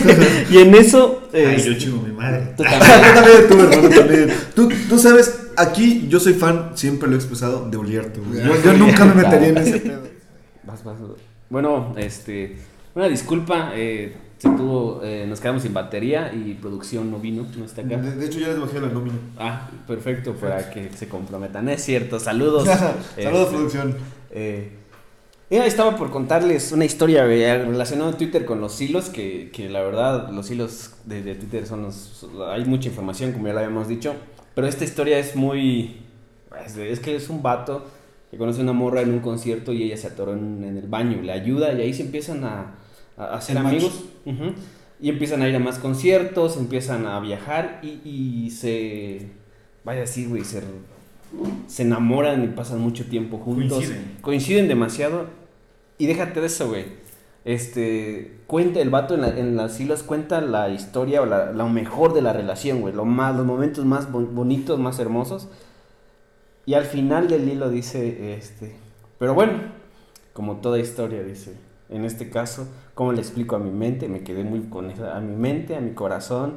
y 0.49 0.57
en 0.57 0.73
eso... 0.75 1.29
Ay, 1.33 1.55
este, 1.55 1.73
yo 1.73 1.77
chingo 1.77 2.01
mi 2.01 2.11
madre. 2.11 2.53
tú 2.57 2.63
Yo 2.63 2.69
también. 2.69 3.47
tú, 3.47 3.59
hermano, 3.59 3.89
también. 3.89 4.33
Tú, 4.55 4.69
tú 4.89 4.97
sabes, 4.99 5.47
aquí 5.55 6.07
yo 6.09 6.19
soy 6.19 6.33
fan, 6.33 6.71
siempre 6.75 7.07
lo 7.07 7.13
he 7.15 7.17
expresado, 7.17 7.69
de 7.69 7.77
Oliarto, 7.77 8.21
güey. 8.25 8.43
Yo, 8.43 8.61
yo 8.63 8.73
nunca 8.73 9.05
me 9.05 9.13
metería 9.15 9.49
en 9.49 9.57
ese 9.57 9.77
pedo. 9.79 10.01
Vas, 10.63 10.83
vas. 10.83 10.97
Bueno, 11.49 11.93
este, 11.97 12.57
una 12.95 13.07
disculpa, 13.07 13.71
eh, 13.75 14.15
se 14.39 14.49
tuvo, 14.49 15.01
eh, 15.03 15.25
nos 15.29 15.39
quedamos 15.39 15.61
sin 15.61 15.73
batería 15.73 16.33
y 16.33 16.55
producción 16.55 17.11
no 17.11 17.19
vino, 17.19 17.45
no 17.57 17.65
está 17.65 17.81
acá. 17.83 17.97
De, 17.97 18.15
de 18.15 18.25
hecho, 18.25 18.39
ya 18.39 18.47
les 18.47 18.59
bajé 18.59 18.81
la 18.81 18.87
nómina. 18.87 19.17
Ah, 19.37 19.69
perfecto, 19.87 20.33
para 20.33 20.69
que 20.71 20.89
se 20.97 21.07
comprometan. 21.07 21.69
Es 21.69 21.83
cierto, 21.83 22.19
saludos. 22.19 22.67
Saludos, 22.67 23.03
Este, 23.17 23.29
producción. 23.55 23.95
eh, 24.31 24.71
ya 25.49 25.65
estaba 25.65 25.95
por 25.95 26.09
contarles 26.09 26.71
una 26.71 26.85
historia 26.85 27.23
relacionada 27.25 28.11
a 28.11 28.17
Twitter 28.17 28.45
con 28.45 28.61
los 28.61 28.81
hilos, 28.81 29.09
que, 29.09 29.51
que 29.51 29.69
la 29.69 29.81
verdad 29.81 30.29
los 30.31 30.49
hilos 30.49 30.95
de, 31.05 31.21
de 31.21 31.35
Twitter 31.35 31.67
son 31.67 31.83
los... 31.83 32.27
Hay 32.47 32.65
mucha 32.65 32.89
información, 32.89 33.31
como 33.31 33.47
ya 33.47 33.53
lo 33.53 33.59
habíamos 33.59 33.87
dicho, 33.87 34.15
pero 34.55 34.67
esta 34.67 34.83
historia 34.83 35.19
es 35.19 35.35
muy... 35.35 36.01
Es, 36.65 36.99
que 36.99 37.15
es 37.15 37.29
un 37.29 37.43
vato 37.43 37.85
que 38.31 38.37
conoce 38.37 38.61
a 38.61 38.63
una 38.63 38.73
morra 38.73 39.01
en 39.01 39.11
un 39.11 39.19
concierto 39.19 39.71
y 39.71 39.83
ella 39.83 39.97
se 39.97 40.07
atoró 40.07 40.33
en, 40.33 40.63
en 40.63 40.77
el 40.77 40.87
baño, 40.87 41.21
le 41.21 41.31
ayuda 41.31 41.73
y 41.73 41.81
ahí 41.81 41.93
se 41.93 42.03
empiezan 42.03 42.43
a, 42.43 42.75
a 43.17 43.35
hacer 43.35 43.57
El 43.57 43.65
amigos. 43.65 44.05
Y 44.99 45.09
empiezan 45.09 45.41
a 45.41 45.49
ir 45.49 45.55
a 45.55 45.59
más 45.59 45.77
conciertos, 45.77 46.57
empiezan 46.57 47.05
a 47.05 47.19
viajar 47.19 47.81
y, 47.83 47.99
y 48.03 48.49
se... 48.51 49.27
Vaya 49.83 50.03
así, 50.03 50.25
güey, 50.25 50.43
se 50.43 50.61
se 51.67 51.83
enamoran 51.83 52.43
y 52.43 52.47
pasan 52.47 52.79
mucho 52.79 53.05
tiempo 53.05 53.38
juntos. 53.38 53.77
Coinciden. 53.79 54.17
Coinciden 54.21 54.67
demasiado. 54.67 55.27
Y 55.97 56.07
déjate 56.07 56.41
de 56.41 56.47
eso, 56.47 56.67
güey. 56.69 56.86
Este, 57.45 58.39
cuenta, 58.47 58.79
el 58.81 58.89
vato 58.89 59.13
en, 59.15 59.21
la- 59.21 59.38
en 59.39 59.55
las 59.55 59.79
hilos 59.79 60.01
cuenta 60.03 60.41
la 60.41 60.69
historia 60.69 61.21
o 61.21 61.25
la, 61.25 61.51
lo 61.51 61.69
mejor 61.69 62.13
de 62.13 62.21
la 62.21 62.33
relación, 62.33 62.81
güey. 62.81 62.93
Lo 62.93 63.05
más, 63.05 63.36
los 63.36 63.45
momentos 63.45 63.86
más 63.86 64.11
bon- 64.11 64.33
bonitos, 64.33 64.79
más 64.79 64.99
hermosos. 64.99 65.47
Y 66.65 66.73
al 66.73 66.86
final 66.86 67.27
del 67.27 67.47
hilo 67.47 67.69
dice, 67.69 68.33
este, 68.36 68.75
pero 69.19 69.36
bueno, 69.36 69.53
como 70.33 70.57
toda 70.57 70.79
historia, 70.79 71.23
dice, 71.23 71.53
en 71.89 72.03
este 72.05 72.31
caso, 72.31 72.67
¿cómo 72.95 73.13
le 73.13 73.21
explico 73.21 73.55
a 73.55 73.59
mi 73.59 73.69
mente? 73.69 74.09
Me 74.09 74.21
quedé 74.23 74.43
muy 74.43 74.61
con 74.61 74.89
esa, 74.89 75.15
a 75.15 75.21
mi 75.21 75.36
mente, 75.36 75.75
a 75.75 75.79
mi 75.81 75.91
corazón, 75.91 76.55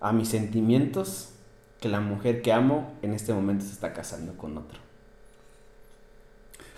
a 0.00 0.12
mis 0.12 0.28
sentimientos, 0.28 1.30
que 1.80 1.88
la 1.88 2.00
mujer 2.00 2.42
que 2.42 2.52
amo 2.52 2.92
en 3.02 3.14
este 3.14 3.32
momento 3.32 3.64
se 3.64 3.72
está 3.72 3.92
casando 3.92 4.34
con 4.36 4.56
otro. 4.58 4.78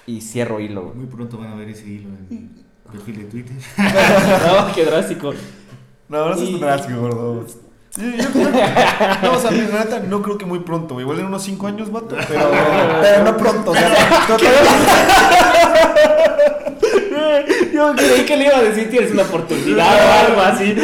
Y 0.07 0.21
cierro 0.21 0.61
hilo. 0.61 0.93
Muy 0.95 1.07
pronto 1.07 1.39
van 1.39 1.53
a 1.53 1.55
ver 1.55 1.69
ese 1.69 1.87
hilo 1.87 2.09
en 2.09 2.27
mi 2.31 2.49
perfil 2.91 3.19
de 3.19 3.25
Twitter. 3.25 3.57
no, 3.79 4.73
qué 4.75 4.85
drástico. 4.85 5.33
No, 6.09 6.29
no 6.29 6.35
es 6.35 6.61
drástico, 6.61 7.01
gordo. 7.01 7.47
Yo, 7.97 8.03
yo 8.05 8.31
creo 8.31 8.53
que- 8.53 9.27
no, 9.27 9.33
o 9.35 9.39
sea, 9.41 9.51
la 9.51 9.85
neta, 9.85 10.01
no 10.01 10.23
creo 10.23 10.39
que 10.39 10.47
muy 10.47 10.61
pronto. 10.61 11.01
Igual 11.01 11.19
en 11.21 11.27
unos 11.27 11.43
5 11.43 11.67
años, 11.67 11.91
vato, 11.93 12.17
pero, 12.29 12.51
pero 13.03 13.25
no 13.25 13.37
pronto, 13.37 13.71
o 13.73 13.75
sea, 13.75 14.27
Yo 17.73 17.95
creí 17.97 18.25
que 18.27 18.37
le 18.37 18.45
iba 18.45 18.57
a 18.59 18.63
decir 18.63 18.91
tienes 18.91 19.11
una 19.13 19.23
oportunidad 19.23 19.95
o 19.95 20.27
algo 20.27 20.41
así. 20.43 20.75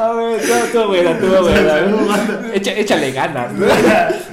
A 0.00 0.12
ver, 0.14 0.40
no, 0.48 0.54
estuvo 0.56 0.86
buena, 0.88 1.10
estuvo 1.10 1.42
buena. 1.42 2.54
Echa- 2.54 2.76
échale 2.76 3.12
ganas. 3.12 3.52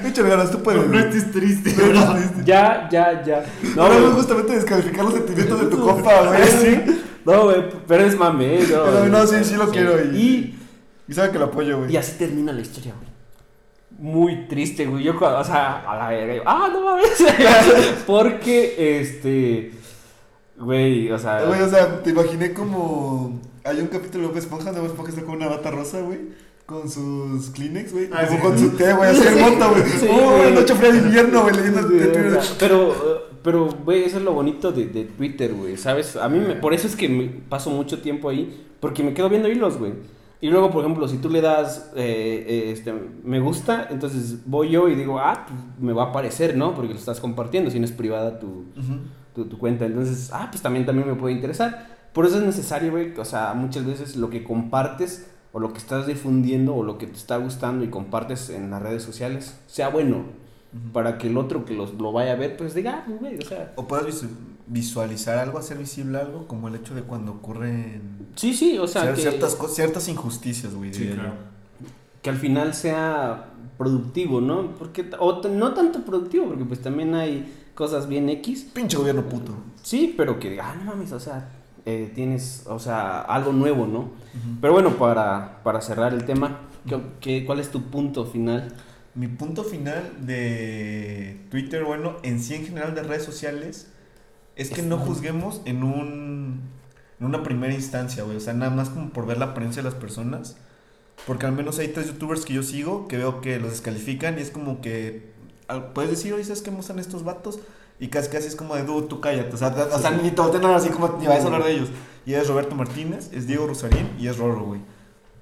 échale 0.06 0.30
ganas, 0.30 0.52
tú 0.52 0.64
puedes. 0.64 0.88
No 0.88 1.00
estés 1.00 1.32
triste. 1.32 1.74
Ya, 2.46 2.88
ya, 2.92 3.24
ya. 3.24 3.46
No, 3.76 3.90
No, 3.90 4.00
no, 4.00 4.12
justamente 4.16 4.54
descalificar 4.56 5.04
los 5.06 5.14
sentimientos 5.14 5.60
de 5.60 5.66
tu 5.68 5.80
compa, 5.80 6.22
güey. 6.28 6.44
Sí. 6.48 7.02
No, 7.26 7.44
güey, 7.44 7.66
pero 7.88 8.06
es 8.06 8.18
mame, 8.18 8.56
¿eh? 8.62 8.68
no. 8.72 8.84
Pero 8.86 9.06
no, 9.08 9.28
sí, 9.28 9.36
sí 9.44 9.56
lo 9.56 9.70
quiero. 9.70 10.02
Y, 10.14 10.18
Y, 10.18 10.60
y 11.10 11.14
sabe 11.14 11.32
que 11.32 11.40
lo 11.40 11.46
apoyo, 11.46 11.80
güey. 11.80 11.92
y 11.92 11.98
así 11.98 12.14
termina 12.18 12.54
la 12.54 12.62
historia, 12.62 12.94
güey. 12.98 13.08
Muy 14.00 14.48
triste, 14.48 14.86
güey. 14.86 15.04
Yo, 15.04 15.18
cuando- 15.18 15.40
o 15.40 15.44
sea, 15.44 15.84
a 15.86 15.98
la 15.98 16.10
verga. 16.10 16.44
Ah, 16.46 16.70
no 16.72 16.82
mames. 16.82 17.24
Porque, 18.08 19.00
este. 19.02 19.72
Güey, 20.58 21.12
o 21.12 21.18
sea. 21.20 21.44
Güey, 21.44 21.62
o 21.62 21.70
sea, 21.70 22.02
te 22.02 22.12
imaginé 22.12 22.54
como. 22.54 23.42
Hay 23.68 23.80
un 23.82 23.88
capítulo 23.88 24.24
de 24.24 24.30
Bob 24.30 24.38
Esponja, 24.38 24.66
donde 24.66 24.82
Bob 24.82 24.90
Esponja 24.90 25.12
está 25.12 25.24
con 25.24 25.36
una 25.36 25.48
bata 25.48 25.72
rosa, 25.72 26.02
güey. 26.02 26.20
con 26.66 26.90
sus 26.90 27.50
Kleenex, 27.52 27.94
güey. 27.94 28.10
Ah, 28.14 28.26
como 28.26 28.38
sí. 28.40 28.44
con 28.46 28.58
su 28.60 28.70
té, 28.78 28.94
güey, 28.94 29.10
así 29.10 29.28
en 29.28 29.40
moto, 29.42 29.70
güey. 29.72 29.84
Oh, 30.10 30.38
güey. 30.38 30.54
noche 30.54 30.76
fría 30.76 30.92
de 30.92 30.98
invierno, 31.00 31.42
güey, 31.44 31.56
leyendo 31.56 31.86
Twitter. 31.88 32.40
Pero, 32.60 32.92
eh, 32.92 33.20
pero, 33.44 33.70
güey, 33.86 34.04
eso 34.04 34.18
es 34.18 34.24
lo 34.24 34.34
bonito 34.34 34.72
de, 34.72 34.88
de 34.88 35.04
Twitter, 35.06 35.54
güey, 35.54 35.78
¿sabes? 35.78 36.16
A 36.16 36.28
mí, 36.30 36.40
me, 36.40 36.56
por 36.56 36.74
eso 36.74 36.88
es 36.88 36.96
que 36.96 37.08
me 37.10 37.26
paso 37.28 37.70
mucho 37.70 38.02
tiempo 38.02 38.30
ahí, 38.30 38.68
porque 38.80 39.04
me 39.04 39.14
quedo 39.14 39.30
viendo 39.30 39.50
hilos, 39.50 39.78
güey. 39.78 39.94
Y 40.40 40.50
luego, 40.50 40.70
por 40.70 40.84
ejemplo, 40.84 41.08
si 41.08 41.18
tú 41.18 41.30
le 41.30 41.42
das 41.42 41.92
eh, 41.96 42.46
eh, 42.48 42.72
este, 42.72 42.94
me 43.24 43.40
gusta, 43.40 43.88
entonces 43.90 44.46
voy 44.46 44.70
yo 44.70 44.88
y 44.88 44.96
digo, 44.96 45.20
ah, 45.20 45.46
pues 45.48 45.60
me 45.80 45.94
va 45.94 46.04
a 46.04 46.10
aparecer, 46.10 46.56
¿no? 46.56 46.76
Porque 46.76 46.94
lo 46.94 47.00
estás 47.00 47.20
compartiendo, 47.20 47.72
si 47.72 47.80
no 47.80 47.86
es 47.86 47.92
privada 47.92 48.40
tu, 48.40 48.48
Ujú. 48.48 49.00
tu, 49.34 49.46
tu 49.46 49.58
cuenta. 49.58 49.86
Entonces, 49.86 50.30
ah, 50.32 50.48
pues 50.52 50.62
también, 50.62 50.86
también 50.86 51.08
me 51.08 51.16
puede 51.16 51.34
interesar. 51.34 51.97
Por 52.14 52.26
eso 52.26 52.38
es 52.38 52.44
necesario, 52.44 52.92
güey, 52.92 53.18
o 53.18 53.26
sea, 53.26 53.54
muchas 53.54 53.86
veces 53.86 54.16
lo 54.16 54.30
que 54.30 54.44
compartes 54.44 55.28
o 55.54 55.60
lo 55.60 55.72
que 55.72 55.80
estás 55.80 56.08
difundiendo 56.08 56.76
o 56.76 56.84
lo 56.84 56.98
que 56.98 57.08
te 57.08 57.16
está 57.18 57.38
gustando 57.38 57.84
y 57.86 57.90
compartes 57.90 58.50
en 58.50 58.70
las 58.72 58.82
redes 58.82 59.04
sociales 59.04 59.58
sea 59.68 59.90
bueno. 59.90 60.26
Para 60.94 61.18
que 61.18 61.28
el 61.28 61.38
otro 61.38 61.64
que 61.64 61.74
los, 61.74 61.94
lo 61.94 62.12
vaya 62.12 62.34
a 62.34 62.36
ver, 62.36 62.58
pues 62.58 62.74
diga, 62.74 63.00
ah, 63.00 63.04
pues, 63.08 63.20
güey, 63.20 63.38
o 63.38 63.42
sea... 63.42 63.72
O 63.78 63.88
puedas 63.88 64.06
visu- 64.06 64.30
visualizar 64.68 65.38
algo, 65.38 65.58
hacer 65.58 65.78
visible 65.78 66.20
algo, 66.20 66.46
como 66.46 66.68
el 66.68 66.76
hecho 66.76 66.94
de 66.94 67.04
cuando 67.04 67.32
ocurren 67.32 68.28
Sí, 68.36 68.54
sí, 68.54 68.78
o 68.78 68.86
sea, 68.86 69.04
cier- 69.16 69.16
que, 69.16 69.70
ciertas, 69.70 70.08
injusticias, 70.10 70.76
güey. 70.76 70.94
Sí, 70.94 71.08
claro. 71.08 71.32
que 72.22 72.30
al 72.30 72.36
final 72.36 72.74
sea 72.74 73.46
productivo, 73.78 74.42
¿no? 74.42 74.72
Porque, 74.78 75.10
o 75.20 75.42
no 75.48 75.74
tanto 75.74 76.02
productivo, 76.04 76.48
porque 76.48 76.66
pues 76.66 76.82
también 76.82 77.16
hay 77.16 77.52
cosas 77.74 78.08
bien 78.08 78.28
X, 78.30 78.68
Pinche 78.74 78.98
gobierno 78.98 79.24
puto. 79.24 79.54
Sí, 79.82 80.14
pero 80.18 80.38
que 80.38 80.50
diga, 80.50 80.72
ah, 80.72 80.76
no 80.76 80.84
mames, 80.84 81.14
o 81.14 81.20
sea, 81.20 81.50
eh, 81.88 82.12
tienes, 82.16 82.66
o 82.68 82.80
sea, 82.80 83.22
algo 83.22 83.54
nuevo, 83.54 83.88
¿no? 83.88 84.12
Pero 84.62 84.74
bueno, 84.74 84.92
para, 84.98 85.62
para 85.64 85.82
cerrar 85.82 86.14
el 86.14 86.26
tema, 86.26 86.62
¿qué, 86.88 87.00
qué- 87.22 87.46
cuál 87.46 87.60
es 87.60 87.70
tu 87.72 87.84
punto 87.84 88.26
final? 88.26 88.74
Mi 89.16 89.28
punto 89.28 89.64
final 89.64 90.04
de 90.28 91.40
Twitter, 91.52 91.84
bueno, 91.84 92.18
en 92.24 92.40
sí 92.42 92.56
en 92.56 92.66
general 92.66 92.94
de 92.96 93.04
redes 93.04 93.24
sociales, 93.24 93.88
es 94.56 94.72
que 94.72 94.82
no 94.84 94.98
juzguemos 95.00 95.62
en 95.66 95.84
un 95.84 96.62
en 97.20 97.26
una 97.26 97.44
primera 97.44 97.74
instancia, 97.74 98.24
güey. 98.24 98.38
O 98.38 98.40
sea, 98.40 98.54
nada 98.54 98.72
más 98.72 98.90
como 98.90 99.10
por 99.10 99.26
ver 99.26 99.40
la 99.40 99.46
apariencia 99.48 99.82
de 99.84 99.90
las 99.90 100.00
personas. 100.00 100.58
Porque 101.26 101.46
al 101.48 101.52
menos 101.54 101.80
hay 101.80 101.90
tres 101.90 102.08
youtubers 102.08 102.46
que 102.46 102.54
yo 102.54 102.64
sigo 102.64 103.08
que 103.08 103.18
veo 103.18 103.42
que 103.42 103.60
los 103.60 103.72
descalifican 103.72 104.38
y 104.40 104.42
es 104.42 104.52
como 104.52 104.82
que 104.82 105.32
puedes 105.94 106.12
decir, 106.12 106.34
oye, 106.34 106.44
¿sabes 106.44 106.62
qué 106.62 106.72
me 106.72 106.78
gustan 106.78 107.00
estos 107.00 107.24
vatos? 107.24 107.60
Y 108.00 108.10
casi 108.10 108.30
casi 108.30 108.48
es 108.48 108.56
como 108.56 108.76
de, 108.76 108.84
dude, 108.84 109.08
tú 109.08 109.20
cállate. 109.20 109.54
O 109.56 109.58
sea, 109.58 109.74
te- 109.74 109.82
o 109.82 110.00
sea 110.00 110.12
ni 110.12 110.30
te 110.32 110.42
así 110.42 110.90
como 110.90 111.18
ni 111.20 111.28
vayas 111.28 111.44
a 111.44 111.48
hablar 111.48 111.64
de 111.64 111.72
ellos. 111.74 111.90
Y 112.26 112.34
es 112.34 112.48
Roberto 112.48 112.76
Martínez, 112.76 113.30
es 113.34 113.48
Diego 113.48 113.68
Rosarín 113.68 114.10
y 114.20 114.28
es 114.28 114.38
Rorro, 114.38 114.66
güey. 114.66 114.82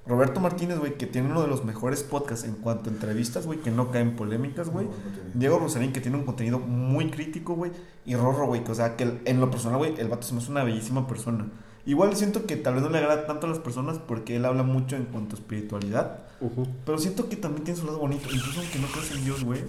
Roberto 0.06 0.38
Martínez, 0.38 0.78
güey, 0.78 0.96
que 0.96 1.06
tiene 1.06 1.28
uno 1.30 1.42
de 1.42 1.48
los 1.48 1.64
mejores 1.64 2.04
podcasts 2.04 2.46
en 2.46 2.54
cuanto 2.54 2.88
a 2.88 2.92
entrevistas, 2.92 3.44
güey, 3.44 3.58
que 3.58 3.72
no 3.72 3.90
caen 3.90 4.14
polémicas, 4.14 4.70
güey. 4.70 4.86
Diego 5.34 5.58
Rosarín, 5.58 5.92
que 5.92 6.00
tiene 6.00 6.16
un 6.16 6.24
contenido 6.24 6.60
muy 6.60 7.10
crítico, 7.10 7.54
güey. 7.54 7.72
Y 8.04 8.14
Rorro, 8.14 8.46
güey, 8.46 8.62
que 8.62 8.70
o 8.70 8.74
sea, 8.74 8.94
que 8.96 9.18
en 9.24 9.40
lo 9.40 9.50
personal, 9.50 9.78
güey, 9.78 9.94
el 9.98 10.06
vato 10.06 10.22
se 10.24 10.32
me 10.34 10.40
hace 10.40 10.50
una 10.52 10.62
bellísima 10.62 11.08
persona. 11.08 11.48
Igual 11.86 12.14
siento 12.16 12.46
que 12.46 12.56
tal 12.56 12.74
vez 12.74 12.84
no 12.84 12.90
le 12.90 12.98
agrada 12.98 13.26
tanto 13.26 13.46
a 13.46 13.50
las 13.50 13.58
personas 13.58 13.98
porque 13.98 14.36
él 14.36 14.44
habla 14.44 14.62
mucho 14.62 14.94
en 14.96 15.06
cuanto 15.06 15.34
a 15.34 15.38
espiritualidad. 15.40 16.20
Pero 16.84 16.98
siento 16.98 17.28
que 17.28 17.36
también 17.36 17.64
tiene 17.64 17.78
su 17.80 17.86
lado 17.86 17.98
bonito. 17.98 18.28
Incluso 18.32 18.60
aunque 18.60 18.78
no 18.78 18.86
creas 18.86 19.10
en 19.10 19.24
Dios, 19.24 19.42
güey. 19.44 19.60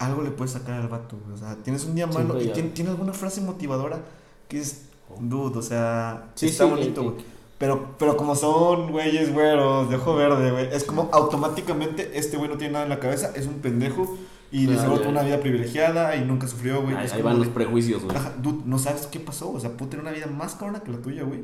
Algo 0.00 0.22
le 0.22 0.30
puedes 0.30 0.52
sacar 0.52 0.80
al 0.80 0.88
vato. 0.88 1.16
O 1.32 1.36
sea, 1.36 1.54
tienes 1.62 1.84
un 1.84 1.94
día 1.94 2.08
malo 2.08 2.40
Siempre 2.40 2.62
y 2.66 2.70
tiene, 2.70 2.90
alguna 2.90 3.12
frase 3.12 3.40
motivadora 3.40 4.00
que 4.48 4.58
es, 4.58 4.86
dude, 5.20 5.56
o 5.56 5.62
sea, 5.62 6.30
Sí, 6.34 6.46
está 6.46 6.64
sí, 6.64 6.70
bonito, 6.70 7.02
güey. 7.04 7.16
Pero, 7.58 7.94
pero 7.98 8.16
como 8.16 8.34
son 8.34 8.90
güeyes 8.90 9.32
güeros 9.32 9.90
de 9.90 9.96
ojo 9.96 10.16
verde, 10.16 10.50
güey, 10.50 10.68
es 10.72 10.84
como 10.84 11.10
automáticamente 11.12 12.18
este 12.18 12.38
güey 12.38 12.48
no 12.48 12.56
tiene 12.56 12.72
nada 12.72 12.84
en 12.84 12.90
la 12.90 12.98
cabeza, 12.98 13.32
es 13.36 13.46
un 13.46 13.60
pendejo 13.60 14.16
y 14.50 14.66
de 14.66 14.78
seguro 14.78 15.00
tuvo 15.00 15.10
una 15.10 15.22
vida 15.22 15.38
privilegiada 15.38 16.16
y 16.16 16.24
nunca 16.24 16.48
sufrió, 16.48 16.82
güey. 16.82 16.96
Ahí, 16.96 17.22
van 17.22 17.38
los 17.38 17.48
prejuicios, 17.48 18.02
güey. 18.02 18.16
Dude, 18.42 18.62
no 18.64 18.78
sabes 18.78 19.06
qué 19.06 19.20
pasó, 19.20 19.52
o 19.52 19.60
sea, 19.60 19.70
puede 19.70 19.90
tener 19.90 20.06
una 20.06 20.12
vida 20.12 20.26
más 20.26 20.54
cabrona 20.54 20.80
que 20.80 20.90
la 20.90 20.98
tuya, 20.98 21.22
güey. 21.22 21.40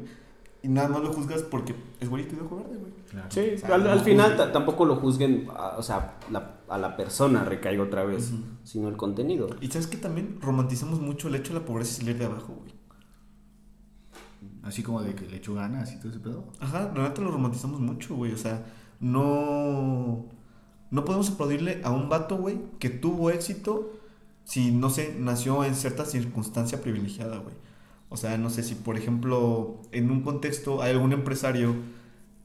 Y 0.67 0.69
nada 0.69 0.89
más 0.89 1.01
lo 1.03 1.13
juzgas 1.13 1.43
porque 1.43 1.77
es 2.01 2.09
güerito 2.09 2.35
y 2.35 2.39
de 2.39 2.43
ojo 2.45 2.57
verde, 2.57 2.77
güey. 2.77 2.93
Claro. 3.09 3.29
Sí, 3.31 3.51
O 3.55 3.59
sea, 3.59 3.75
al, 3.77 3.85
no 3.85 3.91
al 3.91 4.01
final 4.01 4.53
tampoco 4.53 4.85
lo 4.85 4.97
juzguen, 4.97 5.47
a- 5.55 5.77
o 5.79 5.83
sea, 5.83 6.19
la- 6.31 6.57
a 6.69 6.77
la 6.79 6.97
persona 6.97 7.45
recaiga 7.45 7.83
otra 7.85 8.05
vez, 8.05 8.33
sino 8.65 8.89
el 8.89 8.97
contenido. 8.97 9.47
Y 9.61 9.69
sabes 9.69 9.87
que 9.87 9.97
también 9.97 10.39
romantizamos 10.43 11.01
mucho 11.01 11.29
el 11.29 11.37
hecho 11.37 11.53
de 11.55 11.61
la 11.61 11.65
pobreza 11.65 11.93
y 11.93 11.97
salir 12.01 12.19
de 12.19 12.25
abajo, 12.25 12.55
güey. 12.55 12.73
Así 14.65 14.83
como 14.83 15.01
de 15.03 15.15
que 15.15 15.27
le 15.27 15.37
echo 15.37 15.55
ganas 15.55 15.93
y 15.93 15.99
todo 15.99 16.09
ese 16.11 16.19
pedo. 16.19 16.45
Ajá, 16.59 16.91
la 16.97 17.05
neta 17.05 17.23
lo 17.23 17.31
romantizamos 17.31 17.79
mucho, 17.81 18.17
güey. 18.17 18.33
O 18.33 18.37
sea, 18.39 18.67
no. 19.01 20.27
No 20.91 21.05
podemos 21.05 21.31
aplaudirle 21.31 21.81
a 21.85 21.91
un 21.91 22.09
vato, 22.09 22.37
güey, 22.37 22.59
que 22.79 22.91
tuvo 22.91 23.31
éxito 23.31 23.93
si, 24.45 24.71
no 24.71 24.91
sé, 24.91 25.15
nació 25.19 25.65
en 25.65 25.75
cierta 25.75 26.05
circunstancia 26.05 26.81
privilegiada, 26.81 27.39
güey. 27.39 27.55
O 28.09 28.17
sea, 28.17 28.39
no 28.39 28.51
sé 28.51 28.63
si, 28.63 28.75
por 28.75 28.97
ejemplo, 28.97 29.83
en 29.93 30.11
un 30.11 30.23
contexto 30.23 30.83
hay 30.83 30.93
algún 30.93 31.13
empresario 31.13 31.75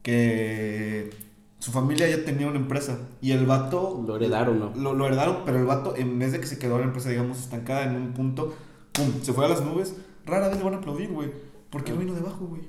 que 0.02 1.12
su 1.60 1.72
familia 1.72 2.10
ya 2.10 2.26
tenía 2.26 2.48
una 2.48 2.58
empresa 2.58 2.98
y 3.22 3.32
el 3.32 3.46
vato. 3.46 4.04
Lo 4.06 4.16
heredaron, 4.16 4.60
¿no? 4.60 4.74
Lo, 4.76 4.94
lo 4.94 5.06
heredaron, 5.06 5.40
pero 5.46 5.60
el 5.60 5.66
vato, 5.66 5.96
en 5.96 6.18
vez 6.20 6.32
de 6.32 6.40
que 6.40 6.48
se 6.48 6.58
quedó 6.58 6.80
la 6.80 6.86
empresa, 6.86 7.10
digamos, 7.10 7.40
estancada 7.40 7.84
en 7.84 7.96
un 7.96 8.14
punto, 8.14 8.56
pum, 8.92 9.06
se 9.22 9.34
fue 9.34 9.46
a 9.46 9.50
las 9.50 9.62
nubes. 9.64 9.96
Rara 10.26 10.48
vez 10.50 10.58
le 10.58 10.64
van 10.64 10.74
a 10.74 10.78
aplaudir, 10.78 11.10
güey. 11.12 11.32
Porque 11.70 11.92
él 11.92 12.00
vino 12.00 12.14
de 12.14 12.22
abajo, 12.22 12.46
güey. 12.48 12.64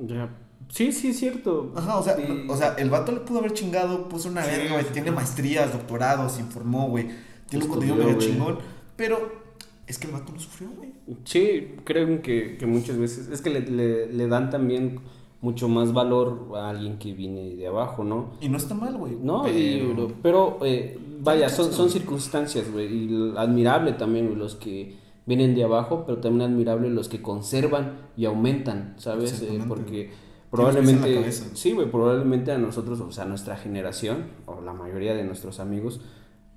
Ya. 0.00 0.28
Sí, 0.68 0.90
sí, 0.92 1.08
es 1.10 1.18
cierto. 1.18 1.72
Ajá, 1.76 1.98
o 1.98 2.02
sea, 2.02 2.16
Sí. 2.16 2.46
o 2.48 2.56
sea, 2.56 2.74
el 2.74 2.90
vato 2.90 3.12
le 3.12 3.20
pudo 3.20 3.38
haber 3.38 3.52
chingado, 3.52 4.08
puso 4.08 4.28
una 4.28 4.42
Sí, 4.42 4.50
verga, 4.50 4.72
güey, 4.72 4.86
tiene 4.92 5.10
maestrías, 5.12 5.72
doctorados, 5.72 6.32
se 6.32 6.40
informó, 6.40 6.88
güey, 6.88 7.08
tiene 7.48 7.66
un 7.66 7.70
contenido 7.70 7.96
medio 7.96 8.18
chingón, 8.18 8.58
pero 8.96 9.44
es 9.86 9.98
que 9.98 10.06
el 10.06 10.12
vato 10.14 10.32
no 10.32 10.40
sufrió, 10.40 10.70
güey. 10.70 10.93
Sí, 11.24 11.74
creo 11.84 12.22
que, 12.22 12.56
que 12.56 12.66
muchas 12.66 12.96
veces 12.98 13.28
es 13.28 13.42
que 13.42 13.50
le, 13.50 13.60
le- 13.60 14.12
le 14.12 14.26
dan 14.28 14.50
también 14.50 15.00
mucho 15.42 15.68
más 15.68 15.92
valor 15.92 16.48
a 16.56 16.70
alguien 16.70 16.98
que 16.98 17.12
viene 17.12 17.54
de 17.56 17.66
abajo, 17.66 18.02
¿no? 18.04 18.32
Y 18.40 18.48
no 18.48 18.56
está 18.56 18.74
mal, 18.74 18.96
güey. 18.96 19.16
No, 19.22 19.42
pero... 19.42 19.58
y- 19.58 20.14
pero, 20.22 20.58
eh, 20.62 20.98
vaya, 21.20 21.48
son, 21.50 21.72
son 21.72 21.90
circunstancias, 21.90 22.70
güey, 22.72 22.86
y 22.86 23.34
admirable 23.36 23.92
también 23.92 24.38
los 24.38 24.54
que 24.54 24.96
vienen 25.26 25.54
de 25.54 25.64
abajo, 25.64 26.04
pero 26.06 26.18
también 26.18 26.50
admirable 26.50 26.88
los 26.88 27.08
que 27.08 27.20
conservan 27.20 27.92
y 28.16 28.24
aumentan, 28.24 28.94
¿sabes? 28.98 29.42
Eh, 29.42 29.62
porque 29.68 30.10
probablemente, 30.50 31.30
sí, 31.32 31.72
güey, 31.72 31.90
probablemente 31.90 32.52
a 32.52 32.58
nosotros, 32.58 33.00
o 33.00 33.12
sea, 33.12 33.24
a 33.24 33.26
nuestra 33.26 33.56
generación, 33.56 34.24
o 34.46 34.60
la 34.62 34.72
mayoría 34.72 35.14
de 35.14 35.24
nuestros 35.24 35.60
amigos, 35.60 36.00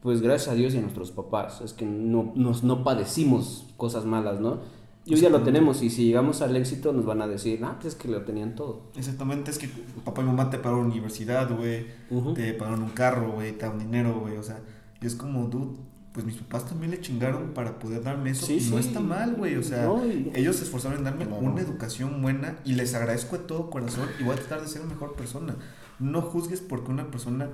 pues 0.02 0.22
gracias 0.22 0.50
a 0.50 0.56
Dios 0.56 0.74
y 0.74 0.78
a 0.78 0.82
nuestros 0.82 1.12
papás, 1.12 1.62
es 1.62 1.74
que 1.74 1.86
no, 1.86 2.32
nos, 2.36 2.64
no 2.64 2.84
padecimos 2.84 3.66
cosas 3.78 4.06
malas, 4.06 4.40
¿no? 4.40 4.60
Y 5.06 5.14
hoy 5.16 5.22
ya 5.22 5.30
lo 5.30 5.42
tenemos, 5.42 5.82
y 5.84 5.90
si 5.90 6.06
llegamos 6.06 6.42
al 6.42 6.56
éxito 6.58 6.92
nos 6.92 7.06
van 7.06 7.22
a 7.22 7.28
decir, 7.28 7.62
ah, 7.64 7.78
pues 7.80 7.94
es 7.94 8.00
que 8.00 8.10
lo 8.10 8.24
tenían 8.24 8.56
todo. 8.56 8.82
Exactamente, 8.96 9.52
es 9.52 9.58
que 9.58 9.70
papá 10.04 10.22
y 10.22 10.26
mamá 10.26 10.50
te 10.50 10.58
pagaron 10.58 10.88
universidad, 10.88 11.50
güey, 11.56 11.88
Ujú. 12.10 12.34
te 12.34 12.54
pagaron 12.54 12.84
un 12.84 12.90
carro, 12.90 13.32
güey, 13.32 13.54
te 13.54 13.66
daban 13.66 13.80
dinero, 13.80 14.20
güey, 14.20 14.36
o 14.38 14.44
sea, 14.44 14.60
y 15.02 15.06
es 15.08 15.16
como, 15.16 15.46
dude, 15.48 15.78
pues 16.12 16.26
mis 16.26 16.36
papás 16.36 16.66
también 16.68 16.92
le 16.92 17.00
chingaron 17.00 17.54
para 17.54 17.80
poder 17.80 18.04
darme 18.04 18.32
eso, 18.32 18.46
Sí, 18.48 18.58
y 18.60 18.70
no 18.70 18.82
sí. 18.82 18.88
está 18.88 19.00
mal, 19.00 19.36
güey, 19.36 19.56
o 19.56 19.64
sea, 19.64 19.86
No, 19.86 20.06
y- 20.06 20.30
ellos 20.36 20.58
se 20.58 20.66
esforzaron 20.66 20.98
en 20.98 21.04
darme 21.06 21.26
Claro. 21.26 21.42
una 21.42 21.62
educación 21.62 22.22
buena 22.22 22.58
y 22.66 22.74
les 22.74 22.94
agradezco 22.94 23.38
de 23.38 23.44
todo 23.46 23.70
corazón 23.70 24.10
y 24.20 24.24
voy 24.24 24.34
a 24.34 24.40
tratar 24.40 24.62
de 24.62 24.68
ser 24.68 24.82
la 24.82 24.88
mejor 24.90 25.14
persona. 25.14 25.56
No 26.00 26.22
juzgues 26.22 26.60
porque 26.60 26.92
una 26.92 27.10
persona 27.12 27.50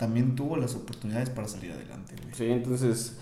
también 0.00 0.34
tuvo 0.34 0.56
las 0.56 0.74
oportunidades 0.74 1.28
para 1.28 1.46
salir 1.46 1.72
adelante, 1.72 2.14
güey. 2.22 2.34
Sí, 2.34 2.46
entonces, 2.46 3.20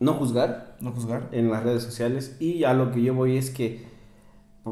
no 0.00 0.14
juzgar, 0.14 0.78
No 0.80 0.92
juzgar. 0.92 1.28
en 1.32 1.50
las 1.50 1.62
redes 1.62 1.82
sociales. 1.82 2.38
Y 2.40 2.64
a 2.64 2.72
lo 2.72 2.90
que 2.90 3.02
yo 3.02 3.12
voy 3.12 3.36
es 3.36 3.50
que, 3.50 3.84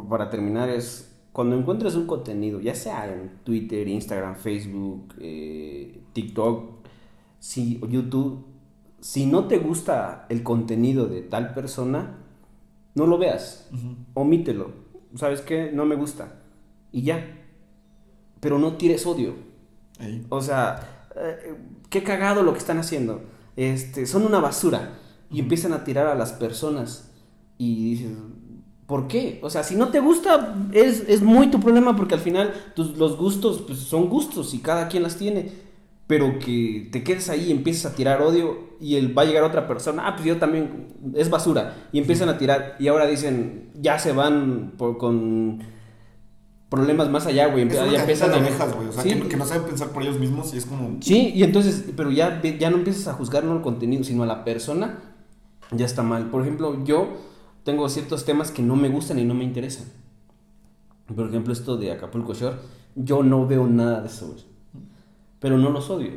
para 0.09 0.30
terminar, 0.30 0.70
es 0.70 1.14
cuando 1.32 1.55
encuentres 1.55 1.95
un 1.95 2.07
contenido, 2.07 2.59
ya 2.62 2.74
sea 2.74 3.12
en 3.12 3.32
Twitter, 3.45 3.87
Instagram, 3.87 4.37
Facebook, 4.37 5.12
eh, 5.20 6.01
TikTok, 6.14 6.87
si, 7.39 7.80
YouTube, 7.87 8.47
si 9.01 9.26
no 9.26 9.47
te 9.47 9.59
gusta 9.59 10.24
el 10.30 10.43
contenido 10.43 11.07
de 11.07 11.20
tal 11.20 11.53
persona, 11.53 12.16
no 12.95 13.07
lo 13.07 13.18
veas, 13.18 13.68
omítelo. 14.14 14.70
¿Sabes 15.16 15.43
qué? 15.43 15.70
No 15.70 15.84
me 15.84 15.97
gusta. 15.97 16.41
Y 16.93 17.03
ya. 17.03 17.22
Pero 18.41 18.59
no 18.59 18.78
tires 18.78 19.05
odio. 19.05 19.34
O 20.30 20.41
sea, 20.41 20.95
eh, 21.18 21.54
qué 21.90 22.02
cagado 22.02 22.42
lo 22.42 22.52
que 22.52 22.58
están 22.58 22.78
haciendo. 22.78 23.22
Este, 23.56 24.06
son 24.06 24.24
una 24.24 24.38
basura. 24.40 24.98
Y 25.30 25.40
empiezan 25.40 25.72
a 25.72 25.84
tirar 25.84 26.06
a 26.06 26.14
las 26.14 26.32
personas. 26.32 27.10
Y 27.58 27.90
dices, 27.90 28.12
¿por 28.86 29.08
qué? 29.08 29.40
O 29.42 29.50
sea, 29.50 29.62
si 29.64 29.74
no 29.76 29.88
te 29.88 30.00
gusta, 30.00 30.54
es, 30.72 31.04
es 31.08 31.22
muy 31.22 31.50
tu 31.50 31.60
problema 31.60 31.96
porque 31.96 32.14
al 32.14 32.20
final 32.20 32.52
tus, 32.74 32.96
los 32.96 33.16
gustos 33.16 33.62
pues, 33.66 33.78
son 33.80 34.08
gustos 34.08 34.54
y 34.54 34.58
cada 34.58 34.88
quien 34.88 35.02
las 35.02 35.16
tiene. 35.16 35.50
Pero 36.06 36.38
que 36.38 36.88
te 36.92 37.02
quedes 37.02 37.28
ahí 37.30 37.46
y 37.46 37.50
empieces 37.50 37.84
a 37.84 37.94
tirar 37.96 38.22
odio 38.22 38.76
y 38.80 38.94
el, 38.94 39.16
va 39.16 39.22
a 39.22 39.24
llegar 39.24 39.42
otra 39.42 39.66
persona, 39.66 40.06
ah, 40.06 40.14
pues 40.14 40.24
yo 40.26 40.36
también, 40.38 40.86
es 41.16 41.30
basura. 41.30 41.88
Y 41.92 41.98
empiezan 41.98 42.28
a 42.28 42.38
tirar 42.38 42.76
y 42.78 42.86
ahora 42.86 43.06
dicen, 43.06 43.70
ya 43.74 43.98
se 43.98 44.12
van 44.12 44.74
por- 44.78 44.98
con 44.98 45.64
problemas 46.68 47.08
más 47.10 47.26
allá, 47.26 47.46
güey. 47.48 47.68
Ya 47.68 48.00
empiezan 48.00 48.30
de 48.30 48.36
abejas, 48.38 48.74
güey. 48.74 48.88
O 48.88 48.92
sea, 48.92 49.02
Sí. 49.02 49.10
que, 49.20 49.28
que 49.28 49.36
no 49.36 49.44
saben 49.46 49.64
pensar 49.64 49.88
por 49.90 50.02
ellos 50.02 50.18
mismos 50.18 50.52
y 50.54 50.58
es 50.58 50.66
como. 50.66 50.96
Sí, 51.00 51.32
y 51.34 51.42
entonces, 51.42 51.84
pero 51.96 52.10
ya, 52.10 52.40
ya 52.42 52.70
no 52.70 52.76
empiezas 52.78 53.08
a 53.08 53.12
juzgar 53.14 53.44
no 53.44 53.54
el 53.56 53.62
contenido, 53.62 54.02
sino 54.04 54.22
a 54.22 54.26
la 54.26 54.44
persona, 54.44 54.98
ya 55.70 55.86
está 55.86 56.02
mal. 56.02 56.30
Por 56.30 56.42
ejemplo, 56.42 56.84
yo 56.84 57.08
tengo 57.64 57.88
ciertos 57.88 58.24
temas 58.24 58.50
que 58.50 58.62
no 58.62 58.76
me 58.76 58.88
gustan 58.88 59.18
y 59.18 59.24
no 59.24 59.34
me 59.34 59.44
interesan. 59.44 59.86
Por 61.14 61.28
ejemplo, 61.28 61.52
esto 61.52 61.76
de 61.76 61.92
Acapulco 61.92 62.34
Shore, 62.34 62.56
yo 62.96 63.22
no 63.22 63.46
veo 63.46 63.66
nada 63.66 64.00
de 64.00 64.08
eso, 64.08 64.26
güey. 64.28 64.40
Pero 65.38 65.58
no 65.58 65.70
los 65.70 65.88
odio. 65.90 66.10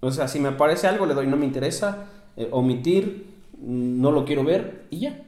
O 0.00 0.10
sea, 0.10 0.28
si 0.28 0.38
me 0.40 0.48
aparece 0.48 0.86
algo, 0.86 1.06
le 1.06 1.14
doy 1.14 1.26
no 1.28 1.36
me 1.36 1.46
interesa, 1.46 2.06
eh, 2.36 2.48
omitir, 2.50 3.26
mm, 3.58 4.00
no 4.00 4.10
lo 4.10 4.24
quiero 4.24 4.44
ver 4.44 4.86
y 4.90 4.98
ya. 5.00 5.22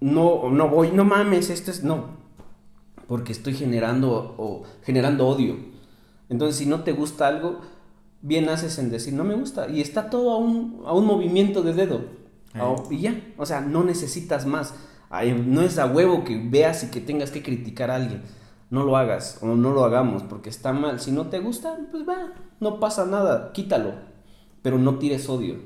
No, 0.00 0.50
no 0.50 0.68
voy, 0.68 0.90
no 0.90 1.04
mames, 1.04 1.50
esto 1.50 1.70
es. 1.70 1.84
No. 1.84 2.23
Porque 3.06 3.32
estoy 3.32 3.54
generando, 3.54 4.34
o, 4.38 4.62
generando 4.82 5.26
odio. 5.26 5.56
Entonces, 6.28 6.56
si 6.56 6.66
no 6.66 6.82
te 6.84 6.92
gusta 6.92 7.26
algo, 7.28 7.60
bien 8.22 8.48
haces 8.48 8.78
en 8.78 8.90
decir, 8.90 9.12
no 9.14 9.24
me 9.24 9.34
gusta. 9.34 9.68
Y 9.68 9.80
está 9.80 10.08
todo 10.10 10.32
a 10.32 10.38
un, 10.38 10.82
a 10.86 10.92
un 10.94 11.06
movimiento 11.06 11.62
de 11.62 11.74
dedo. 11.74 12.00
A- 12.54 12.74
y 12.90 12.98
ya. 13.00 13.20
O 13.36 13.44
sea, 13.46 13.60
no 13.60 13.84
necesitas 13.84 14.46
más. 14.46 14.74
Ay, 15.10 15.32
no 15.46 15.62
es 15.62 15.78
a 15.78 15.86
huevo 15.86 16.24
que 16.24 16.38
veas 16.38 16.82
y 16.84 16.90
que 16.90 17.00
tengas 17.00 17.30
que 17.30 17.42
criticar 17.42 17.90
a 17.90 17.96
alguien. 17.96 18.22
No 18.70 18.82
lo 18.84 18.96
hagas 18.96 19.38
o 19.42 19.46
no 19.54 19.70
lo 19.72 19.84
hagamos 19.84 20.22
porque 20.22 20.48
está 20.48 20.72
mal. 20.72 20.98
Si 20.98 21.12
no 21.12 21.26
te 21.28 21.38
gusta, 21.40 21.76
pues 21.90 22.08
va, 22.08 22.32
no 22.60 22.80
pasa 22.80 23.04
nada, 23.04 23.52
quítalo. 23.52 23.92
Pero 24.62 24.78
no 24.78 24.98
tires 24.98 25.28
odio. 25.28 25.56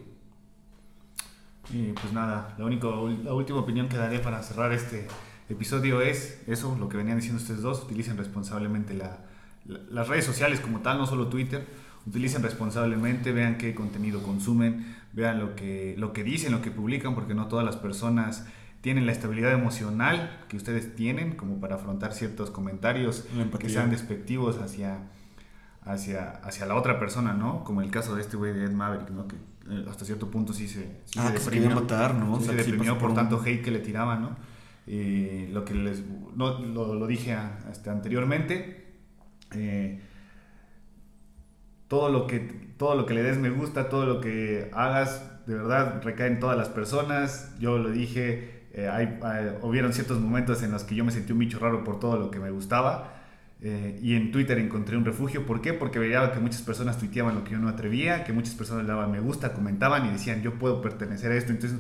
Y 1.73 1.93
pues 1.93 2.13
nada, 2.13 2.55
la, 2.59 2.65
único, 2.65 3.09
la 3.23 3.35
última 3.35 3.61
opinión 3.61 3.89
que 3.89 3.97
daré 3.97 4.19
para 4.21 4.43
cerrar 4.43 4.73
este 4.73 5.07
episodio 5.49 6.01
es 6.03 6.41
eso, 6.47 6.77
lo 6.79 6.89
que 6.89 6.97
venían 6.97 7.17
diciendo 7.19 7.41
ustedes 7.41 7.63
dos, 7.63 7.83
utilicen 7.85 8.17
responsablemente 8.17 8.95
la- 8.95 9.19
la- 9.67 9.81
las 9.91 10.09
redes 10.09 10.25
sociales 10.25 10.61
como 10.61 10.81
tal, 10.81 10.99
no 10.99 11.07
solo 11.07 11.29
Twitter, 11.29 11.67
utilicen 12.07 12.43
responsablemente, 12.43 13.33
vean 13.33 13.59
qué 13.59 13.75
contenido 13.75 14.23
consumen, 14.23 14.95
vean 15.13 15.39
lo 15.39 15.55
que, 15.57 15.95
lo 15.99 16.13
que 16.13 16.25
dicen, 16.25 16.53
lo 16.53 16.63
que 16.63 16.71
publican, 16.71 17.15
porque 17.15 17.35
no 17.35 17.49
todas 17.49 17.65
las 17.65 17.77
personas 17.77 18.47
tienen 18.81 19.07
la 19.07 19.13
estabilidad 19.13 19.53
emocional 19.53 20.45
que 20.49 20.57
ustedes 20.57 20.95
tienen 20.95 21.35
como 21.35 21.61
para 21.61 21.75
afrontar 21.77 22.13
ciertos 22.15 22.51
comentarios 22.51 23.25
que 23.59 23.69
sean 23.69 23.91
despectivos 23.91 24.59
hacia, 24.59 24.99
hacia, 25.85 26.31
hacia 26.45 26.67
la 26.67 26.75
otra 26.77 26.99
persona, 26.99 27.33
¿no? 27.35 27.65
Como 27.65 27.83
el 27.83 27.91
caso 27.91 28.15
de 28.15 28.23
este 28.23 28.37
güey 28.37 28.53
de 28.53 28.65
Ed 28.65 28.73
Maverick, 28.73 29.11
¿no? 29.11 29.27
Que 29.27 29.37
eh, 29.71 29.85
hasta 29.91 30.05
cierto 30.05 30.31
punto 30.31 30.53
sí 30.53 30.69
se, 30.69 31.01
sí 31.07 31.19
Ah, 31.19 31.27
se 31.29 31.33
que 31.35 31.39
se 31.41 31.45
deprimió. 31.47 31.69
quería 31.71 31.81
matar, 31.83 32.15
¿no? 32.15 32.35
O 32.35 32.39
Sí 32.39 32.45
sea, 32.47 32.53
se 32.53 32.59
deprimió 32.59 32.93
por 32.95 33.01
por 33.01 33.11
un- 33.11 33.17
tanto 33.17 33.43
hate 33.45 33.63
que 33.63 33.71
le 33.71 33.81
tiraban, 33.81 34.23
¿no? 34.23 34.37
Eh, 34.91 35.49
lo 35.53 35.65
que 35.67 35.75
les 35.75 36.03
no, 36.37 36.59
lo, 36.61 36.95
lo 36.95 37.07
dije 37.07 37.37
este, 37.71 37.91
anteriormente. 37.91 38.87
eh, 39.55 40.01
todo 41.89 42.11
lo 42.11 42.27
que 42.27 42.69
todo 42.77 42.95
lo 42.95 43.07
que 43.07 43.15
le 43.15 43.23
des 43.23 43.39
me 43.39 43.51
gusta, 43.51 43.89
todo 43.89 44.07
lo 44.07 44.21
que 44.21 44.71
hagas, 44.73 45.23
de 45.47 45.55
verdad 45.55 46.01
recae 46.05 46.29
en 46.29 46.39
todas 46.39 46.57
las 46.57 46.69
personas. 46.69 47.53
Yo 47.59 47.77
lo 47.79 47.91
dije, 47.91 48.67
eh, 48.73 48.89
hay, 48.89 49.19
hay- 49.23 49.57
hubieron 49.63 49.93
ciertos 49.93 50.21
momentos 50.21 50.63
en 50.63 50.71
los 50.71 50.85
que 50.85 50.95
yo 50.95 51.05
me 51.05 51.11
sentí 51.11 51.33
un 51.33 51.41
bicho 51.41 51.59
raro 51.59 51.83
por 51.83 51.99
todo 51.99 52.17
lo 52.19 52.31
que 52.31 52.39
me 52.41 52.51
gustaba. 52.51 53.15
eh, 53.61 53.99
y 54.01 54.15
en 54.15 54.31
Twitter 54.31 54.57
encontré 54.59 54.97
un 54.97 55.05
refugio. 55.05 55.45
¿Por 55.45 55.61
qué? 55.61 55.73
Porque 55.73 55.99
veía 55.99 56.31
que 56.33 56.39
muchas 56.39 56.63
personas 56.63 56.97
tuiteaban 56.99 57.35
lo 57.35 57.43
que 57.43 57.51
yo 57.53 57.59
no 57.59 57.69
atrevía, 57.69 58.23
que 58.23 58.33
muchas 58.33 58.55
personas 58.55 58.85
le 58.85 58.91
daban 58.91 59.11
me 59.11 59.19
gusta, 59.21 59.53
comentaban 59.53 60.07
y 60.07 60.11
decían 60.11 60.43
yo 60.43 60.55
puedo 60.61 60.81
pertenecer 60.81 61.33
a 61.33 61.37
esto. 61.37 61.51
Entonces 61.53 61.77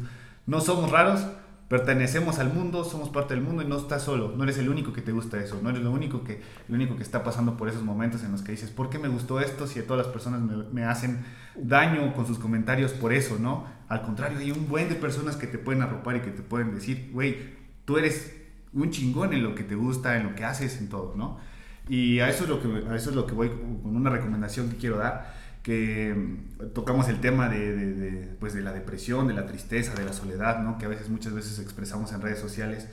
no 0.46 0.60
somos 0.60 0.90
raros, 0.90 1.24
pertenecemos 1.68 2.38
al 2.38 2.52
mundo, 2.52 2.82
somos 2.82 3.10
parte 3.10 3.34
del 3.34 3.42
mundo 3.42 3.62
y 3.62 3.66
no 3.66 3.76
estás 3.76 4.02
solo. 4.02 4.32
No 4.36 4.44
eres 4.44 4.58
el 4.58 4.68
único 4.68 4.92
que 4.92 5.02
te 5.02 5.12
gusta 5.12 5.38
eso, 5.38 5.60
no 5.62 5.70
eres 5.70 5.82
lo 5.82 5.90
único 5.90 6.24
que, 6.24 6.40
el 6.68 6.74
único 6.74 6.96
que 6.96 7.02
está 7.02 7.22
pasando 7.22 7.56
por 7.56 7.68
esos 7.68 7.82
momentos 7.82 8.24
en 8.24 8.32
los 8.32 8.42
que 8.42 8.52
dices, 8.52 8.70
¿por 8.70 8.88
qué 8.88 8.98
me 8.98 9.08
gustó 9.08 9.40
esto 9.40 9.66
si 9.66 9.78
a 9.78 9.86
todas 9.86 10.06
las 10.06 10.12
personas 10.12 10.40
me, 10.40 10.64
me 10.72 10.84
hacen 10.84 11.24
daño 11.54 12.14
con 12.14 12.26
sus 12.26 12.38
comentarios 12.38 12.92
por 12.92 13.12
eso, 13.12 13.38
¿no? 13.38 13.66
Al 13.88 14.02
contrario, 14.02 14.38
hay 14.38 14.50
un 14.50 14.68
buen 14.68 14.88
de 14.88 14.94
personas 14.94 15.36
que 15.36 15.46
te 15.46 15.58
pueden 15.58 15.82
arropar 15.82 16.16
y 16.16 16.20
que 16.20 16.30
te 16.30 16.42
pueden 16.42 16.74
decir, 16.74 17.10
güey, 17.12 17.36
tú 17.84 17.98
eres 17.98 18.34
un 18.72 18.90
chingón 18.90 19.32
en 19.32 19.42
lo 19.42 19.54
que 19.54 19.64
te 19.64 19.74
gusta, 19.74 20.16
en 20.16 20.24
lo 20.24 20.34
que 20.34 20.44
haces, 20.44 20.78
en 20.78 20.88
todo, 20.88 21.14
¿no? 21.16 21.38
Y 21.88 22.20
a 22.20 22.28
eso 22.28 22.44
es 22.44 22.50
lo 22.50 22.60
que, 22.60 22.68
a 22.88 22.96
eso 22.96 23.10
es 23.10 23.16
lo 23.16 23.26
que 23.26 23.34
voy 23.34 23.48
con 23.48 23.96
una 23.96 24.10
recomendación 24.10 24.68
que 24.68 24.76
quiero 24.76 24.98
dar, 24.98 25.34
que 25.72 26.14
mm, 26.14 26.68
tocamos 26.72 27.08
el 27.10 27.20
tema 27.20 27.50
de, 27.50 27.76
de- 27.76 27.92
de, 27.92 28.10
pues 28.40 28.54
de 28.54 28.62
la 28.62 28.72
depresión, 28.72 29.28
de 29.28 29.34
la 29.34 29.44
tristeza, 29.44 29.94
de 29.94 30.02
la 30.06 30.14
soledad, 30.14 30.62
¿no? 30.62 30.78
que 30.78 30.86
a 30.86 30.88
veces 30.88 31.10
muchas 31.10 31.34
veces 31.34 31.58
expresamos 31.58 32.10
en 32.14 32.22
redes 32.22 32.38
sociales, 32.38 32.88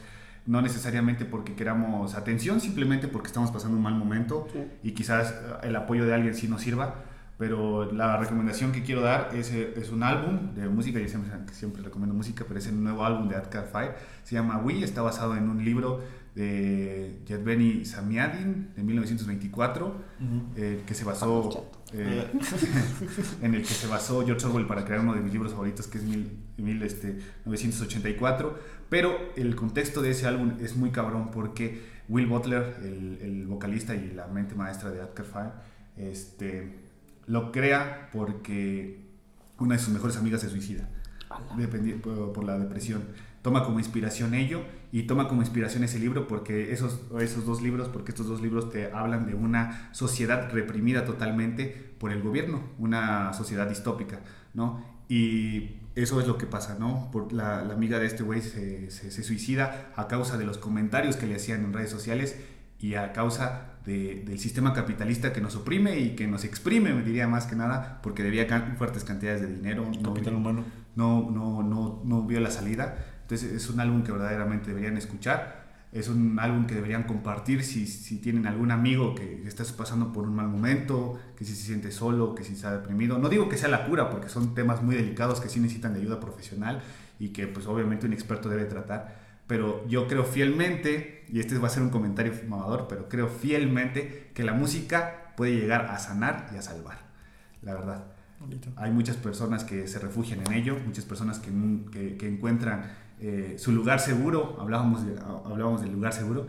no 0.45 0.61
necesariamente 0.61 1.23
porque 1.23 1.55
queramos 1.55 2.15
atención, 2.15 2.59
simplemente 2.59 3.07
porque 3.07 3.27
estamos 3.27 3.49
pasando 3.51 3.77
un 3.77 3.83
mal 3.83 3.95
momento 3.95 4.47
Sí. 4.51 4.59
y 4.83 4.91
quizás 4.91 5.31
eh, 5.31 5.67
el 5.69 5.75
apoyo 5.77 6.05
de 6.05 6.13
alguien 6.15 6.35
sí 6.35 6.49
nos 6.49 6.61
sirva. 6.63 6.95
Pero 7.37 7.91
la 7.91 8.15
recomendación 8.17 8.71
que 8.73 8.81
quiero 8.83 9.01
dar 9.01 9.29
es, 9.33 9.51
es 9.51 9.89
un 9.91 10.03
álbum 10.03 10.53
de 10.55 10.67
música, 10.69 10.99
yo 10.99 11.07
siempre, 11.09 11.31
siempre 11.53 11.81
recomiendo 11.81 12.13
música, 12.15 12.43
pero 12.47 12.59
es 12.59 12.67
el 12.67 12.81
nuevo 12.81 13.03
álbum 13.05 13.27
de 13.29 13.35
Adcar 13.35 13.67
Fire, 13.71 13.91
se 14.23 14.35
llama 14.35 14.57
We, 14.59 14.81
está 14.83 15.01
basado 15.01 15.35
en 15.35 15.49
un 15.49 15.63
libro 15.65 16.01
de 16.33 17.19
Yadbeni 17.25 17.83
Samiadin 17.85 18.69
de 18.75 18.83
1924, 18.83 19.85
Ujú. 19.87 19.95
eh, 20.55 20.83
que 20.87 20.93
se 20.93 21.03
basó 21.03 21.67
eh, 21.97 22.27
en 23.41 23.55
el 23.55 23.61
que 23.61 23.67
se 23.73 23.87
basó 23.87 24.25
George 24.25 24.45
Orwell 24.45 24.67
para 24.67 24.85
crear 24.85 25.01
uno 25.01 25.13
de 25.13 25.21
mis 25.21 25.33
libros 25.33 25.51
favoritos 25.51 25.87
que 25.87 25.97
es 25.97 26.03
mil, 26.03 26.37
mil, 26.57 26.81
este, 26.83 27.19
1984 27.45 28.59
pero 28.89 29.17
el 29.35 29.55
contexto 29.55 30.01
de 30.01 30.11
ese 30.11 30.27
álbum 30.27 30.53
es 30.59 30.75
muy 30.75 30.91
cabrón 30.91 31.31
porque 31.31 31.81
Will 32.07 32.27
Butler 32.27 32.75
el, 32.83 33.19
el 33.21 33.47
vocalista 33.47 33.95
y 33.95 34.11
la 34.11 34.27
mente 34.27 34.55
maestra 34.55 34.91
de 34.91 35.01
Adcar 35.01 35.25
Fire 35.25 35.51
este, 35.97 36.75
lo 37.27 37.51
crea 37.51 38.09
porque 38.11 38.99
una 39.59 39.75
de 39.75 39.81
sus 39.81 39.93
mejores 39.93 40.17
amigas 40.17 40.41
se 40.41 40.49
suicida 40.49 40.89
por, 42.01 42.33
por 42.33 42.43
la 42.43 42.57
depresión. 42.57 43.03
Toma 43.45 43.63
como 43.63 43.77
inspiración 43.77 44.33
ello 44.33 44.63
y 44.91 45.03
toma 45.03 45.27
como 45.27 45.43
inspiración 45.43 45.83
ese 45.83 45.99
libro 45.99 46.27
porque 46.27 46.71
esos, 46.73 47.01
esos 47.19 47.45
dos 47.45 47.61
libros, 47.61 47.89
porque 47.89 48.09
estos 48.11 48.25
dos 48.25 48.41
libros 48.41 48.71
te 48.71 48.91
hablan 48.91 49.27
de 49.27 49.35
una 49.35 49.89
sociedad 49.93 50.49
reprimida 50.51 51.05
totalmente 51.05 51.93
por 51.99 52.11
el 52.11 52.23
gobierno, 52.23 52.63
una 52.79 53.31
sociedad 53.33 53.69
distópica, 53.69 54.21
¿no? 54.55 54.83
Y 55.07 55.77
eso 55.93 56.19
es 56.19 56.25
lo 56.27 56.39
que 56.39 56.47
pasa, 56.47 56.75
¿no? 56.79 57.09
Por 57.11 57.31
la, 57.33 57.63
la 57.63 57.75
amiga 57.75 57.99
de 57.99 58.07
este 58.07 58.23
güey 58.23 58.41
se, 58.41 58.89
se- 58.89 59.11
se 59.11 59.23
suicida 59.23 59.91
a 59.95 60.07
causa 60.07 60.37
de 60.39 60.45
los 60.45 60.57
comentarios 60.57 61.15
que 61.15 61.27
le 61.27 61.35
hacían 61.35 61.63
en 61.63 61.71
redes 61.71 61.91
sociales 61.91 62.35
y 62.79 62.95
a 62.95 63.13
causa 63.13 63.75
de- 63.85 64.23
del 64.25 64.39
sistema 64.39 64.73
capitalista 64.73 65.31
que 65.33 65.39
nos 65.41 65.55
oprime 65.55 65.99
y 65.99 66.15
que 66.15 66.25
nos 66.27 66.43
exprime, 66.45 66.93
me 66.95 67.03
diría 67.03 67.27
más 67.27 67.45
que 67.45 67.55
nada, 67.55 67.99
porque 68.01 68.23
debía 68.23 68.47
fuertes 68.79 69.03
cantidades 69.03 69.41
de 69.41 69.53
dinero. 69.53 69.85
no- 69.85 70.01
Capital 70.01 70.33
humano. 70.33 70.63
no, 70.95 71.29
no, 71.29 71.61
no, 71.61 72.01
no 72.03 72.23
vio 72.25 72.39
la 72.39 72.49
salida. 72.49 73.11
Entonces 73.25 73.51
es 73.51 73.69
un 73.71 73.79
álbum 73.79 74.03
que 74.03 74.11
verdaderamente 74.11 74.67
deberían 74.69 74.97
escuchar. 74.97 75.65
Es 75.91 76.09
un 76.09 76.37
álbum 76.39 76.67
que 76.67 76.75
deberían 76.75 77.03
compartir 77.03 77.63
si, 77.63 77.87
si 77.87 78.17
tienen 78.17 78.45
algún 78.47 78.69
amigo 78.69 79.15
que 79.15 79.41
está 79.47 79.63
pasando 79.77 80.11
por 80.13 80.25
un 80.25 80.35
mal 80.35 80.47
momento, 80.47 81.17
que 81.37 81.43
si 81.45 81.55
se 81.55 81.63
siente 81.65 81.91
solo, 81.91 82.35
que 82.35 82.43
si 82.43 82.53
está 82.53 82.71
deprimido. 82.75 83.17
No 83.17 83.29
digo 83.29 83.47
que 83.49 83.57
sea 83.57 83.69
la 83.69 83.87
cura, 83.87 84.09
porque 84.09 84.29
son 84.29 84.53
temas 84.53 84.83
muy 84.83 84.95
delicados 84.95 85.39
que 85.39 85.49
sí 85.49 85.59
necesitan 85.59 85.93
de 85.93 86.01
ayuda 86.01 86.19
profesional 86.19 86.81
y 87.17 87.29
que 87.29 87.47
pues 87.47 87.65
obviamente 87.65 88.05
un 88.05 88.13
experto 88.13 88.49
debe 88.49 88.65
tratar. 88.65 89.23
Pero 89.47 89.87
yo 89.87 90.07
creo 90.07 90.23
fielmente, 90.25 91.23
y 91.29 91.39
este 91.39 91.57
va 91.57 91.67
a 91.67 91.71
ser 91.71 91.81
un 91.83 91.89
comentario 91.91 92.33
mamador, 92.47 92.87
pero 92.89 93.07
creo 93.09 93.27
fielmente 93.29 94.31
que 94.33 94.43
la 94.43 94.53
música 94.53 95.33
puede 95.37 95.55
llegar 95.55 95.85
a 95.85 95.97
sanar 95.97 96.49
y 96.53 96.57
a 96.57 96.61
salvar. 96.61 96.97
La 97.61 97.73
verdad. 97.73 98.05
Bonito. 98.39 98.69
Hay 98.75 98.91
muchas 98.91 99.15
personas 99.17 99.63
que 99.63 99.87
se 99.87 99.97
refugian 99.99 100.41
en 100.45 100.53
ello, 100.53 100.77
muchas 100.85 101.05
personas 101.05 101.39
que, 101.39 101.51
que- 101.91 102.17
que 102.17 102.27
encuentran 102.27 102.91
eh, 103.19 103.55
su 103.57 103.71
lugar 103.71 103.99
seguro, 103.99 104.57
hablábamos, 104.59 105.05
de- 105.05 105.17
hablábamos 105.19 105.81
del 105.81 105.91
lugar 105.93 106.13
seguro, 106.13 106.47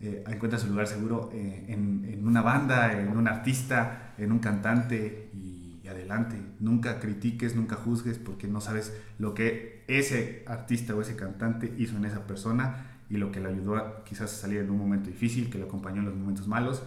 eh, 0.00 0.24
encuentran 0.28 0.60
su 0.60 0.68
lugar 0.68 0.86
seguro 0.88 1.30
eh, 1.32 1.66
en, 1.68 2.04
en 2.12 2.26
una 2.26 2.42
banda, 2.42 2.92
en 3.00 3.16
un 3.16 3.28
artista, 3.28 4.14
en 4.18 4.32
un 4.32 4.38
cantante 4.40 5.30
y, 5.32 5.80
y 5.82 5.88
adelante. 5.88 6.36
Nunca 6.60 6.98
critiques, 7.00 7.54
nunca 7.56 7.76
juzgues 7.76 8.18
porque 8.18 8.48
no 8.48 8.60
sabes 8.60 8.92
lo 9.18 9.34
que 9.34 9.84
ese 9.88 10.44
artista 10.46 10.94
o 10.94 11.00
ese 11.02 11.16
cantante 11.16 11.72
hizo 11.78 11.96
en 11.96 12.04
esa 12.04 12.26
persona 12.26 12.88
y 13.10 13.16
lo 13.16 13.30
que 13.30 13.40
le 13.40 13.48
ayudó 13.48 13.76
a 13.76 14.04
quizás 14.04 14.32
a 14.32 14.36
salir 14.36 14.58
en 14.60 14.70
un 14.70 14.78
momento 14.78 15.08
difícil, 15.08 15.50
que 15.50 15.58
lo 15.58 15.66
acompañó 15.66 15.98
en 16.00 16.06
los 16.06 16.14
momentos 16.14 16.46
malos 16.48 16.82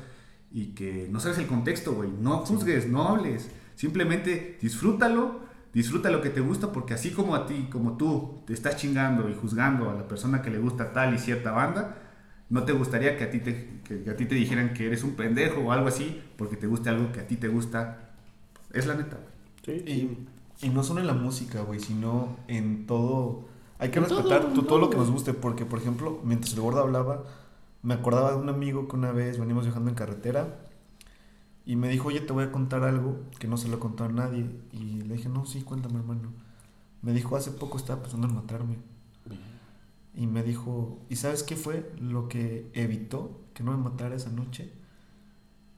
y 0.52 0.68
que 0.74 1.08
no 1.12 1.20
sabes 1.20 1.38
el 1.38 1.48
contexto, 1.48 1.94
güey. 1.94 2.10
No 2.20 2.40
juzgues, 2.40 2.88
no 2.88 3.08
hables. 3.08 3.50
Simplemente 3.76 4.58
disfrútalo, 4.62 5.42
disfruta 5.76 6.10
lo 6.12 6.22
que 6.22 6.32
te 6.32 6.42
gusta, 6.42 6.72
porque 6.74 6.96
así 6.96 7.12
como 7.12 7.36
a 7.36 7.48
ti, 7.48 7.70
como 7.72 7.98
tú, 7.98 8.42
te 8.48 8.54
estás 8.54 8.78
chingando 8.78 9.30
y 9.30 9.36
juzgando 9.36 9.92
a 9.92 9.96
la 9.96 10.08
persona 10.10 10.42
que 10.42 10.52
le 10.52 10.60
gusta 10.60 10.94
tal 10.94 11.16
y 11.16 11.20
cierta 11.20 11.52
banda, 11.52 11.98
no 12.50 12.64
te 12.66 12.74
gustaría 12.74 13.18
que 13.18 13.26
a 13.26 13.32
ti 13.32 13.40
te, 13.42 13.82
que, 13.86 14.04
que 14.04 14.12
a 14.12 14.18
ti 14.18 14.26
te 14.26 14.36
dijeran 14.36 14.74
que 14.74 14.88
eres 14.88 15.04
un 15.04 15.16
pendejo 15.16 15.62
o 15.62 15.74
algo 15.74 15.88
así, 15.90 16.22
porque 16.38 16.58
te 16.58 16.68
guste 16.68 16.90
algo 16.90 17.12
que 17.14 17.22
a 17.22 17.28
ti 17.28 17.38
te 17.38 17.50
gusta. 17.50 18.12
Es 18.74 18.88
la 18.88 18.96
neta, 18.96 19.18
güey. 19.18 19.80
Y, 19.86 20.28
y 20.62 20.70
no 20.70 20.84
solo 20.84 21.02
en 21.02 21.08
la 21.08 21.14
música, 21.14 21.62
güey, 21.62 21.80
sino 21.80 22.38
en 22.48 22.86
todo. 22.88 23.46
Hay 23.80 23.90
que 23.92 24.00
En 24.00 24.06
respetar 24.06 24.42
todo, 24.42 24.54
tu- 24.54 24.64
todo, 24.64 24.80
lo 24.80 24.90
que 24.90 24.98
nos 24.98 25.12
guste, 25.12 25.34
porque, 25.34 25.66
por 25.66 25.80
ejemplo, 25.80 26.20
mientras 26.24 26.54
el 26.54 26.62
gordo 26.62 26.82
hablaba, 26.82 27.24
me 27.84 27.94
acordaba 27.94 28.32
de 28.32 28.38
un 28.38 28.50
amigo 28.50 28.88
que 28.88 28.96
una 28.96 29.12
vez 29.12 29.40
venimos 29.40 29.66
viajando 29.66 29.90
en 29.90 29.96
carretera 29.96 30.65
y 31.66 31.76
me 31.76 31.90
dijo, 31.90 32.10
oye, 32.10 32.22
te 32.22 32.32
voy 32.32 32.44
a 32.44 32.52
contar 32.52 32.84
algo 32.84 33.24
que 33.40 33.48
no 33.48 33.58
se 33.58 33.68
lo 33.68 33.80
contado 33.80 34.10
a 34.12 34.14
nadie. 34.14 34.50
Y 34.72 35.02
le 35.02 35.16
dije, 35.16 35.30
no, 35.30 35.46
sí, 35.46 35.64
cuéntame, 35.64 36.00
hermano. 36.00 36.32
Me 37.02 37.12
dijo, 37.12 37.36
hace 37.36 37.52
poco 37.52 37.78
estaba 37.78 38.02
pensando 38.02 38.28
en 38.28 38.36
matarme. 38.36 38.78
Y 40.14 40.28
me 40.28 40.44
dijo, 40.44 41.00
¿y 41.10 41.16
sabes 41.16 41.44
qué 41.44 41.56
fue 41.56 41.92
lo 42.00 42.28
que 42.30 42.70
evitó 42.74 43.42
que 43.54 43.64
no 43.64 43.72
me 43.72 43.84
matara 43.84 44.16
esa 44.16 44.30
noche? 44.30 44.72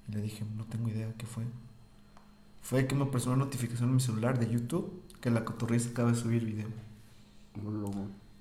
Y 0.08 0.12
le 0.12 0.22
dije, 0.22 0.46
no 0.58 0.66
tengo 0.66 0.90
idea 0.90 1.14
qué 1.18 1.26
fue. 1.26 1.44
Fue 2.62 2.86
que 2.86 2.94
me 2.94 3.04
apareció 3.04 3.32
una 3.32 3.46
notificación 3.46 3.90
en 3.90 3.96
mi 3.96 4.02
celular 4.02 4.40
de 4.40 4.50
YouTube 4.50 5.02
que 5.22 5.32
la 5.32 5.46
cotorriza 5.46 5.90
acaba 5.90 6.12
de 6.12 6.18
subir 6.18 6.46
video. 6.46 6.68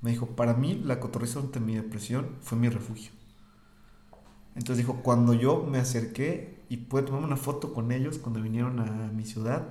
Me 0.02 0.10
dijo, 0.10 0.26
para 0.26 0.54
mí 0.54 0.82
la 0.84 0.98
cotorriza 0.98 1.38
ante 1.38 1.60
mi 1.60 1.76
depresión 1.76 2.36
fue 2.40 2.58
mi 2.58 2.68
refugio. 2.68 3.12
Entonces 4.56 4.78
dijo, 4.78 5.00
cuando 5.02 5.32
yo 5.32 5.64
me 5.64 5.78
acerqué 5.78 6.55
y 6.68 6.78
pude 6.78 7.02
tomar 7.02 7.22
una 7.22 7.36
foto 7.36 7.72
con 7.72 7.92
ellos 7.92 8.18
cuando 8.18 8.40
vinieron 8.40 8.80
a 8.80 9.10
mi 9.12 9.24
ciudad, 9.24 9.68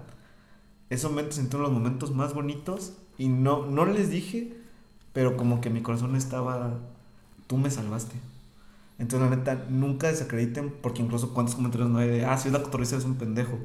esos 0.90 1.12
momentos 1.12 1.36
sentí 1.36 1.56
uno 1.56 1.66
de 1.66 1.72
los 1.72 1.82
momentos 1.82 2.14
más 2.14 2.34
bonitos 2.34 2.94
y 3.18 3.28
no, 3.28 3.66
no 3.66 3.86
les 3.86 4.10
dije, 4.10 4.56
pero 5.14 5.36
como 5.38 5.62
que 5.62 5.70
mi 5.70 5.82
corazón 5.82 6.16
estaba, 6.16 6.80
tú 7.48 7.58
me 7.58 7.72
salvaste. 7.72 8.16
Entonces 8.98 9.30
la 9.30 9.36
neta, 9.36 9.66
nunca 9.70 10.08
desacrediten 10.08 10.74
porque 10.82 11.02
incluso 11.02 11.34
cuántos 11.34 11.56
comentarios 11.56 11.90
no 11.90 11.98
hay 12.00 12.10
de, 12.10 12.26
ah, 12.26 12.38
si 12.38 12.50
es 12.50 12.54
la 12.54 12.62
cotorriza 12.62 12.98
es 12.98 13.06
un 13.06 13.16
pendejo. 13.16 13.58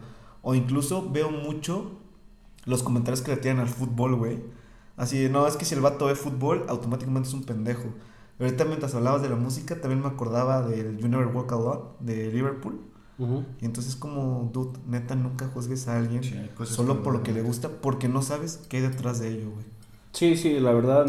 O 0.42 0.54
incluso 0.54 1.10
veo 1.10 1.30
mucho 1.30 1.92
los 2.64 2.82
comentarios 2.82 3.20
que 3.22 3.32
le 3.32 3.36
tiran 3.36 3.60
al 3.60 3.68
fútbol, 3.68 4.16
güey. 4.16 4.40
Así 4.96 5.18
de, 5.18 5.28
no, 5.28 5.46
es 5.46 5.56
que 5.56 5.64
si 5.64 5.74
el 5.74 5.80
vato 5.80 6.06
ve 6.06 6.14
fútbol, 6.14 6.64
automáticamente 6.68 7.28
es 7.28 7.34
un 7.34 7.44
pendejo. 7.44 7.88
Ahorita 8.38 8.64
mientras 8.64 8.94
hablabas 8.94 9.22
de 9.22 9.28
la 9.28 9.36
música, 9.36 9.80
también 9.80 10.00
me 10.00 10.08
acordaba 10.08 10.62
del 10.62 10.96
You 10.98 11.08
Never 11.08 11.26
Walk 11.28 11.52
Alone 11.52 11.82
de 12.00 12.32
Liverpool. 12.32 12.80
Y 13.60 13.64
entonces 13.64 13.96
como, 13.96 14.50
dude, 14.52 14.78
neta, 14.86 15.14
nunca 15.14 15.48
juzgues 15.48 15.88
a 15.88 15.98
alguien 15.98 16.22
Sí, 16.22 16.34
solo 16.64 17.02
por 17.02 17.12
lo 17.12 17.22
que 17.22 17.32
le 17.32 17.42
gusta, 17.42 17.68
porque 17.80 18.08
no 18.08 18.22
sabes 18.22 18.60
qué 18.68 18.78
hay 18.78 18.82
detrás 18.84 19.20
de 19.20 19.28
ello, 19.28 19.50
güey. 19.50 19.66
Sí, 20.12 20.36
sí, 20.36 20.58
la 20.60 20.72
verdad 20.72 21.06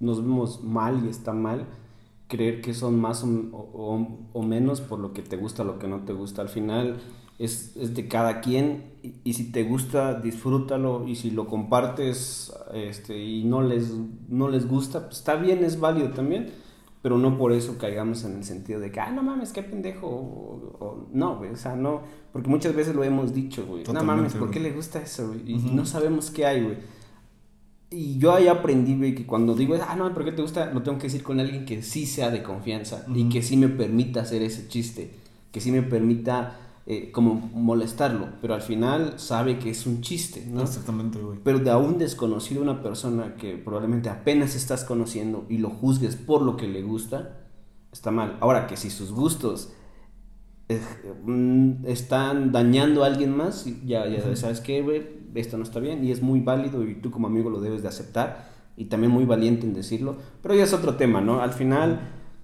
nos 0.00 0.18
vemos 0.22 0.62
mal 0.62 1.04
y 1.04 1.08
está 1.08 1.32
mal 1.32 1.66
creer 2.28 2.60
que 2.60 2.74
son 2.74 3.00
más 3.00 3.24
o, 3.24 3.26
o- 3.52 4.18
o 4.32 4.42
menos 4.42 4.80
por 4.80 4.98
lo 5.00 5.12
que 5.12 5.22
te 5.22 5.36
gusta, 5.36 5.64
lo 5.64 5.78
que 5.78 5.88
no 5.88 6.00
te 6.04 6.12
gusta. 6.12 6.42
Al 6.42 6.48
final 6.48 6.98
es, 7.38 7.76
es 7.76 7.94
de 7.94 8.06
cada 8.08 8.40
quien 8.40 8.92
y, 9.02 9.14
y 9.24 9.34
si 9.34 9.50
te 9.50 9.64
gusta, 9.64 10.14
disfrútalo 10.20 11.06
y 11.08 11.16
si 11.16 11.30
lo 11.30 11.46
compartes 11.46 12.52
este, 12.74 13.18
y 13.22 13.44
no 13.44 13.62
les, 13.62 13.92
no 14.28 14.48
les 14.48 14.68
gusta, 14.68 15.06
pues 15.06 15.18
está 15.18 15.36
bien, 15.36 15.64
es 15.64 15.80
válido 15.80 16.10
también. 16.10 16.50
Pero 17.00 17.16
no 17.16 17.38
por 17.38 17.52
eso 17.52 17.78
caigamos 17.78 18.24
en 18.24 18.36
el 18.36 18.44
sentido 18.44 18.80
de 18.80 18.90
que, 18.90 18.98
ah, 18.98 19.10
no 19.12 19.22
mames, 19.22 19.52
qué 19.52 19.62
pendejo. 19.62 20.08
O, 20.08 20.76
o- 20.84 21.06
no, 21.12 21.36
güey, 21.36 21.50
o 21.50 21.56
sea, 21.56 21.76
no. 21.76 22.02
Porque 22.32 22.48
muchas 22.48 22.74
veces 22.74 22.94
lo 22.94 23.04
hemos 23.04 23.32
dicho, 23.32 23.64
güey. 23.66 23.84
No 23.92 24.02
mames, 24.02 24.34
¿por 24.34 24.50
qué 24.50 24.58
le 24.60 24.72
gusta 24.72 25.00
eso, 25.00 25.28
güey? 25.28 25.42
Y 25.46 25.54
Ujú. 25.56 25.74
no 25.74 25.86
sabemos 25.86 26.30
qué 26.30 26.44
hay, 26.46 26.62
güey. 26.62 26.76
Y 27.90 28.18
yo 28.18 28.34
ahí 28.34 28.48
aprendí, 28.48 28.96
güey, 28.96 29.14
que 29.14 29.24
cuando 29.24 29.54
digo, 29.54 29.74
ah, 29.80 29.96
no, 29.96 30.12
¿por 30.12 30.24
qué 30.24 30.32
te 30.32 30.42
gusta? 30.42 30.72
Lo 30.74 30.82
tengo 30.82 30.98
que 30.98 31.04
decir 31.04 31.22
con 31.22 31.40
alguien 31.40 31.64
que 31.64 31.82
sí 31.82 32.04
sea 32.04 32.30
de 32.30 32.42
confianza 32.42 33.06
y 33.14 33.22
Ujú. 33.22 33.30
que 33.32 33.42
sí 33.42 33.56
me 33.56 33.68
permita 33.68 34.20
hacer 34.20 34.42
ese 34.42 34.68
chiste, 34.68 35.10
que 35.52 35.60
sí 35.60 35.70
me 35.72 35.82
permita 35.82 36.58
eh, 36.90 37.10
como 37.12 37.34
molestarlo, 37.34 38.28
pero 38.40 38.54
al 38.54 38.62
final 38.62 39.18
sabe 39.18 39.58
que 39.58 39.68
es 39.68 39.86
un 39.86 40.00
chiste, 40.00 40.46
¿no? 40.46 40.62
Exactamente, 40.62 41.18
güey. 41.18 41.38
Pero 41.44 41.58
de 41.58 41.70
a 41.70 41.76
un 41.76 41.98
desconocido, 41.98 42.62
una 42.62 42.82
persona 42.82 43.34
que 43.34 43.58
probablemente 43.58 44.08
apenas 44.08 44.54
estás 44.54 44.84
conociendo 44.84 45.44
y 45.50 45.58
lo 45.58 45.68
juzgues 45.68 46.16
por 46.16 46.40
lo 46.40 46.56
que 46.56 46.66
le 46.66 46.80
gusta, 46.80 47.40
está 47.92 48.10
mal. 48.10 48.38
Ahora 48.40 48.66
que 48.66 48.78
si 48.78 48.88
sus 48.88 49.12
gustos 49.12 49.70
eh, 50.70 50.80
mm, 51.26 51.84
están 51.84 52.52
dañando 52.52 53.04
a 53.04 53.08
alguien 53.08 53.36
más, 53.36 53.66
ya, 53.84 54.08
ya 54.08 54.34
sabes 54.34 54.62
que, 54.62 54.80
güey, 54.80 55.02
esto 55.34 55.58
no 55.58 55.64
está 55.64 55.80
bien 55.80 56.02
y 56.02 56.10
es 56.10 56.22
muy 56.22 56.40
válido 56.40 56.88
y 56.88 56.94
tú 56.94 57.10
como 57.10 57.26
amigo 57.26 57.50
lo 57.50 57.60
debes 57.60 57.82
de 57.82 57.88
aceptar 57.88 58.48
y 58.78 58.86
también 58.86 59.12
muy 59.12 59.26
valiente 59.26 59.66
en 59.66 59.74
decirlo. 59.74 60.16
Pero 60.40 60.54
ya 60.54 60.64
es 60.64 60.72
otro 60.72 60.96
tema, 60.96 61.20
¿no? 61.20 61.42
Al 61.42 61.52
final, 61.52 62.00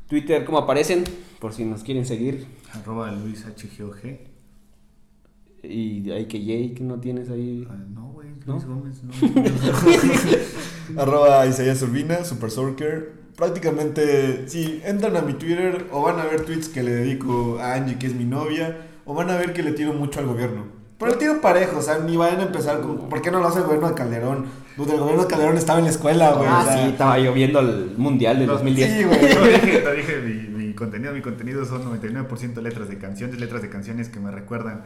Twitter, 0.07 0.45
¿cómo 0.45 0.59
aparecen? 0.59 1.05
Por 1.41 1.55
si 1.55 1.65
nos 1.65 1.83
quieren 1.83 2.05
seguir. 2.05 2.47
Arroba 2.75 3.11
Luis 3.11 3.47
HGOG. 3.47 4.34
Y 5.69 6.11
hay 6.11 6.27
que 6.27 6.39
Jay, 6.39 6.71
que 6.75 6.85
no 6.85 7.01
tienes 7.01 7.31
ahí. 7.31 7.67
Ah, 7.71 7.75
no, 7.95 8.12
güey, 8.12 8.29
¿No? 8.47 8.55
Luis 8.55 8.67
Gómez, 8.67 9.03
no. 9.03 9.12
Arroba 11.03 11.47
Isaías 11.47 11.81
Urbina, 11.83 12.25
Super 12.25 12.51
Soccer. 12.51 13.12
Prácticamente, 13.37 14.49
si 14.49 14.81
entran 14.85 15.17
a 15.17 15.23
mi 15.23 15.33
Twitter, 15.35 15.87
o 15.91 16.03
van 16.03 16.21
a 16.21 16.25
ver 16.25 16.43
tweets 16.45 16.69
que 16.69 16.83
le 16.83 16.93
dedico 16.93 17.59
a 17.59 17.75
Angie, 17.75 17.99
que 17.99 18.07
es 18.07 18.15
mi 18.15 18.25
novia, 18.25 18.77
o 19.05 19.15
van 19.15 19.29
a 19.31 19.37
ver 19.37 19.53
que 19.53 19.62
le 19.62 19.73
tiro 19.73 19.93
mucho 19.93 20.21
al 20.21 20.27
gobierno. 20.27 20.67
Pero 20.99 21.12
el 21.12 21.19
tiro 21.19 21.41
parejo, 21.41 21.79
o 21.79 21.83
sea, 21.83 21.99
ni 21.99 22.17
vayan 22.17 22.41
a 22.41 22.45
empezar 22.45 22.81
con. 22.81 23.09
¿Por 23.09 23.21
qué 23.21 23.33
no 23.33 23.41
lo 23.41 23.49
hace 23.49 23.59
el 23.59 23.65
gobierno 23.65 23.89
de 23.89 23.95
Calderón? 23.95 24.47
Pues 24.77 24.89
el 24.91 25.01
gobierno 25.01 25.23
de 25.25 25.29
Calderón 25.29 25.57
estaba 25.59 25.81
en 25.81 25.87
la 25.87 25.91
escuela, 25.91 26.33
güey. 26.35 26.49
ah, 26.49 26.61
o 26.62 26.65
sea, 26.65 26.85
sí, 26.85 26.91
estaba 26.91 27.19
yo 27.19 27.33
viendo 27.33 27.59
el 27.59 27.95
Mundial 27.97 28.39
de 28.39 28.47
No, 28.47 28.53
2010. 28.53 28.93
sí, 28.93 29.03
güey. 29.05 29.35
Lo 29.35 29.45
dije, 29.47 29.81
lo 29.83 29.93
dije, 29.93 30.21
mi, 30.21 30.65
mi 30.67 30.75
contenido, 30.75 31.12
mi 31.12 31.21
contenido 31.21 31.65
son 31.65 31.83
99% 32.01 32.61
letras 32.62 32.89
de 32.89 32.99
canciones, 32.99 33.41
letras 33.41 33.62
de 33.62 33.69
canciones 33.71 34.09
que 34.09 34.21
me 34.21 34.31
recuerdan 34.31 34.85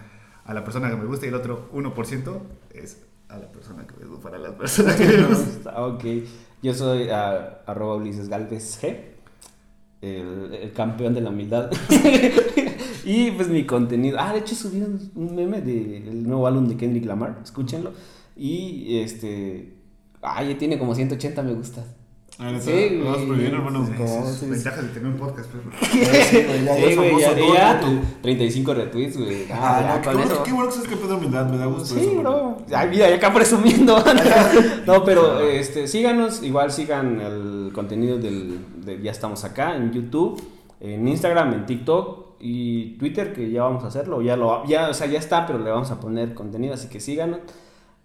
a 0.49 0.55
la 0.55 0.64
persona 0.64 0.88
que 0.88 0.96
me 0.96 1.05
gusta 1.05 1.26
y 1.26 1.28
el 1.28 1.34
otro 1.34 1.68
1% 1.74 2.40
es 2.72 3.03
a 3.28 3.36
la 3.36 3.53
persona 3.53 3.86
que 3.86 3.94
me 4.01 4.07
gusta, 4.07 4.22
para 4.22 4.38
las 4.38 4.53
personas 4.55 4.96
que 4.96 5.07
me 5.07 5.22
gusta. 5.24 5.72
Ah, 5.76 5.86
ok. 5.86 6.05
Yo 6.62 6.72
soy 6.72 7.11
ah, 7.11 7.61
arroba 7.66 7.96
Ulises 7.96 8.30
Galvez 8.30 8.82
G, 8.82 8.96
el, 10.01 10.55
el 10.55 10.72
campeón 10.72 11.12
de 11.12 11.20
la 11.20 11.28
humildad. 11.28 11.70
y 13.05 13.30
pues 13.32 13.49
mi 13.49 13.66
contenido. 13.66 14.16
Ah, 14.18 14.32
de 14.32 14.38
hecho 14.38 14.55
subí 14.55 14.80
un, 14.80 15.12
un 15.14 15.36
meme 15.36 15.61
del 15.61 16.26
nuevo 16.26 16.46
álbum 16.46 16.66
de 16.66 16.78
Kendrick 16.78 17.05
Lamar, 17.05 17.40
escúchenlo. 17.44 17.92
Y 18.34 19.01
este. 19.01 19.74
Ay, 20.22 20.55
tiene 20.55 20.78
como 20.78 20.94
180 20.94 21.42
me 21.42 21.53
gusta. 21.53 21.84
Ah, 22.41 22.53
Sí, 22.61 23.01
vamos 23.03 23.16
güey. 23.16 23.26
muy 23.26 23.36
bien, 23.39 23.55
hermano. 23.55 23.84
Ventajas 23.84 24.82
de 24.82 24.89
tener 24.91 25.07
un 25.11 25.16
podcast, 25.18 25.51
pues. 25.51 25.91
Sí, 25.91 26.45
güey, 26.45 26.64
ya, 26.64 26.74
Sí, 26.76 26.95
güey, 26.95 27.11
ya, 27.20 27.36
ya, 27.36 27.80
el 27.80 27.86
mundo. 27.86 28.07
35 28.22 28.74
retweets, 28.74 29.16
güey. 29.18 29.47
Ah, 29.51 29.57
Ah, 29.61 29.80
ya, 29.80 29.89
no, 29.97 30.01
qué, 30.01 30.05
con 30.07 30.16
bueno, 30.18 30.32
eso. 30.32 30.43
qué 30.45 30.53
bueno 30.53 30.68
que 30.68 30.74
sabes 30.76 30.89
que 30.89 30.97
pedo 30.97 31.16
humildad, 31.16 31.51
me 31.51 31.57
da 31.59 31.66
gusto 31.66 31.95
Sí, 31.97 32.01
eso, 32.01 32.14
bro. 32.20 32.57
Ay, 32.72 32.89
mira, 32.91 33.09
ya 33.11 33.16
acá 33.16 33.34
presumiendo. 33.34 33.99
no, 34.86 35.05
pero 35.05 35.41
este, 35.41 35.89
síganos, 35.89 36.43
igual 36.45 36.70
sigan 36.70 37.20
el 37.20 37.72
contenido 37.72 38.18
del, 38.18 38.61
de 38.84 39.03
Ya 39.03 39.11
estamos 39.11 39.43
acá 39.45 39.76
en 39.76 39.93
YouTube, 39.93 40.41
en 40.78 41.09
Instagram, 41.09 41.55
en 41.55 41.66
TikTok 41.66 42.36
y 42.39 42.97
Twitter, 42.99 43.32
que 43.32 43.51
ya 43.51 43.64
vamos 43.64 43.82
a 43.82 43.89
hacerlo. 43.89 44.22
Ya 44.22 44.36
lo, 44.36 44.64
ya, 44.64 44.91
o 44.91 44.95
sea, 44.95 45.09
ya 45.09 45.18
está, 45.18 45.45
pero 45.45 45.59
le 45.59 45.70
vamos 45.70 45.91
a 45.91 45.99
poner 45.99 46.34
contenido, 46.34 46.74
así 46.74 46.89
que 46.89 47.01
síganos. 47.01 47.41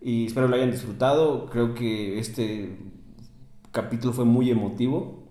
Y 0.01 0.25
espero 0.25 0.47
lo 0.47 0.55
hayan 0.55 0.71
disfrutado. 0.71 1.45
Creo 1.51 1.75
que 1.75 2.17
este 2.17 2.77
capítulo 3.73 4.13
fue 4.13 4.23
muy 4.23 4.49
emotivo. 4.49 5.27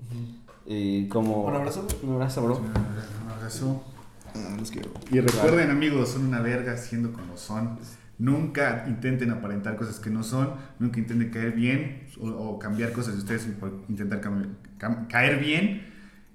Eh, 0.67 1.09
como... 1.11 1.45
Un 1.47 1.55
abrazo. 1.55 1.87
Un 2.03 2.13
abrazo, 2.15 2.43
bro. 2.45 2.57
Un 2.59 3.31
abrazo. 3.31 3.83
Ah, 4.35 4.57
los 4.59 4.71
quiero. 4.71 4.91
Y 5.11 5.21
recuerden, 5.21 5.71
amigos, 5.71 6.11
son 6.11 6.27
una 6.27 6.41
verga 6.41 6.77
siendo 6.77 7.13
como 7.13 7.37
son. 7.39 7.79
Nunca 8.19 8.85
intenten 8.87 9.31
aparentar 9.31 9.77
cosas 9.77 9.99
que 9.99 10.11
no 10.11 10.23
son. 10.23 10.51
Nunca 10.79 10.99
intenten 11.01 11.31
caer 11.31 11.53
bien 11.53 12.07
o, 12.21 12.29
o 12.29 12.59
cambiar 12.59 12.93
cosas 12.93 13.15
de 13.15 13.21
ustedes 13.21 13.45
por 13.59 13.83
intentar 13.89 14.21
cam- 14.21 14.55
cam- 14.79 15.07
caer 15.09 15.39
bien. 15.41 15.92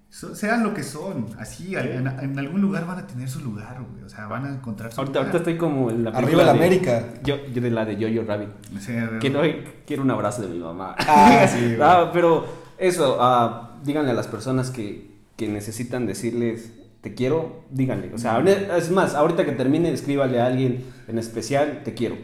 So- 0.10 0.34
sean 0.36 0.64
lo 0.64 0.74
que 0.74 0.84
son. 0.84 1.28
Así, 1.38 1.76
en, 1.76 2.08
en 2.08 2.40
algún 2.40 2.62
lugar 2.62 2.88
van 2.88 3.00
a 3.00 3.08
tener 3.08 3.30
su 3.30 3.40
lugar, 3.42 3.78
güey. 3.92 4.04
O 4.04 4.10
sea, 4.10 4.28
van 4.28 4.46
a 4.46 4.50
encontrar 4.54 4.92
su 4.92 5.02
Ahorita, 5.02 5.20
lugar. 5.20 5.34
ahorita 5.36 5.38
estoy 5.50 5.58
como 5.58 5.90
en 5.92 6.04
la 6.06 6.12
Arriba 6.12 6.44
de- 6.46 6.50
América. 6.50 7.06
Yo, 7.24 7.36
yo 7.54 7.62
de 7.62 7.70
la 7.72 7.86
de 7.86 7.96
Jojo 7.96 8.26
Rabbit. 8.28 8.50
O 8.76 8.80
sea, 8.80 9.18
Quiero, 9.20 9.42
quiero 9.86 10.04
un 10.04 10.12
abrazo 10.12 10.42
de 10.44 10.48
mi 10.50 10.60
mamá. 10.60 10.96
Ah, 11.00 11.46
sí. 11.54 11.76
Ah, 11.82 12.10
pero 12.14 12.46
eso, 12.78 13.18
ah, 13.20 13.78
díganle 13.84 14.12
a 14.12 14.14
las 14.14 14.28
personas 14.28 14.72
que, 14.72 15.12
que 15.36 15.48
necesitan 15.50 16.06
decirles 16.08 16.72
te 17.02 17.14
quiero, 17.14 17.64
díganle. 17.70 18.12
O 18.14 18.18
sea, 18.18 18.40
es 18.40 18.90
más, 18.92 19.14
ahorita 19.14 19.46
que 19.46 19.52
termine, 19.52 19.92
escríbale 19.92 20.42
a 20.42 20.48
alguien 20.48 20.84
en 21.08 21.18
especial, 21.20 21.82
te 21.84 21.94
quiero. 21.94 22.18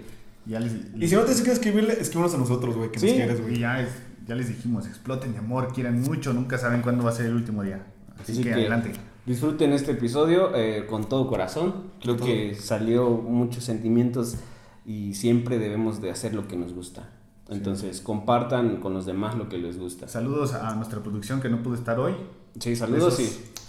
ya 0.46 0.60
les, 0.60 0.74
Y 0.98 1.08
si 1.08 1.16
no 1.16 1.22
te 1.22 1.44
que 1.44 1.52
escribirle, 1.52 1.94
escríbenos 2.00 2.34
a 2.34 2.38
nosotros, 2.38 2.76
güey, 2.76 2.92
que 2.92 3.00
Sí. 3.00 3.06
nos 3.08 3.16
quieres, 3.16 3.40
y 3.40 3.42
güey. 3.44 3.60
ya, 3.60 3.82
es- 3.82 3.90
ya 4.26 4.36
les 4.36 4.48
dijimos, 4.48 4.88
exploten 4.88 5.34
de 5.34 5.40
amor, 5.40 5.74
quieran 5.74 6.02
mucho, 6.02 6.34
nunca 6.34 6.58
saben 6.58 6.82
cuándo 6.82 7.04
va 7.04 7.12
a 7.12 7.14
ser 7.14 7.28
el 7.28 7.36
último 7.36 7.64
día. 7.64 7.86
Así, 8.22 8.42
que, 8.42 8.54
adelante. 8.54 8.92
disfruten 9.26 9.74
este 9.74 9.92
episodio 9.92 10.56
eh, 10.56 10.86
con 10.88 11.10
todo 11.10 11.28
corazón. 11.28 11.92
Creo 12.02 12.18
que 12.18 12.56
salió 12.56 13.10
muchos 13.10 13.64
sentimientos 13.64 14.38
y 14.86 15.14
siempre 15.14 15.58
debemos 15.58 16.02
de 16.02 16.12
hacer 16.12 16.34
lo 16.34 16.48
que 16.48 16.56
nos 16.56 16.74
gusta. 16.74 17.10
Entonces, 17.50 18.02
compartan 18.02 18.78
con 18.78 18.94
los 18.94 19.06
demás 19.06 19.36
lo 19.36 19.50
que 19.50 19.58
les 19.58 19.78
gusta. 19.78 20.08
Saludos 20.08 20.54
a 20.54 20.74
nuestra 20.76 21.04
producción 21.04 21.42
que 21.42 21.50
no 21.50 21.62
pudo 21.62 21.76
estar 21.76 22.00
hoy. 22.00 22.14
Sí, 22.60 22.76
saludos 22.76 23.18
Besos. 23.18 23.36
y... 23.50 23.63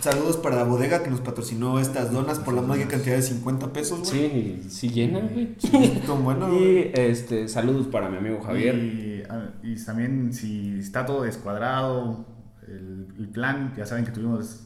Saludos 0.00 0.36
para 0.36 0.56
la 0.56 0.64
bodega 0.64 1.02
que 1.02 1.10
nos 1.10 1.20
patrocinó 1.20 1.80
estas 1.80 2.12
donas 2.12 2.38
por 2.38 2.54
la 2.54 2.62
mágica 2.62 2.90
cantidad 2.90 3.16
de 3.16 3.22
50 3.22 3.72
pesos, 3.72 4.00
güey. 4.00 4.12
Sí, 4.12 4.66
sí 4.68 4.88
llenan, 4.90 5.30
güey. 5.32 5.56
Tan 6.06 6.22
bueno. 6.22 6.52
Y 6.54 6.90
este, 6.94 7.48
saludos 7.48 7.86
para 7.88 8.08
mi 8.08 8.18
amigo 8.18 8.40
Javier. 8.44 8.74
Y, 8.76 9.22
ah, 9.28 9.50
y 9.62 9.82
también 9.84 10.32
si 10.32 10.78
está 10.78 11.04
todo 11.06 11.22
descuadrado, 11.22 12.24
el, 12.68 13.08
el 13.18 13.28
plan. 13.30 13.72
Ya 13.76 13.86
saben 13.86 14.04
que 14.04 14.12
tuvimos 14.12 14.60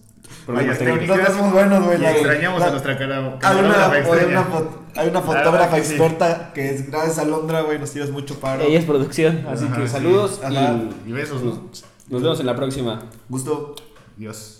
Problemas 0.44 0.78
técnicos. 0.78 1.18
Estamos 1.18 1.52
buenos, 1.52 1.84
güey. 1.86 2.04
Extrañamos 2.04 2.60
la- 2.60 2.66
a 2.66 2.70
nuestra 2.70 2.98
cara. 2.98 3.16
Hay 3.18 3.24
una, 3.24 3.38
camarógrafa 3.38 4.58
hay 4.96 5.08
una, 5.08 5.18
hay 5.20 5.24
fotógrafa 5.24 5.76
que 5.76 5.84
sí. 5.84 5.94
experta 5.94 6.52
que 6.52 6.70
es 6.70 6.90
gracias 6.90 7.18
a 7.18 7.24
Londra, 7.24 7.62
güey, 7.62 7.78
nos 7.78 7.90
tiras 7.92 8.10
mucho 8.10 8.38
paro. 8.38 8.62
Ella 8.62 8.78
es 8.80 8.84
producción, 8.84 9.44
así 9.48 9.64
Ajá, 9.64 9.76
que 9.76 9.86
sí. 9.86 9.92
saludos 9.92 10.40
y 10.50 11.08
Y 11.08 11.12
besos, 11.12 11.42
nos, 11.42 11.54
¿no? 11.56 11.70
nos 12.10 12.22
vemos 12.22 12.40
en 12.40 12.46
la 12.46 12.54
próxima. 12.56 13.02
Gusto, 13.28 13.74
Dios. 14.16 14.59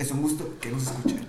Es 0.00 0.10
un 0.10 0.22
gusto 0.22 0.56
que 0.60 0.70
nos 0.70 0.82
escuchen. 0.84 1.26